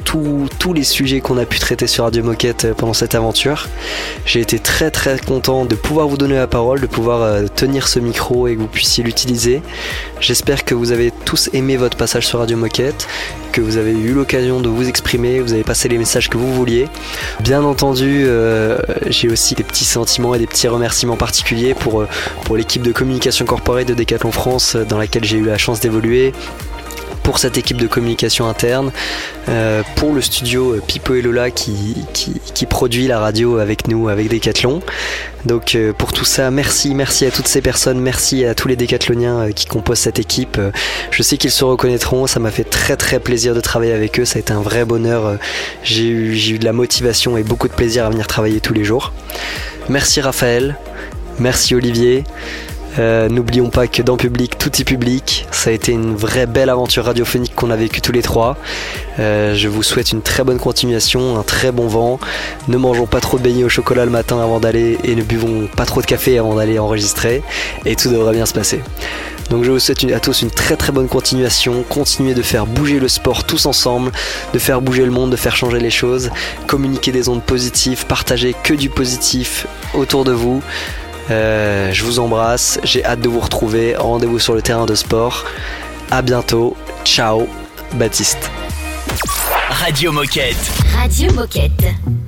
tous- 0.03 0.73
les 0.73 0.83
sujets 0.83 1.19
qu'on 1.21 1.37
a 1.37 1.45
pu 1.45 1.59
traiter 1.59 1.87
sur 1.87 2.03
Radio 2.05 2.23
Moquette 2.23 2.65
euh, 2.65 2.73
pendant 2.73 2.93
cette 2.93 3.15
aventure. 3.15 3.67
J'ai 4.25 4.39
été 4.39 4.59
très 4.59 4.89
très 4.91 5.19
content 5.19 5.65
de 5.65 5.75
pouvoir 5.75 6.07
vous 6.07 6.17
donner 6.17 6.35
la 6.35 6.47
parole, 6.47 6.79
de 6.81 6.87
pouvoir 6.87 7.21
euh, 7.21 7.43
tenir 7.53 7.87
ce 7.87 7.99
micro 7.99 8.47
et 8.47 8.55
que 8.55 8.59
vous 8.61 8.67
puissiez 8.67 9.03
l'utiliser. 9.03 9.61
J'espère 10.19 10.65
que 10.65 10.73
vous 10.73 10.91
avez 10.91 11.11
tous 11.25 11.49
aimé 11.53 11.77
votre 11.77 11.97
passage 11.97 12.25
sur 12.27 12.39
Radio 12.39 12.57
Moquette, 12.57 13.07
que 13.51 13.61
vous 13.61 13.77
avez 13.77 13.91
eu 13.91 14.13
l'occasion 14.13 14.61
de 14.61 14.69
vous 14.69 14.87
exprimer, 14.87 15.41
vous 15.41 15.53
avez 15.53 15.63
passé 15.63 15.89
les 15.89 15.97
messages 15.97 16.29
que 16.29 16.37
vous 16.37 16.53
vouliez. 16.53 16.87
Bien 17.41 17.63
entendu, 17.63 18.23
euh, 18.25 18.77
j'ai 19.07 19.29
aussi 19.29 19.53
des 19.55 19.63
petits 19.63 19.85
sentiments 19.85 20.33
et 20.33 20.39
des 20.39 20.47
petits 20.47 20.67
remerciements 20.67 21.17
particuliers 21.17 21.73
pour, 21.75 22.05
pour 22.45 22.57
l'équipe 22.57 22.81
de 22.81 22.91
communication 22.91 23.45
corporate 23.45 23.87
de 23.87 23.93
Decathlon 23.93 24.31
France 24.31 24.75
dans 24.75 24.97
laquelle 24.97 25.23
j'ai 25.23 25.37
eu 25.37 25.45
la 25.45 25.57
chance 25.57 25.79
d'évoluer 25.79 26.33
pour 27.23 27.39
cette 27.39 27.57
équipe 27.57 27.77
de 27.77 27.87
communication 27.87 28.47
interne, 28.47 28.91
euh, 29.49 29.81
pour 29.95 30.13
le 30.13 30.21
studio 30.21 30.73
euh, 30.73 30.81
Pipo 30.85 31.15
et 31.15 31.21
Lola 31.21 31.49
qui, 31.51 31.95
produit 32.69 33.07
la 33.07 33.19
radio 33.19 33.57
avec 33.57 33.87
nous, 33.87 34.09
avec 34.09 34.29
Decathlon. 34.29 34.81
Donc 35.45 35.75
euh, 35.75 35.93
pour 35.93 36.13
tout 36.13 36.25
ça, 36.25 36.49
merci, 36.51 36.95
merci 36.95 37.25
à 37.25 37.31
toutes 37.31 37.47
ces 37.47 37.61
personnes, 37.61 37.99
merci 37.99 38.45
à 38.45 38.55
tous 38.55 38.67
les 38.67 38.75
décathloniens 38.75 39.51
qui 39.51 39.65
composent 39.65 39.99
cette 39.99 40.19
équipe. 40.19 40.59
Je 41.11 41.23
sais 41.23 41.37
qu'ils 41.37 41.51
se 41.51 41.63
reconnaîtront, 41.63 42.27
ça 42.27 42.39
m'a 42.39 42.51
fait 42.51 42.63
très 42.63 42.95
très 42.95 43.19
plaisir 43.19 43.53
de 43.53 43.61
travailler 43.61 43.93
avec 43.93 44.19
eux, 44.19 44.25
ça 44.25 44.37
a 44.37 44.39
été 44.39 44.53
un 44.53 44.61
vrai 44.61 44.85
bonheur. 44.85 45.37
J'ai 45.83 46.07
eu, 46.07 46.35
j'ai 46.35 46.55
eu 46.55 46.59
de 46.59 46.65
la 46.65 46.73
motivation 46.73 47.37
et 47.37 47.43
beaucoup 47.43 47.67
de 47.67 47.73
plaisir 47.73 48.05
à 48.05 48.09
venir 48.09 48.27
travailler 48.27 48.59
tous 48.59 48.73
les 48.73 48.83
jours. 48.83 49.13
Merci 49.89 50.21
Raphaël, 50.21 50.77
merci 51.39 51.75
Olivier. 51.75 52.23
Euh, 52.99 53.29
N'oublions 53.29 53.69
pas 53.69 53.87
que 53.87 54.01
dans 54.01 54.17
Public, 54.17 54.57
tout 54.57 54.69
est 54.79 54.83
public. 54.83 55.47
Ça 55.51 55.69
a 55.69 55.73
été 55.73 55.91
une 55.91 56.15
vraie 56.15 56.45
belle 56.45 56.69
aventure 56.69 57.05
radiophonique 57.05 57.55
qu'on 57.55 57.71
a 57.71 57.75
vécue 57.75 58.01
tous 58.01 58.11
les 58.11 58.21
trois. 58.21 58.57
Euh, 59.19 59.55
je 59.55 59.67
vous 59.67 59.83
souhaite 59.83 60.11
une 60.11 60.21
très 60.21 60.43
bonne 60.43 60.59
continuation, 60.59 61.37
un 61.39 61.43
très 61.43 61.71
bon 61.71 61.87
vent. 61.87 62.19
Ne 62.67 62.77
mangeons 62.77 63.07
pas 63.07 63.19
trop 63.19 63.37
de 63.37 63.43
beignets 63.43 63.63
au 63.63 63.69
chocolat 63.69 64.05
le 64.05 64.11
matin 64.11 64.39
avant 64.39 64.59
d'aller 64.59 64.97
et 65.03 65.15
ne 65.15 65.23
buvons 65.23 65.67
pas 65.75 65.85
trop 65.85 66.01
de 66.01 66.05
café 66.05 66.37
avant 66.37 66.55
d'aller 66.55 66.79
enregistrer. 66.79 67.43
Et 67.85 67.95
tout 67.95 68.09
devrait 68.09 68.33
bien 68.33 68.45
se 68.45 68.53
passer. 68.53 68.81
Donc 69.49 69.63
je 69.63 69.71
vous 69.71 69.79
souhaite 69.79 70.03
à 70.11 70.19
tous 70.19 70.41
une 70.41 70.51
très 70.51 70.75
très 70.75 70.91
bonne 70.91 71.07
continuation. 71.07 71.83
Continuez 71.87 72.33
de 72.33 72.41
faire 72.41 72.65
bouger 72.65 72.99
le 72.99 73.07
sport 73.07 73.43
tous 73.43 73.65
ensemble, 73.65 74.11
de 74.53 74.59
faire 74.59 74.81
bouger 74.81 75.05
le 75.05 75.11
monde, 75.11 75.31
de 75.31 75.35
faire 75.35 75.55
changer 75.55 75.79
les 75.79 75.89
choses, 75.89 76.29
communiquer 76.67 77.11
des 77.11 77.29
ondes 77.29 77.43
positives, 77.43 78.05
partager 78.05 78.55
que 78.63 78.73
du 78.73 78.89
positif 78.89 79.67
autour 79.93 80.23
de 80.23 80.31
vous. 80.31 80.61
Euh, 81.31 81.91
je 81.91 82.03
vous 82.03 82.19
embrasse, 82.19 82.79
j'ai 82.83 83.03
hâte 83.05 83.21
de 83.21 83.29
vous 83.29 83.39
retrouver. 83.39 83.95
Rendez-vous 83.95 84.39
sur 84.39 84.53
le 84.53 84.61
terrain 84.61 84.85
de 84.85 84.95
sport. 84.95 85.45
À 86.11 86.21
bientôt. 86.21 86.75
Ciao, 87.05 87.47
Baptiste. 87.93 88.49
Radio 89.69 90.11
Moquette. 90.11 90.57
Radio 90.95 91.33
Moquette. 91.33 92.22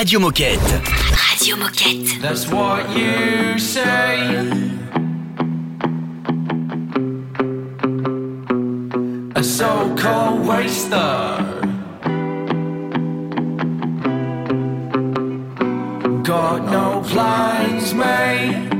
Radio 0.00 0.18
Moquette. 0.18 0.80
Radio 1.30 1.56
Moquette. 1.56 2.22
That's 2.22 2.50
what 2.50 2.88
you 2.96 3.58
say. 3.58 4.16
A 9.36 9.44
so-called 9.44 10.46
waster. 10.46 11.44
Got 16.22 16.64
no 16.70 17.02
plans 17.06 17.92
made. 17.92 18.70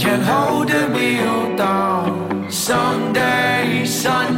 Can't 0.00 0.22
hold 0.22 0.70
a 0.70 0.88
meal 0.88 1.56
down. 1.58 2.50
Sundays, 2.50 3.92
Sundays. 3.92 4.37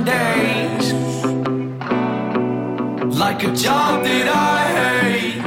Like 3.40 3.52
a 3.52 3.56
job 3.56 4.04
that 4.04 4.28
I 4.28 4.60
hate. 4.80 5.40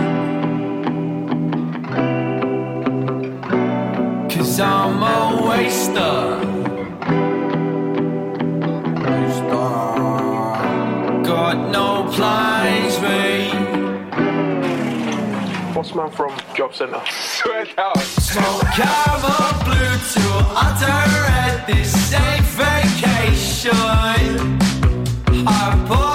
Cause 4.35 4.59
I'm 4.59 5.03
a 5.03 5.43
waster. 5.45 6.39
Got 11.23 11.57
no 11.71 12.09
plans, 12.11 12.99
mate. 12.99 13.53
Boss 15.75 15.93
man 15.93 16.09
from 16.09 16.31
Job 16.55 16.73
Centre. 16.73 16.99
Swear 17.11 17.65
down. 17.77 17.95
Smoke 17.95 18.63
camera 18.73 19.53
blue 19.65 19.97
to 20.13 20.25
utter 20.65 21.01
at 21.45 21.67
this 21.67 21.91
safe 22.09 22.49
vacation. 22.57 23.77
I 25.45 25.85
bought 25.87 26.12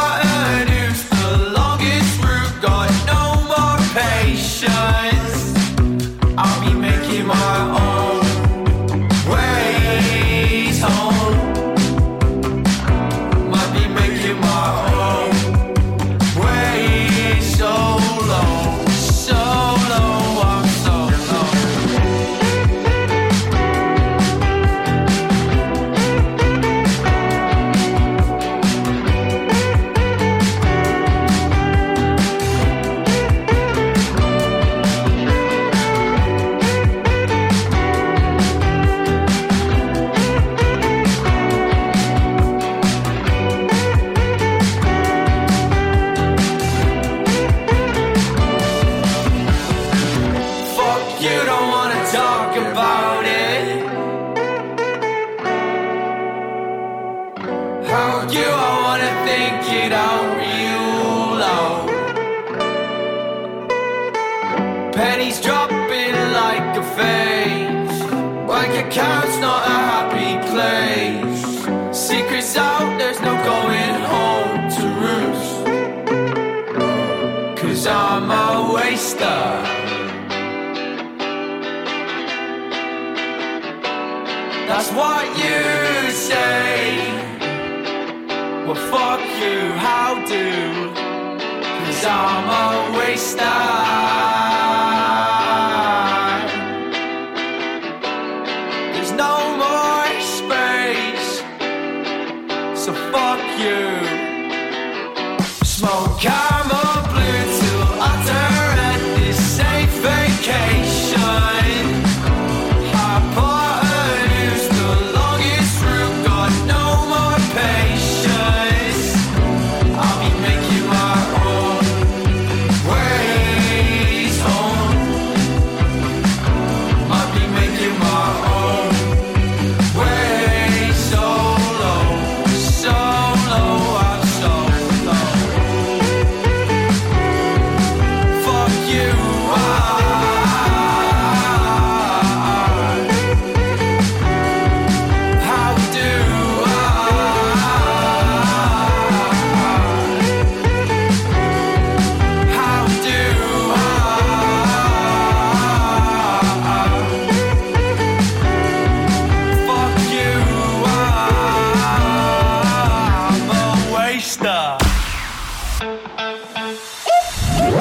Well, 88.68 88.76
fuck 88.90 89.20
you, 89.20 89.72
how 89.78 90.22
do? 90.26 90.92
Cause 91.86 92.04
I'm 92.04 92.44
a 92.50 92.98
waster. 92.98 94.57